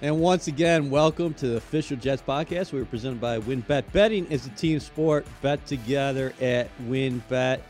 And 0.00 0.20
once 0.20 0.46
again, 0.46 0.90
welcome 0.90 1.34
to 1.34 1.48
the 1.48 1.56
official 1.56 1.96
Jets 1.96 2.22
podcast. 2.22 2.72
We 2.72 2.78
are 2.80 2.84
presented 2.84 3.20
by 3.20 3.40
WynnBET. 3.40 3.90
Betting 3.90 4.26
is 4.26 4.46
a 4.46 4.50
team 4.50 4.78
sport. 4.78 5.26
Bet 5.42 5.66
together 5.66 6.32
at 6.40 6.68
WynnBET. 6.84 7.60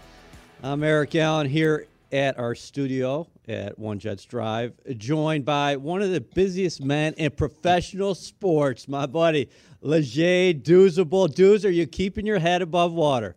I'm 0.62 0.84
Eric 0.84 1.14
Allen 1.14 1.48
here 1.48 1.86
at 2.12 2.38
our 2.38 2.54
studio 2.54 3.26
at 3.48 3.78
One 3.78 3.98
Jets 3.98 4.26
Drive, 4.26 4.74
joined 4.98 5.46
by 5.46 5.76
one 5.76 6.02
of 6.02 6.10
the 6.10 6.20
busiest 6.20 6.84
men 6.84 7.14
in 7.14 7.30
professional 7.30 8.14
sports, 8.14 8.88
my 8.88 9.06
buddy 9.06 9.48
Leger 9.80 10.52
Douzable. 10.52 11.28
Dooz, 11.28 11.64
are 11.64 11.70
you 11.70 11.86
keeping 11.86 12.26
your 12.26 12.40
head 12.40 12.60
above 12.60 12.92
water? 12.92 13.36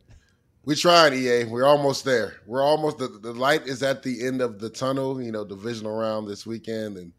We're 0.65 0.75
trying, 0.75 1.13
EA. 1.13 1.45
We're 1.45 1.65
almost 1.65 2.03
there. 2.03 2.41
We're 2.45 2.61
almost 2.61 2.97
the, 2.97 3.07
the 3.07 3.31
light 3.31 3.67
is 3.67 3.83
at 3.83 4.03
the 4.03 4.27
end 4.27 4.41
of 4.41 4.59
the 4.59 4.69
tunnel. 4.69 5.21
You 5.21 5.31
know, 5.31 5.45
divisional 5.45 5.95
round 5.95 6.27
this 6.27 6.45
weekend 6.45 6.97
and 6.97 7.13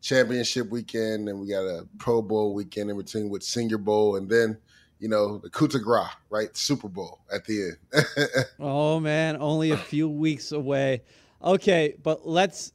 championship 0.00 0.70
weekend, 0.70 1.28
and 1.28 1.40
we 1.40 1.48
got 1.48 1.62
a 1.62 1.86
Pro 1.98 2.22
Bowl 2.22 2.54
weekend 2.54 2.90
in 2.90 2.96
between 2.96 3.28
with 3.28 3.42
Senior 3.42 3.78
Bowl, 3.78 4.16
and 4.16 4.28
then 4.28 4.58
you 4.98 5.08
know 5.08 5.38
the 5.38 5.50
coup 5.50 5.68
de 5.68 5.78
grace, 5.78 6.08
right? 6.30 6.56
Super 6.56 6.88
Bowl 6.88 7.20
at 7.32 7.44
the 7.44 7.74
end. 7.94 8.06
oh 8.60 9.00
man, 9.00 9.36
only 9.40 9.70
a 9.70 9.76
few 9.76 10.08
weeks 10.08 10.52
away. 10.52 11.02
Okay, 11.42 11.94
but 12.02 12.26
let's 12.26 12.72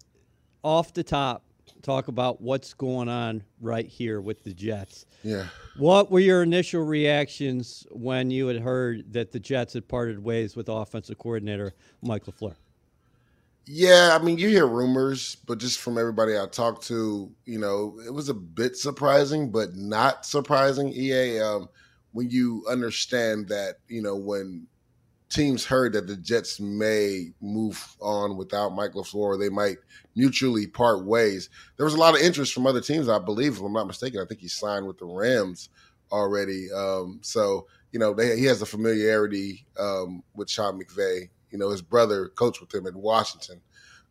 off 0.63 0.93
the 0.93 1.03
top 1.03 1.43
talk 1.81 2.07
about 2.07 2.41
what's 2.41 2.73
going 2.73 3.09
on 3.09 3.43
right 3.59 3.87
here 3.87 4.21
with 4.21 4.43
the 4.43 4.53
Jets. 4.53 5.05
Yeah. 5.23 5.47
What 5.77 6.11
were 6.11 6.19
your 6.19 6.43
initial 6.43 6.83
reactions 6.83 7.85
when 7.91 8.31
you 8.31 8.47
had 8.47 8.59
heard 8.59 9.13
that 9.13 9.31
the 9.31 9.39
Jets 9.39 9.73
had 9.73 9.87
parted 9.87 10.23
ways 10.23 10.55
with 10.55 10.69
offensive 10.69 11.17
coordinator 11.17 11.73
Mike 12.01 12.25
LaFleur? 12.25 12.55
Yeah, 13.65 14.17
I 14.19 14.23
mean, 14.23 14.37
you 14.37 14.49
hear 14.49 14.65
rumors, 14.67 15.35
but 15.45 15.59
just 15.59 15.79
from 15.79 15.97
everybody 15.97 16.37
I 16.37 16.47
talked 16.47 16.83
to, 16.87 17.31
you 17.45 17.59
know, 17.59 17.99
it 18.05 18.13
was 18.13 18.27
a 18.27 18.33
bit 18.33 18.75
surprising, 18.75 19.51
but 19.51 19.75
not 19.75 20.25
surprising. 20.25 20.91
EA, 20.91 21.39
um, 21.39 21.69
when 22.11 22.29
you 22.29 22.65
understand 22.69 23.47
that, 23.49 23.75
you 23.87 24.01
know, 24.01 24.15
when 24.15 24.67
teams 25.29 25.65
heard 25.65 25.93
that 25.93 26.07
the 26.07 26.17
Jets 26.17 26.59
may 26.59 27.31
move 27.41 27.95
on 28.01 28.37
without 28.37 28.75
Mike 28.75 28.93
LaFleur, 28.93 29.39
they 29.39 29.49
might 29.49 29.77
mutually 30.15 30.67
part 30.67 31.05
ways. 31.05 31.49
There 31.77 31.85
was 31.85 31.95
a 31.95 31.99
lot 31.99 32.15
of 32.15 32.21
interest 32.21 32.53
from 32.53 32.67
other 32.67 32.81
teams, 32.81 33.09
I 33.09 33.19
believe, 33.19 33.53
if 33.53 33.61
I'm 33.61 33.73
not 33.73 33.87
mistaken. 33.87 34.21
I 34.21 34.25
think 34.25 34.41
he 34.41 34.47
signed 34.49 34.87
with 34.87 34.97
the 34.97 35.05
Rams 35.05 35.69
already. 36.11 36.71
Um, 36.71 37.19
so, 37.21 37.67
you 37.91 37.99
know, 37.99 38.13
they, 38.13 38.37
he 38.37 38.45
has 38.45 38.61
a 38.61 38.65
familiarity 38.65 39.65
um, 39.79 40.23
with 40.35 40.49
Sean 40.49 40.81
McVay. 40.81 41.29
You 41.51 41.57
know, 41.57 41.69
his 41.69 41.81
brother 41.81 42.29
coached 42.29 42.61
with 42.61 42.73
him 42.73 42.87
in 42.87 42.97
Washington. 42.97 43.61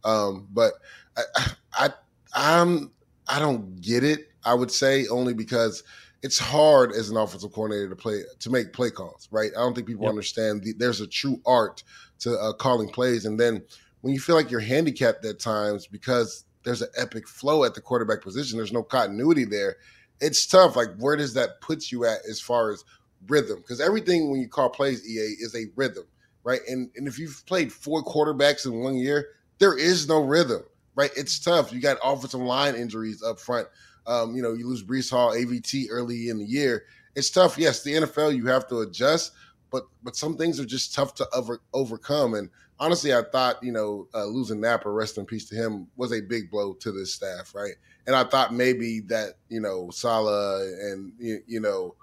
Um, 0.05 0.49
but 0.53 0.75
I, 1.17 1.53
I, 1.75 1.91
I'm, 2.35 2.91
I 3.29 3.39
don't 3.39 3.81
get 3.81 4.05
it. 4.05 4.29
I 4.45 4.55
would 4.55 4.71
say 4.71 5.07
only 5.09 5.35
because– 5.35 5.83
it's 6.23 6.39
hard 6.39 6.93
as 6.93 7.11
an 7.11 7.17
offensive 7.17 7.53
coordinator 7.53 7.89
to 7.89 7.97
play 7.97 8.23
to 8.39 8.51
make 8.51 8.73
play 8.73 8.91
calls, 8.91 9.29
right? 9.31 9.51
I 9.57 9.61
don't 9.61 9.75
think 9.75 9.87
people 9.87 10.05
yep. 10.05 10.11
understand 10.11 10.63
the, 10.63 10.73
there's 10.73 11.01
a 11.01 11.07
true 11.07 11.41
art 11.47 11.83
to 12.21 12.39
uh, 12.39 12.53
calling 12.53 12.91
plays, 12.91 13.25
and 13.25 13.41
then 13.41 13.63
when 14.03 14.13
you 14.13 14.21
feel 14.21 14.35
like 14.35 14.51
you're 14.51 14.61
handicapped 14.61 15.25
at 15.25 15.39
times 15.39 15.87
because 15.87 16.45
there's 16.65 16.83
an 16.83 16.89
epic 16.97 17.27
flow 17.27 17.65
at 17.65 17.75
the 17.75 17.81
quarterback 17.81 18.23
position, 18.23 18.59
there's 18.59 18.73
no 18.73 18.83
continuity 18.83 19.45
there. 19.45 19.77
It's 20.21 20.47
tough. 20.47 20.77
Like, 20.77 20.89
where 20.99 21.17
does 21.17 21.33
that 21.35 21.61
put 21.63 21.91
you 21.91 22.05
at 22.05 22.19
as 22.29 22.41
far 22.41 22.71
as 22.71 22.85
rhythm? 23.29 23.59
Because 23.59 23.81
everything 23.81 24.31
when 24.31 24.41
you 24.41 24.49
call 24.49 24.69
plays, 24.69 25.07
EA, 25.09 25.37
is 25.41 25.55
a 25.55 25.67
rhythm, 25.77 26.05
right? 26.45 26.61
And 26.69 26.91
and 26.97 27.07
if 27.07 27.19
you've 27.19 27.45
played 27.47 27.73
four 27.73 28.03
quarterbacks 28.05 28.67
in 28.67 28.81
one 28.81 28.97
year, 28.97 29.29
there 29.59 29.77
is 29.77 30.09
no 30.09 30.23
rhythm, 30.23 30.63
right? 30.95 31.11
It's 31.17 31.39
tough. 31.39 31.73
You 31.73 31.81
got 31.81 31.99
offensive 32.03 32.41
line 32.41 32.75
injuries 32.75 33.23
up 33.23 33.39
front. 33.39 33.69
Um, 34.07 34.35
you 34.35 34.43
know, 34.43 34.55
you 34.55 34.67
lose 34.67 34.83
Breece 34.83 35.11
Hall, 35.11 35.33
AVT 35.33 35.87
early 35.91 36.29
in 36.31 36.39
the 36.39 36.45
year. 36.45 36.85
It's 37.15 37.31
tough. 37.31 37.59
Yes, 37.59 37.83
the 37.83 37.93
NFL 37.93 38.35
you 38.37 38.47
have 38.47 38.69
to 38.69 38.81
adjust, 38.81 39.33
but 39.71 39.85
but 40.03 40.17
some 40.17 40.37
things 40.37 40.59
are 40.59 40.65
just 40.65 40.95
tough 40.95 41.15
to 41.17 41.29
over, 41.35 41.61
overcome. 41.75 42.35
And 42.35 42.49
honestly, 42.79 43.15
I 43.15 43.23
thought 43.23 43.63
you 43.63 43.73
know 43.73 44.09
uh, 44.15 44.25
losing 44.25 44.61
Napper, 44.61 44.93
rest 44.93 45.19
in 45.19 45.27
peace 45.27 45.49
to 45.51 45.55
him, 45.55 45.87
was 45.97 46.13
a 46.13 46.21
big 46.21 46.51
blow 46.51 46.75
to 46.75 46.93
this 46.93 47.13
staff, 47.15 47.55
right? 47.55 47.75
And 48.07 48.17
I 48.17 48.25
thought 48.25 48.55
maybe 48.55 49.01
that 49.09 49.35
you 49.49 49.61
know 49.61 49.91
Saleh 49.91 50.63
and 50.81 51.13
you, 51.19 51.41
you 51.47 51.61
know 51.61 51.95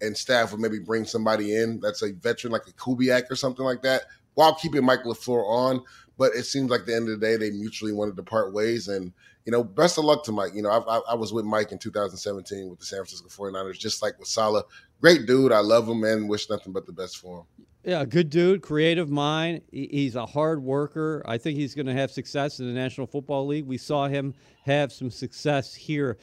and 0.00 0.16
staff 0.16 0.52
would 0.52 0.60
maybe 0.60 0.78
bring 0.78 1.04
somebody 1.04 1.56
in 1.56 1.80
that's 1.80 2.02
a 2.02 2.12
veteran 2.12 2.52
like 2.52 2.66
a 2.66 2.72
Kubiak 2.72 3.30
or 3.30 3.36
something 3.36 3.64
like 3.64 3.82
that, 3.82 4.02
while 4.34 4.54
keeping 4.54 4.84
Mike 4.84 5.04
LaFleur 5.04 5.44
on. 5.46 5.82
But 6.18 6.34
it 6.34 6.44
seems 6.44 6.70
like 6.70 6.86
the 6.86 6.94
end 6.94 7.08
of 7.08 7.20
the 7.20 7.26
day, 7.26 7.36
they 7.36 7.50
mutually 7.50 7.92
wanted 7.92 8.16
to 8.16 8.22
part 8.22 8.54
ways. 8.54 8.88
And 8.88 9.12
you 9.46 9.52
know, 9.52 9.62
best 9.62 9.96
of 9.96 10.04
luck 10.04 10.24
to 10.24 10.32
Mike. 10.32 10.52
You 10.54 10.62
know, 10.62 10.70
I, 10.70 10.96
I, 10.96 11.00
I, 11.10 11.14
was 11.14 11.32
with 11.32 11.44
Mike 11.44 11.70
in 11.70 11.78
2017 11.78 12.68
with 12.68 12.80
the 12.80 12.84
San 12.84 12.98
Francisco 12.98 13.28
49ers, 13.28 13.78
just 13.78 14.02
like 14.02 14.18
with 14.18 14.26
Saleh. 14.26 14.64
Great 15.00 15.26
dude. 15.26 15.52
I 15.52 15.60
love 15.60 15.88
him 15.88 16.02
and 16.02 16.28
wish 16.28 16.50
nothing 16.50 16.72
but 16.72 16.84
the 16.84 16.92
best 16.92 17.18
for 17.18 17.40
him. 17.40 17.66
Yeah, 17.84 18.04
good 18.04 18.30
dude, 18.30 18.62
creative 18.62 19.08
mind. 19.08 19.60
He's 19.70 20.16
a 20.16 20.26
hard 20.26 20.60
worker. 20.60 21.22
I 21.24 21.38
think 21.38 21.56
he's 21.56 21.76
going 21.76 21.86
to 21.86 21.92
have 21.92 22.10
success 22.10 22.58
in 22.58 22.66
the 22.66 22.72
National 22.72 23.06
Football 23.06 23.46
League. 23.46 23.64
We 23.64 23.78
saw 23.78 24.08
him 24.08 24.34
have 24.64 24.92
some 24.92 25.08
success 25.08 25.72
here. 25.72 26.18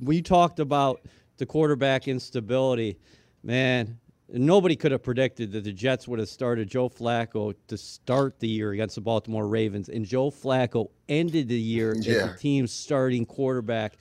We 0.00 0.22
talked 0.22 0.60
about 0.60 1.02
the 1.36 1.46
quarterback 1.46 2.08
instability. 2.08 2.98
Man, 3.42 3.98
nobody 4.28 4.76
could 4.76 4.92
have 4.92 5.02
predicted 5.02 5.52
that 5.52 5.64
the 5.64 5.72
Jets 5.72 6.08
would 6.08 6.18
have 6.18 6.28
started 6.28 6.68
Joe 6.68 6.88
Flacco 6.88 7.54
to 7.68 7.76
start 7.76 8.38
the 8.40 8.48
year 8.48 8.72
against 8.72 8.94
the 8.94 9.00
Baltimore 9.00 9.46
Ravens, 9.46 9.88
and 9.88 10.04
Joe 10.04 10.30
Flacco 10.30 10.90
ended 11.08 11.48
the 11.48 11.58
year 11.58 11.94
yeah. 11.96 12.12
as 12.12 12.32
the 12.32 12.38
team's 12.38 12.72
starting 12.72 13.26
quarterback 13.26 13.94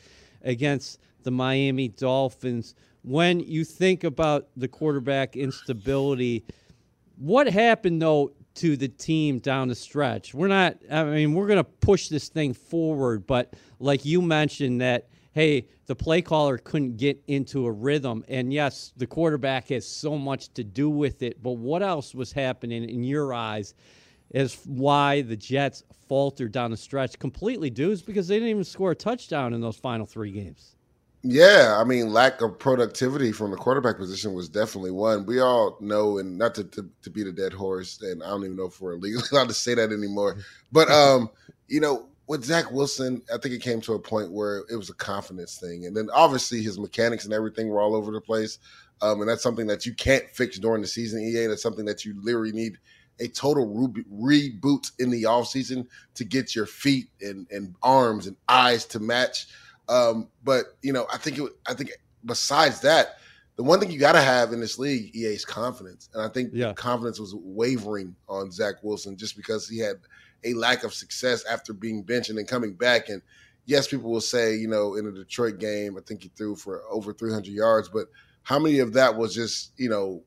against 0.43 0.99
the 1.23 1.31
Miami 1.31 1.87
Dolphins. 1.87 2.75
When 3.03 3.39
you 3.39 3.65
think 3.65 4.03
about 4.03 4.47
the 4.55 4.67
quarterback 4.67 5.35
instability, 5.35 6.45
what 7.17 7.47
happened 7.47 8.01
though 8.01 8.31
to 8.55 8.77
the 8.77 8.87
team 8.87 9.39
down 9.39 9.67
the 9.67 9.75
stretch? 9.75 10.33
We're 10.33 10.47
not, 10.47 10.77
I 10.89 11.03
mean, 11.05 11.33
we're 11.33 11.47
going 11.47 11.57
to 11.57 11.63
push 11.63 12.07
this 12.07 12.29
thing 12.29 12.53
forward, 12.53 13.25
but 13.25 13.53
like 13.79 14.05
you 14.05 14.21
mentioned, 14.21 14.81
that 14.81 15.09
hey, 15.33 15.67
the 15.87 15.95
play 15.95 16.21
caller 16.21 16.57
couldn't 16.57 16.97
get 16.97 17.21
into 17.27 17.65
a 17.65 17.71
rhythm. 17.71 18.23
And 18.27 18.53
yes, 18.53 18.93
the 18.95 19.07
quarterback 19.07 19.69
has 19.69 19.85
so 19.85 20.17
much 20.17 20.53
to 20.53 20.63
do 20.63 20.89
with 20.89 21.21
it. 21.21 21.41
But 21.43 21.53
what 21.53 21.83
else 21.83 22.15
was 22.15 22.31
happening 22.31 22.87
in 22.87 23.03
your 23.03 23.33
eyes 23.33 23.73
as 24.33 24.59
why 24.65 25.21
the 25.21 25.35
Jets 25.35 25.83
faltered 26.07 26.51
down 26.51 26.71
the 26.71 26.77
stretch 26.77 27.19
completely, 27.19 27.69
dudes? 27.69 28.01
Because 28.01 28.27
they 28.27 28.35
didn't 28.35 28.49
even 28.49 28.63
score 28.63 28.91
a 28.91 28.95
touchdown 28.95 29.53
in 29.53 29.61
those 29.61 29.77
final 29.77 30.05
three 30.05 30.31
games. 30.31 30.75
Yeah, 31.25 31.77
I 31.79 31.85
mean, 31.85 32.11
lack 32.11 32.41
of 32.41 32.59
productivity 32.59 33.31
from 33.31 33.51
the 33.51 33.57
quarterback 33.57 33.97
position 33.97 34.33
was 34.33 34.49
definitely 34.49 34.91
one. 34.91 35.25
We 35.25 35.39
all 35.39 35.77
know, 35.79 36.17
and 36.17 36.37
not 36.37 36.53
to, 36.55 36.65
to, 36.65 36.89
to 37.01 37.09
beat 37.09 37.27
a 37.27 37.31
dead 37.31 37.53
horse, 37.53 38.01
and 38.01 38.21
I 38.21 38.27
don't 38.27 38.43
even 38.43 38.57
know 38.57 38.65
if 38.65 38.81
we're 38.81 38.95
legally 38.97 39.23
allowed 39.31 39.47
to 39.47 39.53
say 39.53 39.73
that 39.73 39.93
anymore. 39.93 40.35
But 40.73 40.91
um, 40.91 41.29
you 41.69 41.79
know, 41.79 42.09
with 42.27 42.45
Zach 42.45 42.71
Wilson, 42.71 43.21
I 43.33 43.37
think 43.37 43.53
it 43.53 43.61
came 43.61 43.81
to 43.81 43.93
a 43.93 43.99
point 43.99 44.31
where 44.31 44.63
it 44.69 44.75
was 44.75 44.89
a 44.89 44.95
confidence 44.95 45.57
thing, 45.57 45.85
and 45.85 45.95
then 45.95 46.09
obviously 46.13 46.61
his 46.61 46.79
mechanics 46.79 47.25
and 47.25 47.33
everything 47.33 47.69
were 47.69 47.81
all 47.81 47.95
over 47.95 48.11
the 48.11 48.21
place. 48.21 48.59
Um, 49.01 49.19
and 49.19 49.29
that's 49.29 49.43
something 49.43 49.67
that 49.67 49.85
you 49.85 49.93
can't 49.93 50.23
fix 50.29 50.57
during 50.57 50.81
the 50.81 50.87
season. 50.87 51.21
EA, 51.21 51.47
that's 51.47 51.61
something 51.61 51.85
that 51.85 52.05
you 52.05 52.15
literally 52.21 52.53
need 52.53 52.77
a 53.19 53.27
total 53.27 53.65
re- 53.65 54.51
reboot 54.61 54.91
in 54.99 55.09
the 55.09 55.23
offseason 55.23 55.85
to 56.15 56.23
get 56.23 56.55
your 56.55 56.65
feet 56.65 57.09
and, 57.21 57.45
and 57.51 57.75
arms 57.83 58.27
and 58.27 58.37
eyes 58.47 58.85
to 58.85 58.99
match. 58.99 59.47
Um, 59.89 60.29
but 60.43 60.77
you 60.81 60.93
know, 60.93 61.05
I 61.11 61.17
think 61.17 61.37
it, 61.37 61.51
I 61.67 61.73
think 61.73 61.91
besides 62.25 62.79
that, 62.81 63.17
the 63.55 63.63
one 63.63 63.79
thing 63.79 63.91
you 63.91 63.99
got 63.99 64.13
to 64.13 64.21
have 64.21 64.51
in 64.51 64.59
this 64.59 64.79
league, 64.79 65.15
EA, 65.15 65.27
is 65.27 65.45
confidence, 65.45 66.09
and 66.13 66.23
I 66.23 66.29
think 66.29 66.51
yeah. 66.53 66.73
confidence 66.73 67.19
was 67.19 67.35
wavering 67.35 68.15
on 68.27 68.51
Zach 68.51 68.75
Wilson 68.81 69.15
just 69.15 69.35
because 69.35 69.67
he 69.67 69.77
had 69.77 69.97
a 70.43 70.53
lack 70.53 70.83
of 70.83 70.93
success 70.93 71.45
after 71.45 71.73
being 71.73 72.03
benched 72.03 72.29
and 72.29 72.37
then 72.37 72.45
coming 72.45 72.73
back. 72.73 73.09
And 73.09 73.21
yes, 73.65 73.87
people 73.87 74.11
will 74.11 74.21
say, 74.21 74.55
you 74.55 74.67
know, 74.67 74.95
in 74.95 75.05
the 75.05 75.11
Detroit 75.11 75.59
game, 75.59 75.97
I 75.97 76.01
think 76.01 76.23
he 76.23 76.31
threw 76.35 76.55
for 76.55 76.83
over 76.89 77.13
300 77.13 77.51
yards, 77.51 77.89
but 77.89 78.07
how 78.43 78.59
many 78.59 78.79
of 78.79 78.93
that 78.93 79.15
was 79.15 79.33
just, 79.33 79.71
you 79.77 79.89
know, 79.89 80.21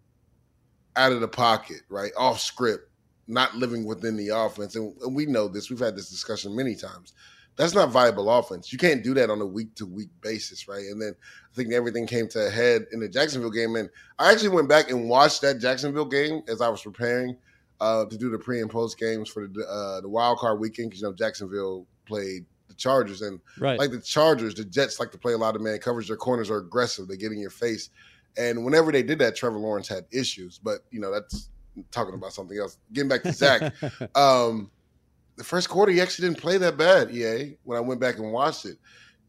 out 0.96 1.12
of 1.12 1.20
the 1.20 1.28
pocket, 1.28 1.82
right? 1.88 2.12
Off 2.16 2.40
script, 2.40 2.90
not 3.28 3.54
living 3.54 3.84
within 3.84 4.16
the 4.16 4.28
offense. 4.28 4.76
And, 4.76 4.94
and 5.02 5.14
we 5.14 5.26
know 5.26 5.48
this, 5.48 5.68
we've 5.68 5.78
had 5.78 5.96
this 5.96 6.10
discussion 6.10 6.56
many 6.56 6.74
times. 6.74 7.12
That's 7.56 7.74
not 7.74 7.90
viable 7.90 8.30
offense. 8.30 8.70
You 8.70 8.78
can't 8.78 9.02
do 9.02 9.14
that 9.14 9.30
on 9.30 9.40
a 9.40 9.46
week 9.46 9.74
to 9.76 9.86
week 9.86 10.10
basis, 10.20 10.68
right? 10.68 10.84
And 10.90 11.00
then 11.00 11.14
I 11.50 11.54
think 11.54 11.72
everything 11.72 12.06
came 12.06 12.28
to 12.28 12.46
a 12.46 12.50
head 12.50 12.86
in 12.92 13.00
the 13.00 13.08
Jacksonville 13.08 13.50
game. 13.50 13.76
And 13.76 13.88
I 14.18 14.30
actually 14.30 14.50
went 14.50 14.68
back 14.68 14.90
and 14.90 15.08
watched 15.08 15.40
that 15.40 15.58
Jacksonville 15.58 16.04
game 16.04 16.42
as 16.48 16.60
I 16.60 16.68
was 16.68 16.82
preparing 16.82 17.36
uh, 17.80 18.04
to 18.06 18.16
do 18.16 18.30
the 18.30 18.38
pre 18.38 18.60
and 18.60 18.70
post 18.70 18.98
games 18.98 19.28
for 19.28 19.46
the 19.46 19.66
uh, 19.66 20.00
the 20.00 20.08
wild 20.08 20.38
card 20.38 20.60
weekend 20.60 20.90
because 20.90 21.02
you 21.02 21.08
know 21.08 21.14
Jacksonville 21.14 21.86
played 22.06 22.44
the 22.68 22.74
Chargers 22.74 23.22
and 23.22 23.40
right. 23.58 23.78
like 23.78 23.90
the 23.90 24.00
Chargers, 24.00 24.54
the 24.54 24.64
Jets 24.64 24.98
like 24.98 25.12
to 25.12 25.18
play 25.18 25.32
a 25.32 25.38
lot 25.38 25.56
of 25.56 25.62
man 25.62 25.78
coverage. 25.78 26.08
Their 26.08 26.16
corners 26.16 26.50
are 26.50 26.58
aggressive; 26.58 27.08
they 27.08 27.16
get 27.16 27.32
in 27.32 27.38
your 27.38 27.50
face. 27.50 27.90
And 28.38 28.64
whenever 28.64 28.92
they 28.92 29.02
did 29.02 29.18
that, 29.20 29.34
Trevor 29.34 29.58
Lawrence 29.58 29.88
had 29.88 30.04
issues. 30.10 30.58
But 30.58 30.80
you 30.90 31.00
know 31.00 31.12
that's 31.12 31.50
talking 31.90 32.14
about 32.14 32.32
something 32.32 32.58
else. 32.58 32.78
Getting 32.92 33.08
back 33.08 33.22
to 33.22 33.32
Zach, 33.32 33.74
um, 34.14 34.70
the 35.36 35.44
first 35.44 35.68
quarter 35.68 35.92
he 35.92 36.00
actually 36.00 36.28
didn't 36.28 36.40
play 36.40 36.58
that 36.58 36.76
bad. 36.76 37.14
EA 37.14 37.56
when 37.64 37.76
I 37.76 37.80
went 37.80 38.00
back 38.00 38.18
and 38.18 38.32
watched 38.32 38.64
it. 38.64 38.78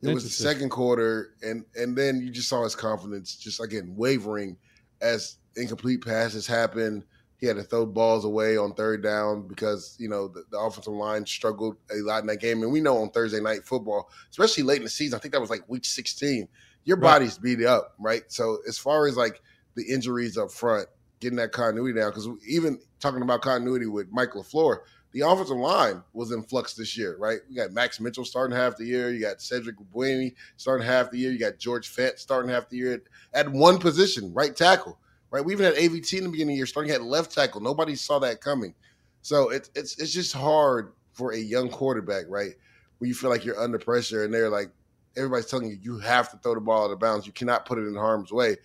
It 0.04 0.14
was 0.14 0.24
the 0.24 0.30
second 0.30 0.70
quarter, 0.70 1.34
and 1.42 1.66
and 1.76 1.98
then 1.98 2.22
you 2.22 2.30
just 2.30 2.50
saw 2.50 2.64
his 2.64 2.76
confidence 2.76 3.36
just 3.36 3.60
again 3.60 3.94
wavering 3.96 4.56
as 5.02 5.38
incomplete 5.56 6.06
passes 6.06 6.46
happened. 6.46 7.04
He 7.40 7.46
had 7.46 7.58
to 7.58 7.64
throw 7.64 7.86
balls 7.86 8.26
away 8.26 8.58
on 8.58 8.74
third 8.74 9.04
down 9.04 9.48
because 9.48 9.96
you 10.00 10.10
know 10.10 10.28
the, 10.28 10.44
the, 10.50 10.58
offensive 10.58 10.94
line 10.94 11.26
struggled 11.26 11.78
a 11.92 11.98
lot 11.98 12.22
in 12.22 12.28
that 12.28 12.38
game, 12.38 12.64
and 12.64 12.72
we 12.72 12.82
know 12.82 12.98
on 12.98 13.12
Thursday 13.12 13.40
night 13.40 13.64
football, 13.64 14.10
especially 14.32 14.64
late 14.64 14.78
in 14.78 14.84
the 14.84 14.90
season, 14.90 15.18
I 15.18 15.20
think 15.20 15.34
that 15.34 15.42
was 15.42 15.50
like 15.50 15.68
week 15.68 15.86
16. 15.86 16.48
Your 16.84 16.98
right. 16.98 17.02
body's 17.04 17.38
beat 17.38 17.64
up, 17.64 17.94
right? 18.00 18.24
So 18.28 18.58
as 18.68 18.78
far 18.78 19.08
as 19.08 19.18
like 19.18 19.42
the 19.76 19.84
injuries 19.84 20.38
up 20.38 20.52
front, 20.52 20.88
getting 21.20 21.38
that 21.38 21.52
continuity 21.52 22.00
down, 22.00 22.10
because 22.10 22.28
even 22.48 22.80
talking 23.00 23.22
about 23.22 23.42
continuity 23.42 23.86
with 23.86 24.08
Mike 24.12 24.32
LaFleur, 24.32 24.80
the 25.12 25.22
offensive 25.22 25.58
line 25.58 26.04
was 26.14 26.32
in 26.32 26.44
flux 26.44 26.74
this 26.74 26.98
year, 26.98 27.16
right? 27.18 27.40
You 27.50 27.56
got 27.56 27.72
Max 27.72 28.00
Mitchell 28.00 28.26
starting 28.26 28.56
half 28.56 28.78
the 28.78 28.86
year. 28.86 29.10
You 29.12 29.22
got 29.22 29.42
Cedric 29.42 29.78
Ogbuehi 29.78 30.34
starting 30.58 30.86
half 30.86 31.12
the 31.12 31.18
year. 31.18 31.32
You 31.32 31.40
got 31.40 31.58
George 31.58 31.90
Fant 31.90 32.20
starting 32.20 32.52
half 32.52 32.70
the 32.70 32.78
year 32.78 32.94
at, 32.94 33.02
at 33.34 33.52
one 33.52 33.80
position, 33.80 34.34
right 34.34 34.56
tackle, 34.56 35.00
right? 35.32 35.44
We 35.44 35.54
even 35.54 35.66
had 35.66 35.76
AVT 35.76 36.18
in 36.18 36.24
the 36.24 36.30
beginning 36.30 36.54
of 36.54 36.56
the 36.56 36.58
year 36.58 36.66
starting 36.66 36.92
at 36.92 37.04
left 37.04 37.34
tackle. 37.34 37.62
Nobody 37.62 37.96
saw 37.96 38.20
that 38.20 38.42
coming. 38.42 38.74
So 39.22 39.50
it's 39.50 39.70
it's 39.76 40.00
it's 40.00 40.14
just 40.14 40.34
hard 40.34 40.94
for 41.14 41.34
a 41.34 41.38
young 41.38 41.70
quarterback, 41.70 42.26
right? 42.30 42.52
When 43.00 43.08
you 43.08 43.16
feel 43.16 43.30
like 43.30 43.44
you're 43.44 43.60
under 43.60 43.80
pressure 43.80 44.24
and 44.24 44.34
they're 44.34 44.50
like 44.50 44.72
everybody's 45.18 45.48
telling 45.48 45.70
you 45.70 45.78
you 45.82 46.00
have 46.00 46.30
to 46.32 46.38
throw 46.38 46.54
the 46.54 46.62
ball 46.62 46.86
out 46.86 46.92
of 46.92 47.00
bounds. 47.00 47.26
You 47.26 47.34
cannot 47.34 47.66
put 47.66 47.80
it 47.80 47.88
in 47.88 47.96
harm's 47.96 48.32
way. 48.32 48.58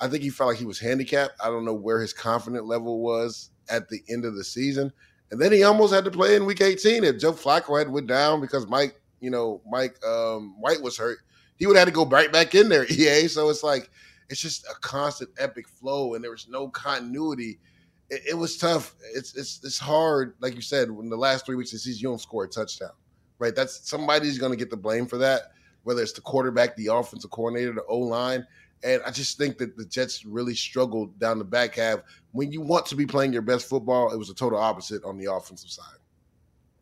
I 0.00 0.08
think 0.08 0.22
he 0.22 0.30
felt 0.30 0.50
like 0.50 0.58
he 0.58 0.64
was 0.64 0.78
handicapped. 0.78 1.34
I 1.42 1.48
don't 1.48 1.64
know 1.64 1.74
where 1.74 2.00
his 2.00 2.12
confident 2.12 2.66
level 2.66 3.00
was 3.00 3.50
at 3.68 3.88
the 3.88 4.00
end 4.08 4.24
of 4.24 4.36
the 4.36 4.44
season. 4.44 4.92
And 5.30 5.40
then 5.40 5.52
he 5.52 5.62
almost 5.62 5.92
had 5.92 6.04
to 6.04 6.10
play 6.10 6.36
in 6.36 6.46
week 6.46 6.60
18 6.60 7.04
if 7.04 7.18
Joe 7.18 7.32
Flacco 7.32 7.78
had 7.78 7.90
went 7.90 8.06
down 8.06 8.40
because 8.40 8.66
Mike, 8.66 8.98
you 9.20 9.30
know, 9.30 9.60
Mike 9.68 10.02
um, 10.04 10.54
White 10.60 10.80
was 10.80 10.96
hurt. 10.96 11.18
He 11.56 11.66
would 11.66 11.76
have 11.76 11.86
had 11.86 11.92
to 11.92 11.94
go 11.94 12.06
right 12.06 12.32
back 12.32 12.54
in 12.54 12.68
there, 12.68 12.86
EA. 12.90 13.28
So 13.28 13.48
it's 13.50 13.62
like 13.62 13.90
it's 14.28 14.40
just 14.40 14.66
a 14.66 14.74
constant 14.80 15.30
epic 15.38 15.68
flow 15.68 16.14
and 16.14 16.22
there 16.22 16.30
was 16.30 16.48
no 16.48 16.68
continuity. 16.68 17.58
It, 18.10 18.22
it 18.30 18.34
was 18.34 18.56
tough. 18.56 18.94
It's 19.14 19.36
it's 19.36 19.60
it's 19.64 19.78
hard, 19.78 20.34
like 20.40 20.54
you 20.54 20.62
said, 20.62 20.90
when 20.90 21.08
the 21.08 21.16
last 21.16 21.46
three 21.46 21.56
weeks 21.56 21.72
of 21.72 21.80
season 21.80 22.00
you 22.00 22.08
don't 22.08 22.20
score 22.20 22.44
a 22.44 22.48
touchdown. 22.48 22.90
Right? 23.38 23.54
That's 23.54 23.88
somebody's 23.88 24.38
gonna 24.38 24.56
get 24.56 24.70
the 24.70 24.76
blame 24.76 25.06
for 25.06 25.18
that, 25.18 25.52
whether 25.84 26.02
it's 26.02 26.12
the 26.12 26.20
quarterback, 26.20 26.76
the 26.76 26.88
offensive 26.88 27.30
coordinator, 27.30 27.72
the 27.72 27.84
O 27.84 27.98
line. 27.98 28.46
And 28.84 29.02
I 29.04 29.10
just 29.10 29.38
think 29.38 29.58
that 29.58 29.76
the 29.76 29.84
Jets 29.84 30.24
really 30.24 30.54
struggled 30.54 31.18
down 31.18 31.38
the 31.38 31.44
back 31.44 31.74
half. 31.74 32.00
When 32.30 32.52
you 32.52 32.60
want 32.60 32.86
to 32.86 32.96
be 32.96 33.06
playing 33.06 33.32
your 33.32 33.42
best 33.42 33.68
football, 33.68 34.12
it 34.12 34.16
was 34.16 34.30
a 34.30 34.34
total 34.34 34.58
opposite 34.58 35.02
on 35.04 35.18
the 35.18 35.32
offensive 35.32 35.70
side. 35.70 35.96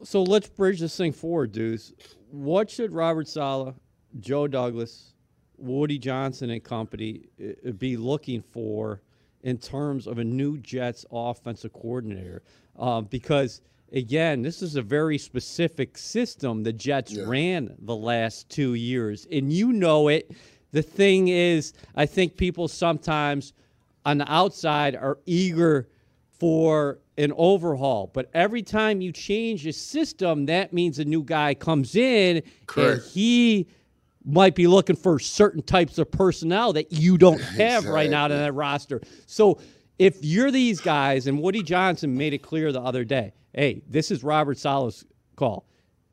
So 0.02 0.22
let's 0.22 0.48
bridge 0.48 0.80
this 0.80 0.94
thing 0.94 1.12
forward, 1.12 1.52
dudes. 1.52 1.94
What 2.30 2.68
should 2.68 2.92
Robert 2.92 3.28
Saleh, 3.28 3.74
Joe 4.20 4.46
Douglas, 4.46 5.14
Woody 5.58 5.98
Johnson, 5.98 6.50
and 6.50 6.62
company 6.62 7.28
uh, 7.40 7.72
be 7.72 7.96
looking 7.96 8.42
for 8.42 9.00
in 9.42 9.58
terms 9.58 10.06
of 10.06 10.18
a 10.18 10.24
new 10.24 10.58
Jets 10.58 11.04
offensive 11.10 11.72
coordinator? 11.72 12.42
Uh, 12.78 13.00
because 13.00 13.60
again, 13.92 14.42
this 14.42 14.62
is 14.62 14.76
a 14.76 14.82
very 14.82 15.18
specific 15.18 15.96
system 15.96 16.62
the 16.62 16.72
Jets 16.72 17.12
yeah. 17.12 17.24
ran 17.26 17.74
the 17.80 17.96
last 17.96 18.48
two 18.48 18.74
years, 18.74 19.26
and 19.30 19.52
you 19.52 19.72
know 19.72 20.08
it 20.08 20.30
the 20.72 20.82
thing 20.82 21.28
is, 21.28 21.72
I 21.94 22.04
think 22.04 22.36
people 22.36 22.68
sometimes 22.68 23.54
on 24.04 24.18
the 24.18 24.30
outside 24.30 24.94
are 24.94 25.18
eager 25.24 25.88
for 26.38 26.98
an 27.16 27.32
overhaul. 27.36 28.10
But 28.12 28.28
every 28.34 28.62
time 28.62 29.00
you 29.00 29.10
change 29.10 29.66
a 29.66 29.72
system, 29.72 30.46
that 30.46 30.72
means 30.72 30.98
a 30.98 31.04
new 31.04 31.22
guy 31.22 31.54
comes 31.54 31.96
in 31.96 32.42
Correct. 32.66 33.02
and 33.02 33.10
he 33.10 33.68
might 34.26 34.56
be 34.56 34.66
looking 34.66 34.96
for 34.96 35.18
certain 35.20 35.62
types 35.62 35.98
of 35.98 36.10
personnel 36.10 36.72
that 36.72 36.92
you 36.92 37.16
don't 37.16 37.40
have 37.40 37.84
exactly. 37.84 37.90
right 37.90 38.10
now 38.10 38.24
in 38.24 38.32
that 38.32 38.52
roster. 38.54 39.00
So 39.26 39.60
if 39.98 40.18
you're 40.22 40.50
these 40.50 40.80
guys, 40.80 41.26
and 41.28 41.40
Woody 41.40 41.62
Johnson 41.62 42.16
made 42.16 42.34
it 42.34 42.38
clear 42.38 42.72
the 42.72 42.80
other 42.80 43.04
day, 43.04 43.32
hey, 43.54 43.82
this 43.88 44.10
is 44.10 44.24
Robert 44.24 44.58
Saleh's 44.58 45.04
call. 45.36 45.66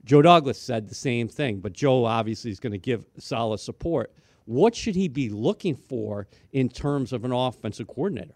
Joe 0.05 0.21
Douglas 0.21 0.59
said 0.59 0.87
the 0.87 0.95
same 0.95 1.27
thing, 1.27 1.59
but 1.59 1.73
Joe 1.73 2.05
obviously 2.05 2.51
is 2.51 2.59
going 2.59 2.71
to 2.71 2.77
give 2.77 3.05
Saleh 3.17 3.59
support. 3.59 4.13
What 4.45 4.75
should 4.75 4.95
he 4.95 5.07
be 5.07 5.29
looking 5.29 5.75
for 5.75 6.27
in 6.51 6.69
terms 6.69 7.13
of 7.13 7.23
an 7.25 7.31
offensive 7.31 7.87
coordinator? 7.87 8.35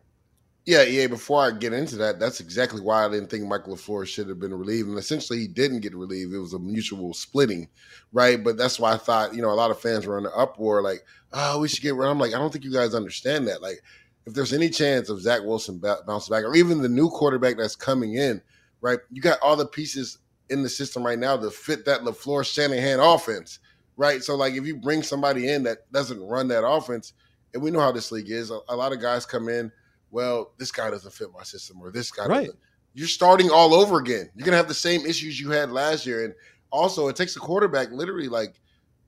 Yeah, 0.68 0.84
yeah. 0.84 1.08
Before 1.08 1.42
I 1.42 1.52
get 1.52 1.72
into 1.72 1.96
that, 1.96 2.20
that's 2.20 2.42
exactly 2.42 2.82
why 2.82 3.06
I 3.06 3.10
didn't 3.10 3.30
think 3.30 3.48
Michael 3.48 3.76
LaFleur 3.76 4.06
should 4.06 4.28
have 4.28 4.40
been 4.40 4.54
relieved. 4.54 4.90
And 4.90 5.00
essentially, 5.00 5.40
he 5.40 5.48
didn't 5.48 5.80
get 5.80 5.96
relieved. 5.96 6.34
It 6.34 6.40
was 6.40 6.54
a 6.54 6.60
mutual 6.60 7.14
splitting, 7.14 7.70
right? 8.12 8.44
But 8.44 8.58
that's 8.58 8.78
why 8.78 8.92
I 8.92 8.98
thought, 8.98 9.34
you 9.34 9.42
know, 9.42 9.50
a 9.50 9.56
lot 9.56 9.72
of 9.72 9.80
fans 9.80 10.06
were 10.06 10.18
in 10.18 10.26
the 10.26 10.32
uproar, 10.32 10.82
like, 10.82 11.06
oh, 11.32 11.62
we 11.62 11.70
should 11.70 11.82
get 11.82 11.96
rid. 11.96 12.10
I'm 12.10 12.20
like, 12.20 12.36
I 12.36 12.38
don't 12.38 12.52
think 12.52 12.66
you 12.66 12.74
guys 12.74 12.94
understand 12.94 13.48
that. 13.48 13.62
Like, 13.62 13.82
if 14.26 14.34
there's 14.34 14.52
any 14.52 14.70
chance 14.70 15.10
of 15.10 15.22
Zach 15.22 15.42
Wilson 15.42 15.80
bouncing 15.80 16.36
back, 16.36 16.44
or 16.44 16.54
even 16.54 16.82
the 16.82 16.90
new 16.90 17.10
quarterback 17.10 17.56
that's 17.58 17.78
coming 17.78 18.16
in, 18.16 18.42
right? 18.82 19.00
You 19.10 19.22
got 19.22 19.40
all 19.42 19.56
the 19.56 19.66
pieces 19.66 20.20
in 20.50 20.64
the 20.64 20.70
system 20.70 21.04
right 21.04 21.18
now 21.18 21.38
to 21.38 21.50
fit 21.50 21.86
that 21.86 22.02
LaFleur 22.02 22.46
Shanahan 22.46 23.00
offense 23.00 23.60
right? 23.98 24.24
So 24.24 24.36
like 24.36 24.54
if 24.54 24.66
you 24.66 24.78
bring 24.78 25.04
somebody 25.04 25.50
in 25.50 25.64
that 25.64 25.92
doesn't 25.92 26.22
run 26.22 26.48
that 26.50 26.66
offense, 26.66 27.14
and 27.54 27.62
we 27.62 27.72
know 27.72 27.80
how 27.80 27.92
this 27.92 28.12
league 28.12 28.30
is, 28.30 28.52
a, 28.52 28.60
a 28.70 28.76
lot 28.76 28.94
of 28.94 29.02
guys 29.02 29.26
come 29.26 29.50
in, 29.50 29.72
well, 30.12 30.52
this 30.58 30.72
guy 30.72 30.90
doesn't 30.90 31.14
fit 31.14 31.30
my 31.34 31.44
system, 31.44 31.82
or 31.82 31.92
this 31.92 32.12
guy 32.12 32.26
right. 32.26 32.40
doesn't. 32.46 32.60
You're 32.94 33.08
starting 33.08 33.50
all 33.50 33.74
over 33.74 34.00
again. 34.00 34.30
You're 34.36 34.46
gonna 34.46 34.58
have 34.58 34.68
the 34.68 34.74
same 34.74 35.06
issues 35.06 35.40
you 35.40 35.52
had 35.52 35.72
last 35.72 36.06
year, 36.06 36.26
and 36.26 36.34
also 36.72 37.08
it 37.08 37.16
takes 37.16 37.36
a 37.36 37.40
quarterback 37.40 37.92
literally 37.92 38.28
like 38.28 38.60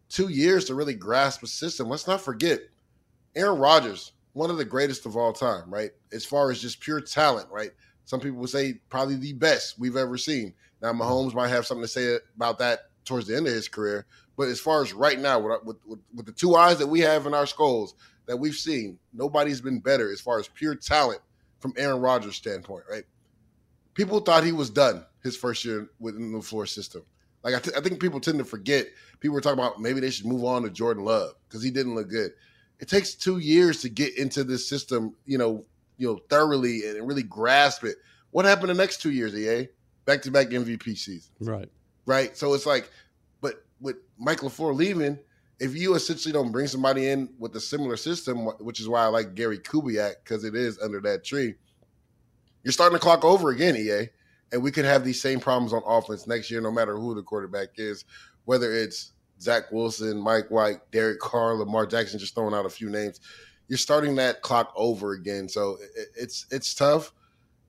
two 0.10 0.30
years 0.30 0.66
to 0.66 0.76
really 0.76 0.94
grasp 0.94 1.44
a 1.44 1.48
system. 1.48 1.90
Let's 1.90 2.08
not 2.08 2.22
forget, 2.22 2.60
Aaron 3.36 3.60
Rodgers, 3.60 4.14
one 4.34 4.50
of 4.50 4.58
the 4.58 4.66
greatest 4.66 5.06
of 5.06 5.16
all 5.16 5.34
time, 5.34 5.72
right? 5.74 5.92
As 6.12 6.26
far 6.26 6.52
as 6.52 6.62
just 6.62 6.80
pure 6.82 7.02
talent, 7.02 7.48
right? 7.52 7.72
Some 8.06 8.20
people 8.20 8.40
would 8.40 8.50
say 8.50 8.74
probably 8.90 9.16
the 9.16 9.34
best 9.34 9.78
we've 9.80 9.96
ever 9.96 10.18
seen. 10.18 10.54
Now 10.82 10.94
Mahomes 10.94 11.34
might 11.34 11.50
have 11.50 11.66
something 11.66 11.84
to 11.84 11.88
say 11.88 12.18
about 12.36 12.58
that 12.60 12.90
towards 13.06 13.28
the 13.28 13.36
end 13.36 13.48
of 13.48 13.54
his 13.54 13.68
career, 13.68 14.06
but 14.38 14.48
as 14.48 14.60
far 14.60 14.82
as 14.82 14.94
right 14.94 15.20
now, 15.20 15.40
with, 15.40 15.78
with, 15.86 16.00
with 16.16 16.26
the 16.26 16.32
two 16.32 16.56
eyes 16.56 16.78
that 16.80 16.88
we 16.88 17.00
have 17.02 17.26
in 17.26 17.34
our 17.34 17.46
skulls 17.46 17.96
that 18.30 18.38
we've 18.38 18.54
seen, 18.54 19.00
nobody's 19.12 19.60
been 19.60 19.80
better 19.80 20.12
as 20.12 20.22
far 20.22 20.38
as 20.38 20.48
pure 20.48 20.76
talent 20.76 21.20
from 21.58 21.74
Aaron 21.76 22.00
Rodgers' 22.00 22.36
standpoint, 22.36 22.84
right? 22.88 23.04
People 23.96 24.20
thought 24.20 24.44
he 24.44 24.52
was 24.52 24.70
done 24.70 25.04
his 25.24 25.36
first 25.36 25.66
year 25.66 25.90
within 26.00 26.32
LaFleur 26.32 26.70
system. 26.70 27.02
Like 27.44 27.56
I, 27.56 27.60
th- 27.60 27.76
I 27.76 27.82
think 27.82 28.00
people 28.00 28.20
tend 28.20 28.38
to 28.38 28.46
forget. 28.46 28.86
People 29.20 29.34
were 29.34 29.42
talking 29.42 29.58
about 29.58 29.82
maybe 29.82 30.00
they 30.00 30.12
should 30.12 30.28
move 30.28 30.46
on 30.46 30.62
to 30.62 30.70
Jordan 30.70 31.06
Love 31.06 31.34
because 31.48 31.64
he 31.64 31.72
didn't 31.72 31.96
look 31.96 32.08
good. 32.08 32.30
It 32.80 32.88
takes 32.88 33.16
two 33.16 33.40
years 33.40 33.82
to 33.82 33.90
get 33.90 34.16
into 34.16 34.44
this 34.44 34.70
system, 34.70 35.16
you 35.26 35.40
know, 35.40 35.66
you 35.98 36.08
know, 36.08 36.20
thoroughly 36.30 36.88
and 36.88 37.08
really 37.08 37.24
grasp 37.24 37.84
it. 37.84 37.98
What 38.30 38.46
happened 38.46 38.70
the 38.70 38.76
next 38.76 39.02
two 39.02 39.12
years, 39.12 39.36
EA? 39.36 39.70
Back 40.06 40.22
to 40.22 40.32
back 40.32 40.50
MVP 40.50 40.96
seasons. 41.00 41.32
Right. 41.40 41.70
Right. 42.06 42.38
So 42.38 42.54
it's 42.54 42.68
like 42.68 42.92
but 43.42 43.66
with 43.82 43.96
Mike 44.20 44.42
LaFleur 44.42 44.76
leaving, 44.76 45.18
if 45.60 45.76
you 45.76 45.96
essentially 45.96 46.32
don't 46.32 46.52
bring 46.52 46.68
somebody 46.68 47.10
in 47.10 47.30
with 47.38 47.56
a 47.56 47.60
similar 47.60 47.98
system, 47.98 48.46
which 48.60 48.80
is 48.80 48.88
why 48.88 49.02
I 49.02 49.08
like 49.08 49.36
Gary 49.36 49.60
Kubiak 49.60 50.16
because 50.24 50.44
it 50.44 50.56
is 50.56 50.80
under 50.80 51.02
that 51.02 51.24
tree, 51.24 51.56
you're 52.64 52.72
starting 52.72 52.98
to 52.98 53.02
clock 53.02 53.26
over 53.26 53.50
again, 53.50 53.76
EA. 53.76 54.08
And 54.52 54.64
we 54.64 54.72
could 54.72 54.86
have 54.86 55.04
these 55.04 55.22
same 55.22 55.40
problems 55.40 55.74
on 55.74 55.84
offense 55.86 56.26
next 56.26 56.50
year, 56.50 56.62
no 56.62 56.72
matter 56.72 56.98
who 56.98 57.14
the 57.14 57.22
quarterback 57.22 57.70
is, 57.76 58.06
whether 58.46 58.74
it's 58.74 59.12
Zach 59.40 59.72
Wilson, 59.72 60.20
Mike 60.20 60.50
White, 60.50 60.80
Derek 60.92 61.20
Carr, 61.20 61.54
Lamar 61.54 61.86
Jackson, 61.86 62.20
just 62.20 62.34
throwing 62.34 62.56
out 62.56 62.66
a 62.66 62.70
few 62.70 62.90
names. 62.90 63.20
You're 63.68 63.78
starting 63.78 64.16
that 64.16 64.42
clock 64.42 64.74
over 64.76 65.12
again. 65.12 65.48
So 65.48 65.78
it's 66.16 66.48
it's 66.50 66.74
tough, 66.74 67.14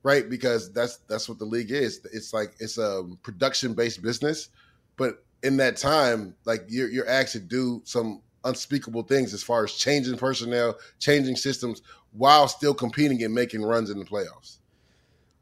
right? 0.02 0.28
Because 0.28 0.72
that's 0.72 0.98
that's 1.08 1.28
what 1.28 1.38
the 1.38 1.44
league 1.44 1.70
is. 1.70 2.00
It's 2.12 2.32
like 2.32 2.54
it's 2.58 2.78
a 2.78 3.04
production 3.22 3.74
based 3.74 4.02
business, 4.02 4.48
but 4.96 5.22
in 5.42 5.56
that 5.58 5.76
time, 5.76 6.34
like 6.44 6.64
you're 6.68 6.88
you're 6.88 7.08
asked 7.08 7.32
to 7.32 7.40
do 7.40 7.82
some 7.84 8.22
unspeakable 8.44 9.02
things 9.02 9.34
as 9.34 9.42
far 9.42 9.64
as 9.64 9.72
changing 9.72 10.16
personnel, 10.16 10.76
changing 10.98 11.36
systems, 11.36 11.82
while 12.12 12.48
still 12.48 12.74
competing 12.74 13.22
and 13.22 13.34
making 13.34 13.62
runs 13.62 13.90
in 13.90 13.98
the 13.98 14.04
playoffs. 14.04 14.58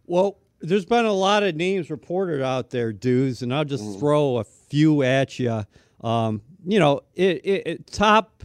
Well, 0.07 0.39
there's 0.61 0.87
been 0.87 1.05
a 1.05 1.13
lot 1.13 1.43
of 1.43 1.55
names 1.55 1.91
reported 1.91 2.43
out 2.43 2.71
there, 2.71 2.93
dudes, 2.93 3.43
and 3.43 3.55
I'll 3.55 3.65
just 3.65 3.85
mm. 3.85 3.99
throw 3.99 4.39
a 4.39 4.45
few 4.45 5.03
at 5.03 5.39
you. 5.39 5.65
Um, 6.03 6.43
you 6.65 6.79
know, 6.79 7.03
it, 7.15 7.45
it, 7.45 7.67
it 7.67 7.87
top 7.87 8.43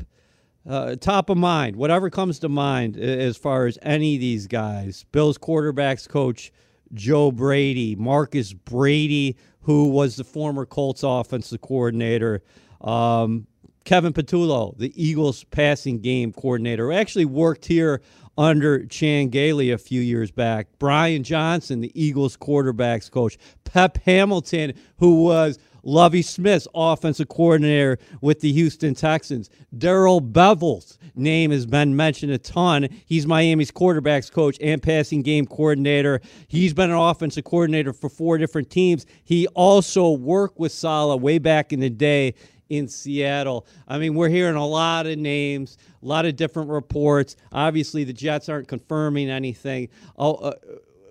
uh, 0.67 0.95
top 0.95 1.29
of 1.29 1.38
mind, 1.38 1.75
whatever 1.75 2.10
comes 2.10 2.39
to 2.39 2.50
mind 2.50 2.98
as 2.98 3.36
far 3.36 3.65
as 3.65 3.77
any 3.81 4.15
of 4.15 4.22
these 4.22 4.48
guys. 4.48 5.05
Bills 5.12 5.38
quarterbacks 5.38 6.07
coach 6.07 6.51
Joe 6.93 7.31
Brady, 7.31 7.95
Marcus 7.95 8.53
Brady, 8.53 9.36
who 9.63 9.89
was 9.89 10.15
the 10.15 10.24
former 10.24 10.65
Colts 10.65 11.03
offensive 11.03 11.62
coordinator. 11.62 12.41
Um, 12.82 13.48
Kevin 13.86 14.13
Patullo, 14.13 14.77
the 14.77 14.93
Eagles 15.01 15.43
passing 15.46 16.00
game 16.00 16.32
coordinator, 16.32 16.91
actually 16.91 17.25
worked 17.25 17.65
here 17.65 18.01
under 18.38 18.86
Chan 18.86 19.29
Gailey 19.29 19.72
a 19.72 19.77
few 19.77 20.01
years 20.01 20.32
back. 20.32 20.67
Brian 20.79 21.24
Johnson, 21.24 21.82
the 21.82 21.91
Eagles 21.93 22.38
quarterbacks 22.38 23.12
coach. 23.12 23.38
Pep 23.63 23.98
Hamilton, 24.05 24.74
who 24.98 25.24
was 25.24 25.60
Lovie 25.83 26.21
Smith's 26.21 26.67
offensive 26.73 27.27
coordinator 27.27 27.99
with 28.21 28.39
the 28.39 28.51
Houston 28.53 28.95
Texans. 28.95 29.49
Darrell 29.77 30.21
Bevell's 30.21 30.97
name 31.15 31.51
has 31.51 31.65
been 31.65 31.95
mentioned 31.95 32.31
a 32.31 32.37
ton. 32.37 32.87
He's 33.05 33.27
Miami's 33.27 33.71
quarterbacks 33.71 34.31
coach 34.31 34.57
and 34.61 34.81
passing 34.81 35.21
game 35.21 35.45
coordinator. 35.45 36.21
He's 36.47 36.73
been 36.73 36.89
an 36.89 36.97
offensive 36.97 37.43
coordinator 37.43 37.93
for 37.93 38.09
four 38.09 38.37
different 38.37 38.69
teams. 38.69 39.05
He 39.23 39.47
also 39.47 40.11
worked 40.11 40.59
with 40.59 40.71
Saleh 40.71 41.19
way 41.21 41.37
back 41.37 41.73
in 41.73 41.79
the 41.79 41.89
day 41.89 42.35
in 42.69 42.87
Seattle. 42.87 43.67
I 43.87 43.97
mean, 43.97 44.15
we're 44.15 44.29
hearing 44.29 44.55
a 44.55 44.65
lot 44.65 45.05
of 45.05 45.17
names, 45.17 45.77
a 46.01 46.05
lot 46.05 46.25
of 46.25 46.35
different 46.35 46.69
reports. 46.69 47.35
Obviously, 47.51 48.03
the 48.03 48.13
Jets 48.13 48.49
aren't 48.49 48.67
confirming 48.67 49.29
anything. 49.29 49.89
Oh, 50.17 50.35
uh, 50.35 50.53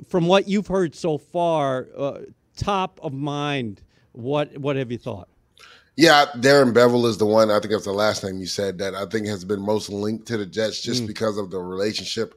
from 0.08 0.26
what 0.26 0.48
you've 0.48 0.66
heard 0.66 0.94
so 0.94 1.18
far, 1.18 1.88
uh, 1.96 2.18
top 2.56 2.98
of 3.02 3.12
mind, 3.12 3.82
what 4.12 4.56
what 4.58 4.76
have 4.76 4.90
you 4.90 4.98
thought? 4.98 5.28
Yeah, 5.96 6.24
Darrell 6.40 6.72
Bevell 6.72 7.06
is 7.06 7.18
the 7.18 7.26
one. 7.26 7.50
I 7.50 7.60
think 7.60 7.72
that's 7.72 7.84
the 7.84 7.92
last 7.92 8.24
name 8.24 8.38
you 8.38 8.46
said 8.46 8.78
that 8.78 8.94
I 8.94 9.04
think 9.06 9.26
has 9.26 9.44
been 9.44 9.60
most 9.60 9.90
linked 9.90 10.26
to 10.28 10.38
the 10.38 10.46
Jets 10.46 10.80
just 10.80 11.02
mm. 11.02 11.06
because 11.06 11.36
of 11.36 11.50
the 11.50 11.58
relationship 11.58 12.34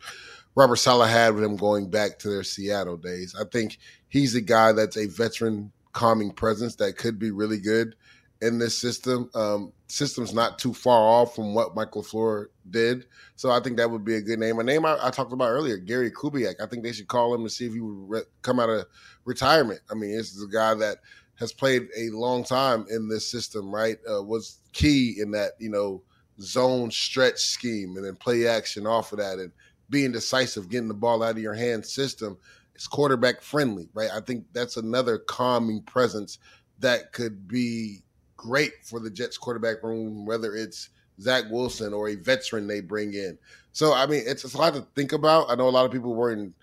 Robert 0.55 0.77
Saleh 0.77 1.09
had 1.09 1.35
with 1.35 1.43
him 1.43 1.57
going 1.57 1.89
back 1.89 2.17
to 2.19 2.29
their 2.29 2.43
Seattle 2.43 2.97
days. 2.97 3.35
I 3.39 3.43
think 3.51 3.77
he's 4.07 4.35
a 4.35 4.41
guy 4.41 4.71
that's 4.71 4.97
a 4.97 5.07
veteran 5.07 5.71
calming 5.91 6.31
presence 6.31 6.75
that 6.77 6.97
could 6.97 7.19
be 7.19 7.31
really 7.31 7.59
good 7.59 7.95
in 8.41 8.57
this 8.57 8.77
system. 8.77 9.29
Um, 9.35 9.73
system's 9.87 10.33
not 10.33 10.57
too 10.57 10.73
far 10.73 11.01
off 11.01 11.35
from 11.35 11.53
what 11.53 11.75
Michael 11.75 12.03
LaFleur 12.03 12.47
did. 12.69 13.05
So 13.35 13.51
I 13.51 13.59
think 13.59 13.77
that 13.77 13.91
would 13.91 14.05
be 14.05 14.15
a 14.15 14.21
good 14.21 14.39
name. 14.39 14.59
A 14.59 14.63
name 14.63 14.85
I, 14.85 14.97
I 15.01 15.11
talked 15.11 15.33
about 15.33 15.49
earlier, 15.49 15.77
Gary 15.77 16.09
Kubiak. 16.09 16.55
I 16.61 16.67
think 16.67 16.83
they 16.83 16.93
should 16.93 17.09
call 17.09 17.33
him 17.33 17.41
and 17.41 17.51
see 17.51 17.65
if 17.65 17.73
he 17.73 17.81
would 17.81 18.09
re- 18.09 18.23
come 18.41 18.59
out 18.59 18.69
of 18.69 18.85
retirement. 19.25 19.81
I 19.91 19.93
mean, 19.93 20.15
this 20.15 20.33
is 20.33 20.43
a 20.43 20.47
guy 20.47 20.73
that 20.75 20.99
has 21.39 21.51
played 21.51 21.87
a 21.97 22.09
long 22.09 22.43
time 22.43 22.85
in 22.89 23.09
this 23.09 23.29
system, 23.29 23.73
right? 23.73 23.97
Uh, 24.09 24.23
was 24.23 24.59
key 24.73 25.17
in 25.19 25.31
that, 25.31 25.51
you 25.59 25.69
know, 25.69 26.01
zone 26.39 26.91
stretch 26.91 27.39
scheme 27.39 27.95
and 27.95 28.05
then 28.05 28.15
play 28.15 28.47
action 28.47 28.85
off 28.85 29.11
of 29.11 29.19
that 29.19 29.39
and 29.39 29.51
being 29.89 30.11
decisive, 30.11 30.69
getting 30.69 30.87
the 30.87 30.93
ball 30.93 31.23
out 31.23 31.31
of 31.31 31.39
your 31.39 31.53
hand 31.53 31.85
system. 31.85 32.37
It's 32.73 32.87
quarterback 32.87 33.41
friendly, 33.41 33.89
right? 33.93 34.09
I 34.13 34.19
think 34.19 34.45
that's 34.51 34.77
another 34.77 35.17
calming 35.17 35.81
presence 35.83 36.39
that 36.79 37.13
could 37.13 37.47
be 37.47 37.99
great 38.35 38.73
for 38.83 38.99
the 38.99 39.09
Jets 39.09 39.37
quarterback 39.37 39.81
room, 39.83 40.25
whether 40.25 40.55
it's 40.55 40.89
Zach 41.21 41.45
Wilson 41.49 41.93
or 41.93 42.09
a 42.09 42.15
veteran 42.15 42.67
they 42.67 42.81
bring 42.81 43.13
in. 43.13 43.37
So 43.71 43.93
I 43.93 44.05
mean, 44.05 44.23
it's, 44.25 44.43
it's 44.43 44.53
a 44.53 44.57
lot 44.57 44.73
to 44.73 44.85
think 44.95 45.13
about. 45.13 45.49
I 45.49 45.55
know 45.55 45.67
a 45.67 45.71
lot 45.71 45.85
of 45.85 45.91
people 45.91 46.13
weren't 46.13 46.53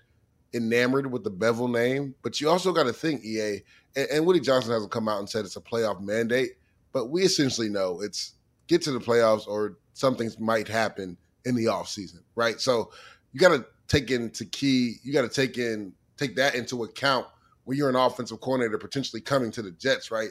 enamored 0.53 1.11
with 1.11 1.23
the 1.23 1.31
Bevell 1.31 1.71
name, 1.71 2.13
but 2.21 2.39
you 2.39 2.49
also 2.49 2.71
got 2.71 2.83
to 2.83 2.93
think 2.93 3.23
EA 3.23 3.61
and, 3.95 4.07
and 4.09 4.25
Woody 4.25 4.39
Johnson 4.39 4.71
hasn't 4.71 4.91
come 4.91 5.07
out 5.07 5.19
and 5.19 5.29
said 5.29 5.45
it's 5.45 5.55
a 5.55 5.61
playoff 5.61 6.01
mandate, 6.01 6.53
but 6.91 7.07
we 7.07 7.23
essentially 7.23 7.69
know 7.69 8.01
it's 8.01 8.33
get 8.67 8.81
to 8.83 8.91
the 8.91 8.99
playoffs 8.99 9.47
or 9.47 9.77
something 9.93 10.31
might 10.39 10.67
happen 10.67 11.17
in 11.45 11.55
the 11.55 11.65
offseason, 11.65 12.19
right? 12.35 12.59
So 12.59 12.91
you 13.31 13.39
got 13.39 13.49
to 13.49 13.65
take 13.87 14.11
into 14.11 14.45
key, 14.45 14.95
you 15.03 15.13
got 15.13 15.23
to 15.23 15.29
take 15.29 15.57
in 15.57 15.93
take 16.17 16.35
that 16.35 16.55
into 16.55 16.83
account 16.83 17.27
when 17.65 17.77
you're 17.77 17.89
an 17.89 17.95
offensive 17.95 18.39
coordinator 18.39 18.77
potentially 18.77 19.21
coming 19.21 19.51
to 19.51 19.61
the 19.61 19.71
Jets, 19.71 20.11
right? 20.11 20.29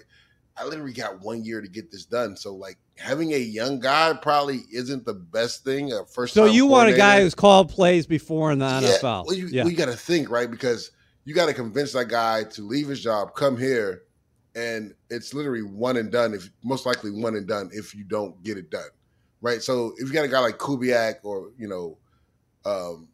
I 0.56 0.64
literally 0.64 0.92
got 0.92 1.20
one 1.22 1.44
year 1.44 1.60
to 1.60 1.68
get 1.68 1.90
this 1.90 2.04
done. 2.04 2.36
So 2.36 2.54
like 2.54 2.76
having 2.98 3.32
a 3.32 3.38
young 3.38 3.80
guy 3.80 4.12
probably 4.20 4.62
isn't 4.70 5.04
the 5.06 5.14
best 5.14 5.64
thing. 5.64 5.92
A 5.92 6.04
first. 6.04 6.34
So 6.34 6.44
you 6.44 6.66
want 6.66 6.90
a 6.90 6.96
guy 6.96 7.20
who's 7.20 7.34
called 7.34 7.70
plays 7.70 8.06
before 8.06 8.52
in 8.52 8.58
the 8.58 8.66
yeah, 8.66 8.80
NFL? 8.80 9.26
Well, 9.26 9.36
you, 9.36 9.46
yeah. 9.48 9.62
well, 9.62 9.70
you 9.70 9.76
got 9.76 9.86
to 9.86 9.96
think 9.96 10.28
right 10.30 10.50
because 10.50 10.90
you 11.24 11.34
got 11.34 11.46
to 11.46 11.54
convince 11.54 11.92
that 11.92 12.08
guy 12.08 12.44
to 12.44 12.62
leave 12.62 12.88
his 12.88 13.02
job, 13.02 13.34
come 13.34 13.56
here, 13.56 14.02
and 14.54 14.94
it's 15.10 15.32
literally 15.34 15.62
one 15.62 15.96
and 15.96 16.10
done. 16.10 16.34
If 16.34 16.50
most 16.62 16.86
likely 16.86 17.10
one 17.10 17.36
and 17.36 17.46
done 17.46 17.70
if 17.72 17.94
you 17.94 18.04
don't 18.04 18.42
get 18.42 18.58
it 18.58 18.70
done, 18.70 18.90
right? 19.40 19.62
So 19.62 19.92
if 19.98 20.08
you 20.08 20.12
got 20.12 20.24
a 20.24 20.28
guy 20.28 20.40
like 20.40 20.58
Kubiak 20.58 21.16
or 21.22 21.52
you 21.58 21.68
know, 21.68 21.98
um, 22.64 23.08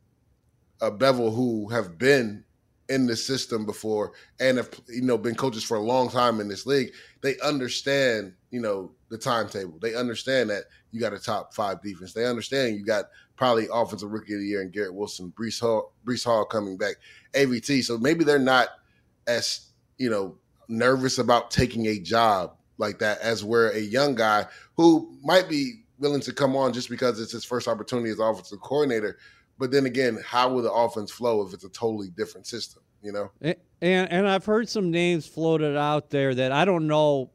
a 0.81 0.91
Bevell 0.91 1.35
who 1.35 1.69
have 1.69 1.99
been 1.99 2.45
in 2.89 3.07
the 3.07 3.17
system 3.17 3.67
before 3.67 4.13
and 4.41 4.57
have 4.57 4.71
you 4.89 5.03
know 5.03 5.19
been 5.19 5.35
coaches 5.35 5.63
for 5.63 5.77
a 5.77 5.83
long 5.83 6.09
time 6.09 6.41
in 6.41 6.49
this 6.49 6.67
league, 6.67 6.93
they 7.21 7.39
understand 7.41 8.33
you 8.51 8.61
know 8.61 8.91
the 9.11 9.19
timetable. 9.19 9.79
They 9.81 9.95
understand 9.95 10.51
that 10.51 10.65
you 10.91 11.01
got 11.01 11.13
a 11.13 11.19
top 11.19 11.55
five 11.55 11.83
defense. 11.83 12.13
They 12.13 12.27
understand 12.27 12.77
you 12.77 12.85
got 12.85 13.07
probably 13.37 13.69
offensive 13.73 14.11
rookie 14.11 14.35
of 14.35 14.41
the 14.41 14.47
year 14.47 14.63
and 14.63 14.73
Garrett 14.73 14.95
Wilson, 14.95 15.33
Breece 15.39 15.61
Hall, 15.61 15.93
Breece 16.05 16.25
Hall 16.25 16.45
coming 16.45 16.77
back, 16.77 16.97
AVT. 17.35 17.85
So 17.85 17.99
maybe 17.99 18.25
they're 18.25 18.39
not 18.39 18.69
as 19.27 19.71
you 19.99 20.11
know 20.11 20.37
nervous 20.69 21.19
about 21.19 21.51
taking 21.51 21.87
a 21.87 21.99
job 21.99 22.55
like 22.79 22.99
that 23.01 23.21
as 23.21 23.45
where 23.45 23.71
a 23.71 23.81
young 23.81 24.15
guy 24.15 24.47
who 24.77 25.15
might 25.23 25.49
be 25.49 25.85
willing 25.99 26.21
to 26.21 26.33
come 26.33 26.57
on 26.57 26.73
just 26.73 26.89
because 26.89 27.21
it's 27.21 27.33
his 27.33 27.45
first 27.45 27.67
opportunity 27.69 28.11
as 28.11 28.21
offensive 28.21 28.61
coordinator 28.61 29.19
but 29.59 29.71
then 29.71 29.87
again, 29.87 30.19
how 30.25 30.49
will 30.49 30.63
the 30.63 30.73
offense 30.73 31.11
flow 31.11 31.47
if 31.47 31.53
it's 31.53 31.65
a 31.65 31.69
totally 31.71 32.09
different 32.11 32.47
system? 32.47 32.83
You 33.03 33.13
know. 33.13 33.31
And 33.41 33.57
and 34.11 34.29
I've 34.29 34.45
heard 34.45 34.69
some 34.69 34.91
names 34.91 35.27
floated 35.27 35.77
out 35.77 36.11
there 36.11 36.35
that 36.35 36.53
I 36.53 36.65
don't 36.65 36.87
know. 36.87 37.31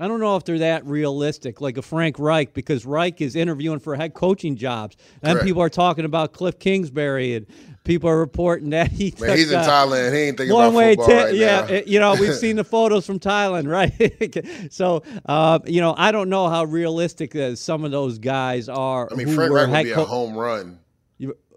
I 0.00 0.06
don't 0.06 0.20
know 0.20 0.36
if 0.36 0.44
they're 0.44 0.60
that 0.60 0.86
realistic, 0.86 1.60
like 1.60 1.76
a 1.76 1.82
Frank 1.82 2.20
Reich, 2.20 2.54
because 2.54 2.86
Reich 2.86 3.20
is 3.20 3.34
interviewing 3.34 3.80
for 3.80 3.96
head 3.96 4.14
coaching 4.14 4.54
jobs, 4.54 4.96
and 5.22 5.32
Correct. 5.32 5.46
people 5.46 5.60
are 5.62 5.68
talking 5.68 6.04
about 6.04 6.32
Cliff 6.32 6.60
Kingsbury, 6.60 7.34
and 7.34 7.46
people 7.82 8.08
are 8.08 8.18
reporting 8.18 8.70
that 8.70 8.92
he. 8.92 9.12
Man, 9.18 9.36
he's 9.36 9.50
in 9.50 9.58
uh, 9.58 9.64
Thailand. 9.64 10.12
He 10.12 10.20
ain't 10.20 10.36
thinking 10.36 10.54
one 10.54 10.66
about 10.66 10.76
way 10.76 10.94
football 10.94 11.06
t- 11.08 11.14
right 11.14 11.34
yeah, 11.34 11.66
now. 11.68 11.80
you 11.84 11.98
know, 11.98 12.14
we've 12.14 12.34
seen 12.46 12.54
the 12.54 12.62
photos 12.62 13.06
from 13.06 13.18
Thailand, 13.18 13.68
right? 13.68 14.72
so, 14.72 15.02
uh, 15.26 15.58
you 15.66 15.80
know, 15.80 15.96
I 15.98 16.12
don't 16.12 16.28
know 16.28 16.48
how 16.48 16.62
realistic 16.62 17.34
uh, 17.34 17.56
some 17.56 17.84
of 17.84 17.90
those 17.90 18.20
guys 18.20 18.68
are. 18.68 19.08
I 19.10 19.16
mean, 19.16 19.34
Frank 19.34 19.52
Reich 19.52 19.68
would 19.68 19.84
be 19.84 19.92
co- 19.92 20.02
a 20.02 20.06
home 20.06 20.36
run 20.36 20.78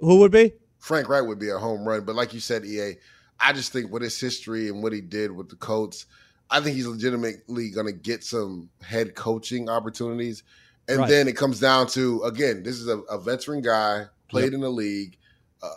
who 0.02 0.18
would 0.18 0.32
be? 0.32 0.54
Frank 0.80 1.08
Reich 1.08 1.26
would 1.26 1.40
be 1.40 1.50
a 1.50 1.58
home 1.58 1.88
run, 1.88 2.04
but 2.04 2.16
like 2.16 2.34
you 2.34 2.40
said, 2.40 2.66
EA, 2.66 2.96
I 3.40 3.54
just 3.54 3.72
think 3.72 3.92
with 3.92 4.02
his 4.02 4.20
history 4.20 4.68
and 4.68 4.84
what 4.84 4.94
he 4.94 5.02
did 5.02 5.32
with 5.32 5.50
the 5.50 5.56
Colts, 5.56 6.08
I 6.50 6.60
think 6.60 6.76
he's 6.76 6.88
legitimately 6.88 7.70
going 7.70 7.86
to 7.86 7.94
get 7.94 8.24
some 8.24 8.70
head 8.82 9.16
coaching 9.16 9.70
opportunities. 9.70 10.44
And 10.88 11.00
right. 11.00 11.10
then 11.10 11.28
it 11.28 11.38
comes 11.38 11.60
down 11.60 11.88
to 11.88 12.24
again, 12.24 12.64
this 12.64 12.76
is 12.76 12.88
a, 12.88 12.98
a 13.02 13.20
veteran 13.20 13.62
guy, 13.62 14.06
played 14.28 14.46
yep. 14.46 14.54
in 14.54 14.62
the 14.62 14.70
league, 14.70 15.18
uh, 15.64 15.70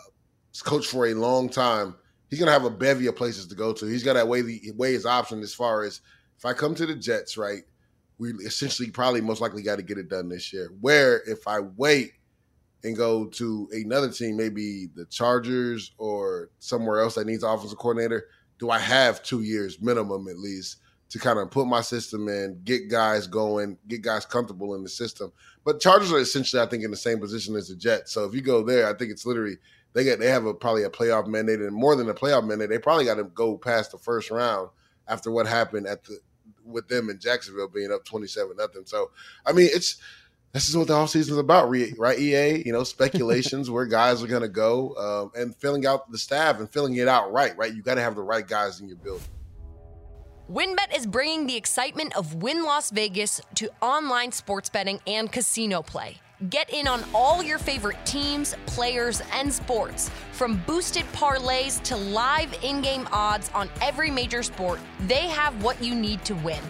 coached 0.63 0.89
for 0.89 1.07
a 1.07 1.13
long 1.13 1.47
time. 1.47 1.95
He's 2.29 2.39
going 2.39 2.47
to 2.47 2.53
have 2.53 2.65
a 2.65 2.69
bevy 2.69 3.07
of 3.07 3.15
places 3.15 3.45
to 3.47 3.55
go 3.55 3.71
to. 3.73 3.85
He's 3.85 4.03
got 4.03 4.13
to 4.13 4.25
weigh 4.25 4.41
the 4.41 4.71
weigh 4.75 4.93
his 4.93 5.05
option 5.05 5.41
as 5.41 5.53
far 5.53 5.83
as 5.83 6.01
if 6.37 6.45
I 6.45 6.53
come 6.53 6.75
to 6.75 6.85
the 6.85 6.95
Jets, 6.95 7.37
right? 7.37 7.61
We 8.17 8.31
essentially 8.45 8.89
probably 8.89 9.21
most 9.21 9.41
likely 9.41 9.61
got 9.61 9.77
to 9.77 9.83
get 9.83 9.97
it 9.97 10.09
done 10.09 10.29
this 10.29 10.51
year. 10.51 10.71
Where 10.81 11.21
if 11.27 11.47
I 11.47 11.59
wait 11.59 12.13
and 12.85 12.95
go 12.95 13.25
to 13.25 13.67
another 13.73 14.11
team, 14.11 14.37
maybe 14.37 14.87
the 14.95 15.05
Chargers 15.05 15.91
or 15.97 16.49
somewhere 16.59 16.99
else 16.99 17.15
that 17.15 17.25
needs 17.25 17.43
an 17.43 17.49
offensive 17.49 17.79
coordinator, 17.79 18.27
do 18.59 18.69
I 18.69 18.79
have 18.79 19.23
two 19.23 19.41
years 19.41 19.81
minimum 19.81 20.27
at 20.27 20.37
least 20.37 20.77
to 21.09 21.19
kind 21.19 21.39
of 21.39 21.49
put 21.51 21.67
my 21.67 21.81
system 21.81 22.27
in, 22.27 22.61
get 22.63 22.89
guys 22.89 23.27
going, 23.27 23.77
get 23.87 24.01
guys 24.01 24.25
comfortable 24.25 24.75
in 24.75 24.83
the 24.83 24.89
system? 24.89 25.31
But 25.63 25.81
Chargers 25.81 26.11
are 26.11 26.19
essentially, 26.19 26.61
I 26.61 26.67
think, 26.67 26.83
in 26.83 26.91
the 26.91 26.97
same 26.97 27.19
position 27.19 27.55
as 27.55 27.69
the 27.69 27.75
Jets. 27.75 28.13
So 28.13 28.25
if 28.25 28.35
you 28.35 28.41
go 28.41 28.63
there, 28.63 28.87
I 28.87 28.95
think 28.95 29.11
it's 29.11 29.25
literally 29.25 29.57
they 29.93 30.03
get 30.03 30.19
they 30.19 30.29
have 30.29 30.45
a 30.45 30.53
probably 30.53 30.83
a 30.83 30.89
playoff 30.89 31.25
mandate 31.25 31.61
and 31.61 31.75
more 31.75 31.95
than 31.95 32.09
a 32.09 32.13
playoff 32.13 32.45
mandate. 32.45 32.69
They 32.69 32.77
probably 32.77 33.05
got 33.05 33.15
to 33.15 33.23
go 33.23 33.57
past 33.57 33.91
the 33.91 33.97
first 33.97 34.29
round 34.29 34.69
after 35.07 35.31
what 35.31 35.47
happened 35.47 35.87
at 35.87 36.03
the 36.03 36.19
with 36.63 36.87
them 36.87 37.09
in 37.09 37.19
Jacksonville 37.19 37.67
being 37.67 37.91
up 37.91 38.05
twenty 38.05 38.27
seven 38.27 38.57
nothing. 38.57 38.83
So 38.85 39.11
I 39.45 39.53
mean, 39.53 39.69
it's 39.71 39.97
this 40.55 40.69
is 40.69 40.77
what 40.77 40.87
the 40.87 40.93
offseason 40.93 41.31
is 41.31 41.37
about, 41.37 41.69
right? 41.97 42.17
EA, 42.17 42.63
you 42.65 42.71
know, 42.71 42.85
speculations 42.85 43.69
where 43.69 43.85
guys 43.85 44.23
are 44.23 44.27
going 44.27 44.41
to 44.41 44.47
go 44.47 44.95
um, 44.95 45.31
and 45.37 45.53
filling 45.53 45.85
out 45.85 46.09
the 46.09 46.17
staff 46.17 46.59
and 46.59 46.69
filling 46.69 46.95
it 46.95 47.09
out 47.09 47.33
right, 47.33 47.57
right? 47.57 47.75
You 47.75 47.81
got 47.81 47.95
to 47.95 48.01
have 48.01 48.15
the 48.15 48.23
right 48.23 48.47
guys 48.47 48.79
in 48.79 48.87
your 48.87 48.95
building. 48.95 49.27
WynnBET 50.49 50.95
is 50.95 51.05
bringing 51.05 51.45
the 51.45 51.57
excitement 51.57 52.15
of 52.15 52.35
Win 52.35 52.63
Las 52.63 52.89
Vegas 52.89 53.41
to 53.55 53.69
online 53.81 54.31
sports 54.31 54.69
betting 54.69 55.01
and 55.05 55.29
casino 55.29 55.81
play. 55.81 56.21
Get 56.49 56.69
in 56.69 56.87
on 56.87 57.03
all 57.13 57.43
your 57.43 57.57
favorite 57.57 57.97
teams, 58.05 58.55
players, 58.65 59.21
and 59.33 59.51
sports. 59.51 60.09
From 60.31 60.63
boosted 60.65 61.03
parlays 61.11 61.83
to 61.83 61.97
live 61.97 62.57
in 62.63 62.79
game 62.79 63.09
odds 63.11 63.51
on 63.53 63.69
every 63.81 64.09
major 64.09 64.41
sport, 64.41 64.79
they 65.01 65.27
have 65.27 65.61
what 65.61 65.83
you 65.83 65.93
need 65.93 66.23
to 66.23 66.35
win. 66.35 66.61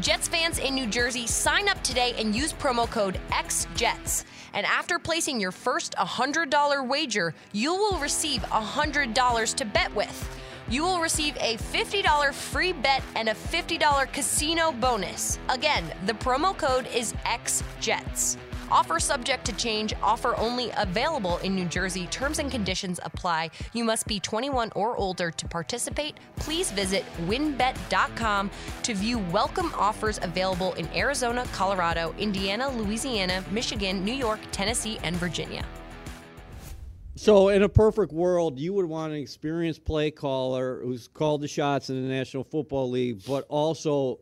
Jets 0.00 0.28
fans 0.28 0.58
in 0.58 0.74
New 0.74 0.86
Jersey, 0.86 1.26
sign 1.26 1.70
up 1.70 1.82
today 1.82 2.14
and 2.18 2.34
use 2.34 2.52
promo 2.52 2.88
code 2.90 3.18
XJETS. 3.30 4.24
And 4.52 4.66
after 4.66 4.98
placing 4.98 5.40
your 5.40 5.52
first 5.52 5.94
$100 5.94 6.86
wager, 6.86 7.34
you 7.52 7.74
will 7.74 7.98
receive 7.98 8.42
$100 8.42 9.54
to 9.54 9.64
bet 9.64 9.94
with. 9.94 10.38
You 10.68 10.82
will 10.82 11.00
receive 11.00 11.34
a 11.36 11.56
$50 11.56 12.34
free 12.34 12.72
bet 12.74 13.02
and 13.14 13.30
a 13.30 13.34
$50 13.34 14.12
casino 14.12 14.72
bonus. 14.72 15.38
Again, 15.48 15.84
the 16.04 16.14
promo 16.14 16.56
code 16.56 16.86
is 16.94 17.14
XJETS. 17.24 18.36
Offer 18.70 18.98
subject 18.98 19.44
to 19.46 19.52
change, 19.52 19.94
offer 20.02 20.36
only 20.36 20.70
available 20.76 21.38
in 21.38 21.54
New 21.54 21.66
Jersey. 21.66 22.06
Terms 22.08 22.40
and 22.40 22.50
conditions 22.50 22.98
apply. 23.04 23.50
You 23.72 23.84
must 23.84 24.06
be 24.06 24.18
21 24.18 24.72
or 24.74 24.96
older 24.96 25.30
to 25.30 25.48
participate. 25.48 26.16
Please 26.36 26.72
visit 26.72 27.04
wynnbet.com 27.26 28.50
to 28.82 28.94
view 28.94 29.18
welcome 29.30 29.72
offers 29.76 30.18
available 30.22 30.72
in 30.74 30.88
Arizona, 30.96 31.46
Colorado, 31.52 32.12
Indiana, 32.18 32.68
Louisiana, 32.70 33.44
Michigan, 33.52 34.04
New 34.04 34.12
York, 34.12 34.40
Tennessee, 34.50 34.98
and 35.02 35.14
Virginia. 35.16 35.64
So, 37.18 37.48
in 37.48 37.62
a 37.62 37.68
perfect 37.68 38.12
world, 38.12 38.58
you 38.58 38.74
would 38.74 38.84
want 38.84 39.14
an 39.14 39.18
experienced 39.18 39.86
play 39.86 40.10
caller 40.10 40.82
who's 40.82 41.08
called 41.08 41.40
the 41.40 41.48
shots 41.48 41.88
in 41.88 42.02
the 42.02 42.08
National 42.14 42.44
Football 42.44 42.90
League, 42.90 43.22
but 43.26 43.46
also 43.48 44.20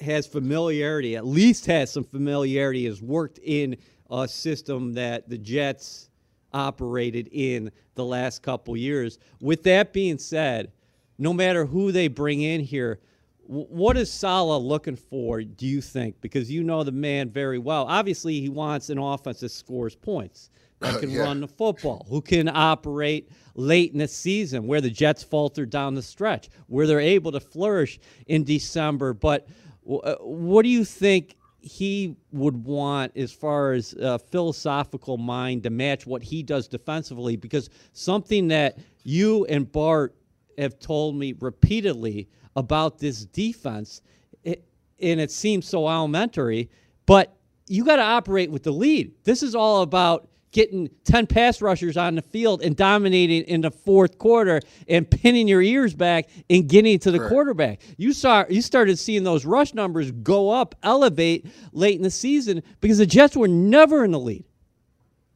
has 0.00 0.26
familiarity, 0.26 1.16
at 1.16 1.26
least 1.26 1.66
has 1.66 1.92
some 1.92 2.04
familiarity, 2.04 2.86
has 2.86 3.02
worked 3.02 3.38
in 3.42 3.76
a 4.10 4.26
system 4.26 4.94
that 4.94 5.28
the 5.28 5.38
Jets 5.38 6.08
operated 6.52 7.28
in 7.32 7.70
the 7.94 8.04
last 8.04 8.42
couple 8.42 8.76
years. 8.76 9.18
With 9.40 9.62
that 9.64 9.92
being 9.92 10.18
said, 10.18 10.72
no 11.18 11.32
matter 11.32 11.66
who 11.66 11.92
they 11.92 12.08
bring 12.08 12.42
in 12.42 12.60
here, 12.60 13.00
what 13.48 13.96
is 13.96 14.12
Saleh 14.12 14.62
looking 14.62 14.96
for, 14.96 15.42
do 15.42 15.66
you 15.66 15.80
think? 15.80 16.20
Because 16.20 16.50
you 16.50 16.62
know 16.62 16.84
the 16.84 16.92
man 16.92 17.30
very 17.30 17.58
well. 17.58 17.86
Obviously, 17.86 18.40
he 18.40 18.50
wants 18.50 18.90
an 18.90 18.98
offense 18.98 19.40
that 19.40 19.48
scores 19.48 19.94
points 19.94 20.50
that 20.80 20.96
oh, 20.96 21.00
can 21.00 21.10
yeah. 21.10 21.22
run 21.22 21.40
the 21.40 21.48
football, 21.48 22.06
who 22.08 22.20
can 22.20 22.48
operate 22.48 23.30
late 23.54 23.92
in 23.92 23.98
the 23.98 24.08
season, 24.08 24.66
where 24.66 24.80
the 24.82 24.90
Jets 24.90 25.22
falter 25.22 25.64
down 25.64 25.94
the 25.94 26.02
stretch, 26.02 26.50
where 26.66 26.86
they're 26.86 27.00
able 27.00 27.32
to 27.32 27.40
flourish 27.40 27.98
in 28.26 28.44
December. 28.44 29.14
But 29.14 29.48
Uh, 29.88 30.16
what 30.20 30.62
do 30.62 30.68
you 30.68 30.84
think 30.84 31.36
he 31.60 32.16
would 32.30 32.64
want 32.64 33.16
as 33.16 33.32
far 33.32 33.72
as 33.72 33.94
a 33.94 34.18
philosophical 34.18 35.16
mind 35.16 35.62
to 35.64 35.70
match 35.70 36.06
what 36.06 36.22
he 36.22 36.42
does 36.42 36.68
defensively? 36.68 37.36
Because 37.36 37.70
something 37.92 38.48
that 38.48 38.78
you 39.02 39.44
and 39.46 39.70
Bart 39.70 40.14
have 40.58 40.78
told 40.78 41.16
me 41.16 41.34
repeatedly 41.40 42.28
about 42.56 42.98
this 42.98 43.24
defense, 43.24 44.02
it, 44.42 44.64
and 45.00 45.20
it 45.20 45.30
seems 45.30 45.66
so 45.66 45.88
elementary, 45.88 46.68
but 47.06 47.36
you 47.68 47.84
got 47.84 47.96
to 47.96 48.02
operate 48.02 48.50
with 48.50 48.62
the 48.62 48.72
lead. 48.72 49.12
This 49.24 49.42
is 49.42 49.54
all 49.54 49.82
about 49.82 50.28
getting 50.58 50.90
10 51.04 51.28
pass 51.28 51.62
rushers 51.62 51.96
on 51.96 52.16
the 52.16 52.22
field 52.22 52.62
and 52.62 52.74
dominating 52.74 53.44
in 53.44 53.60
the 53.60 53.70
fourth 53.70 54.18
quarter 54.18 54.60
and 54.88 55.08
pinning 55.08 55.46
your 55.46 55.62
ears 55.62 55.94
back 55.94 56.28
and 56.50 56.68
getting 56.68 56.98
to 56.98 57.12
the 57.12 57.20
right. 57.20 57.28
quarterback. 57.28 57.80
You 57.96 58.12
saw 58.12 58.44
you 58.50 58.60
started 58.60 58.98
seeing 58.98 59.22
those 59.22 59.44
rush 59.44 59.72
numbers 59.72 60.10
go 60.10 60.50
up, 60.50 60.74
elevate 60.82 61.46
late 61.70 61.94
in 61.94 62.02
the 62.02 62.10
season 62.10 62.64
because 62.80 62.98
the 62.98 63.06
Jets 63.06 63.36
were 63.36 63.46
never 63.46 64.04
in 64.04 64.10
the 64.10 64.18
lead. 64.18 64.44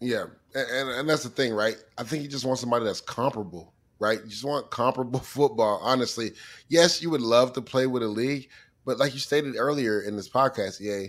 Yeah. 0.01 0.25
And, 0.57 0.91
and 0.91 1.09
that's 1.09 1.23
the 1.23 1.29
thing, 1.29 1.55
right? 1.55 1.77
I 1.97 2.03
think 2.03 2.25
you 2.25 2.29
just 2.29 2.45
want 2.45 2.59
somebody 2.59 2.85
that's 2.85 3.01
comparable, 3.01 3.75
right? 4.01 4.19
You 4.25 4.29
just 4.29 4.45
want 4.45 4.73
comparable 4.73 5.21
football, 5.21 5.79
honestly. 5.85 6.33
Yes, 6.69 7.01
you 7.01 7.11
would 7.11 7.21
love 7.21 7.53
to 7.53 7.63
play 7.63 7.87
with 7.87 8.03
a 8.03 8.09
league, 8.09 8.49
but 8.85 8.99
like 8.99 9.15
you 9.15 9.21
stated 9.21 9.55
earlier 9.57 10.01
in 10.01 10.17
this 10.17 10.29
podcast, 10.29 10.81
yeah, 10.81 11.07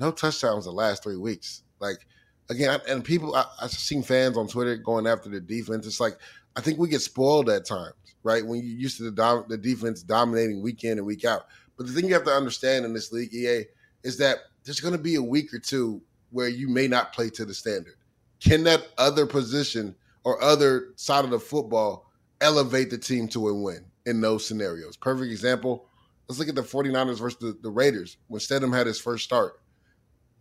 no 0.00 0.10
touchdowns 0.10 0.64
the 0.64 0.72
last 0.72 1.04
three 1.04 1.16
weeks. 1.16 1.62
Like– 1.78 1.98
again, 2.50 2.80
and 2.88 3.04
people, 3.04 3.34
I, 3.34 3.44
have 3.60 3.70
seen 3.70 4.02
fans 4.02 4.36
on 4.36 4.48
Twitter 4.48 4.76
going 4.76 5.06
after 5.06 5.28
the 5.28 5.40
defense. 5.40 5.86
It's 5.86 6.00
like 6.00 6.18
I 6.56 6.60
think 6.60 6.78
we 6.78 6.88
get 6.88 7.00
spoiled 7.00 7.48
at 7.48 7.66
times, 7.66 7.94
right? 8.22 8.44
When 8.44 8.58
you're 8.58 8.78
used 8.78 8.98
to 8.98 9.04
the 9.04 9.10
dom- 9.10 9.46
the 9.48 9.58
defense 9.58 10.02
dominating 10.02 10.62
week 10.62 10.84
in 10.84 10.98
and 10.98 11.06
week 11.06 11.24
out. 11.24 11.46
But 11.76 11.86
the 11.86 11.92
thing 11.92 12.06
you 12.06 12.14
have 12.14 12.24
to 12.24 12.30
understand 12.30 12.84
in 12.84 12.92
this 12.92 13.12
league, 13.12 13.32
EA, 13.32 13.64
is 14.02 14.18
that 14.18 14.38
there's 14.64 14.80
going 14.80 14.96
to 14.96 15.02
be 15.02 15.14
a 15.14 15.22
week 15.22 15.52
or 15.54 15.58
two 15.58 16.02
where 16.30 16.48
you 16.48 16.68
may 16.68 16.88
not 16.88 17.12
play 17.12 17.30
to 17.30 17.44
the 17.44 17.54
standard. 17.54 17.94
Can 18.40 18.64
that 18.64 18.88
other 18.98 19.26
position 19.26 19.94
or 20.24 20.42
other 20.42 20.88
side 20.96 21.24
of 21.24 21.30
the 21.30 21.38
football 21.38 22.10
elevate 22.40 22.90
the 22.90 22.98
team 22.98 23.28
to 23.28 23.48
a 23.48 23.54
win 23.54 23.84
in 24.06 24.20
those 24.20 24.46
scenarios? 24.46 24.96
Perfect 24.96 25.30
example. 25.30 25.86
Let's 26.28 26.38
look 26.38 26.48
at 26.48 26.54
the 26.54 26.62
49ers 26.62 27.18
versus 27.18 27.38
the, 27.38 27.58
the 27.62 27.70
Raiders 27.70 28.16
when 28.28 28.40
Stidham 28.40 28.74
had 28.74 28.86
his 28.86 29.00
first 29.00 29.24
start. 29.24 29.60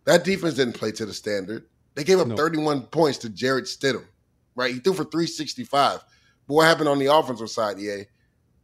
That 0.06 0.24
defense 0.24 0.56
didn't 0.56 0.76
play 0.76 0.92
to 0.94 1.06
the 1.06 1.14
standard. 1.14 1.66
They 1.96 2.04
gave 2.04 2.20
up 2.20 2.28
no. 2.28 2.36
31 2.36 2.84
points 2.84 3.18
to 3.20 3.30
Jared 3.30 3.66
Stidham, 3.66 4.06
right? 4.56 4.74
He 4.74 4.80
threw 4.80 4.94
for 4.94 5.04
365. 5.04 6.00
But 6.48 6.54
what 6.54 6.68
happened 6.68 6.90
on 6.90 7.00
the 7.00 7.14
offensive 7.14 7.50
side, 7.50 7.80
EA? 7.80 8.06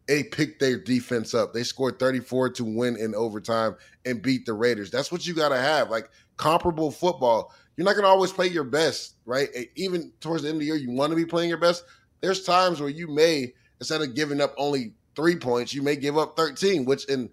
They 0.07 0.23
picked 0.23 0.59
their 0.59 0.77
defense 0.79 1.33
up. 1.33 1.53
They 1.53 1.63
scored 1.63 1.99
34 1.99 2.51
to 2.51 2.63
win 2.63 2.95
in 2.95 3.13
overtime 3.13 3.75
and 4.05 4.21
beat 4.21 4.45
the 4.45 4.53
Raiders. 4.53 4.89
That's 4.89 5.11
what 5.11 5.27
you 5.27 5.33
got 5.33 5.49
to 5.49 5.57
have. 5.57 5.89
Like 5.89 6.09
comparable 6.37 6.91
football. 6.91 7.53
You're 7.75 7.85
not 7.85 7.93
going 7.93 8.05
to 8.05 8.09
always 8.09 8.31
play 8.31 8.47
your 8.47 8.63
best, 8.63 9.15
right? 9.25 9.49
Even 9.75 10.11
towards 10.21 10.43
the 10.43 10.49
end 10.49 10.55
of 10.55 10.59
the 10.61 10.65
year, 10.65 10.75
you 10.75 10.91
want 10.91 11.11
to 11.11 11.15
be 11.15 11.25
playing 11.25 11.49
your 11.49 11.59
best. 11.59 11.83
There's 12.21 12.43
times 12.43 12.79
where 12.79 12.89
you 12.89 13.07
may, 13.07 13.53
instead 13.79 14.01
of 14.01 14.15
giving 14.15 14.41
up 14.41 14.55
only 14.57 14.93
three 15.15 15.35
points, 15.35 15.73
you 15.73 15.83
may 15.83 15.95
give 15.95 16.17
up 16.17 16.35
13, 16.37 16.85
which 16.85 17.05
in 17.05 17.29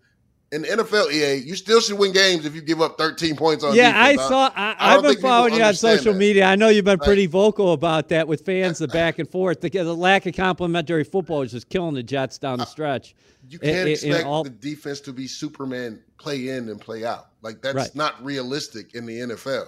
in 0.53 0.63
the 0.63 0.69
NFL, 0.69 1.13
EA, 1.13 1.35
you 1.37 1.57
still 1.57 1.81
should 1.81 1.99
win 1.99 2.13
games 2.13 2.45
if 2.45 2.55
you 2.55 2.61
give 2.61 2.81
up 2.81 2.97
13 2.97 3.35
points 3.35 3.65
on. 3.65 3.75
Yeah, 3.75 3.93
defense. 3.93 4.21
I 4.21 4.29
saw. 4.29 4.53
I, 4.55 4.93
have 4.93 5.03
been 5.03 5.21
following 5.21 5.55
you 5.55 5.63
on 5.63 5.75
social 5.75 6.13
that. 6.13 6.19
media. 6.19 6.45
I 6.45 6.55
know 6.55 6.69
you've 6.69 6.85
been 6.85 6.99
pretty 6.99 7.27
vocal 7.27 7.73
about 7.73 8.09
that 8.11 8.29
with 8.29 8.45
fans, 8.45 8.79
the 8.79 8.89
back 8.89 9.19
and 9.19 9.29
forth. 9.29 9.61
The, 9.61 9.71
the 9.71 9.95
lack 9.95 10.27
of 10.27 10.37
complementary 10.37 11.05
football 11.05 11.43
is 11.43 11.51
just 11.51 11.69
killing 11.71 11.95
the 11.95 12.03
Jets 12.03 12.39
down 12.39 12.59
the 12.59 12.65
uh, 12.65 12.67
stretch. 12.67 13.15
You 13.49 13.59
can't 13.59 13.89
it, 13.89 13.93
expect 13.93 14.27
all, 14.27 14.45
the 14.45 14.51
defense 14.51 15.01
to 15.03 15.13
be 15.13 15.27
Superman, 15.27 16.01
play 16.19 16.51
in 16.51 16.69
and 16.69 16.81
play 16.81 17.05
out. 17.05 17.31
Like 17.43 17.61
that's 17.61 17.75
right. 17.75 17.95
not 17.95 18.23
realistic 18.25 18.95
in 18.95 19.07
the 19.07 19.21
NFL. 19.21 19.67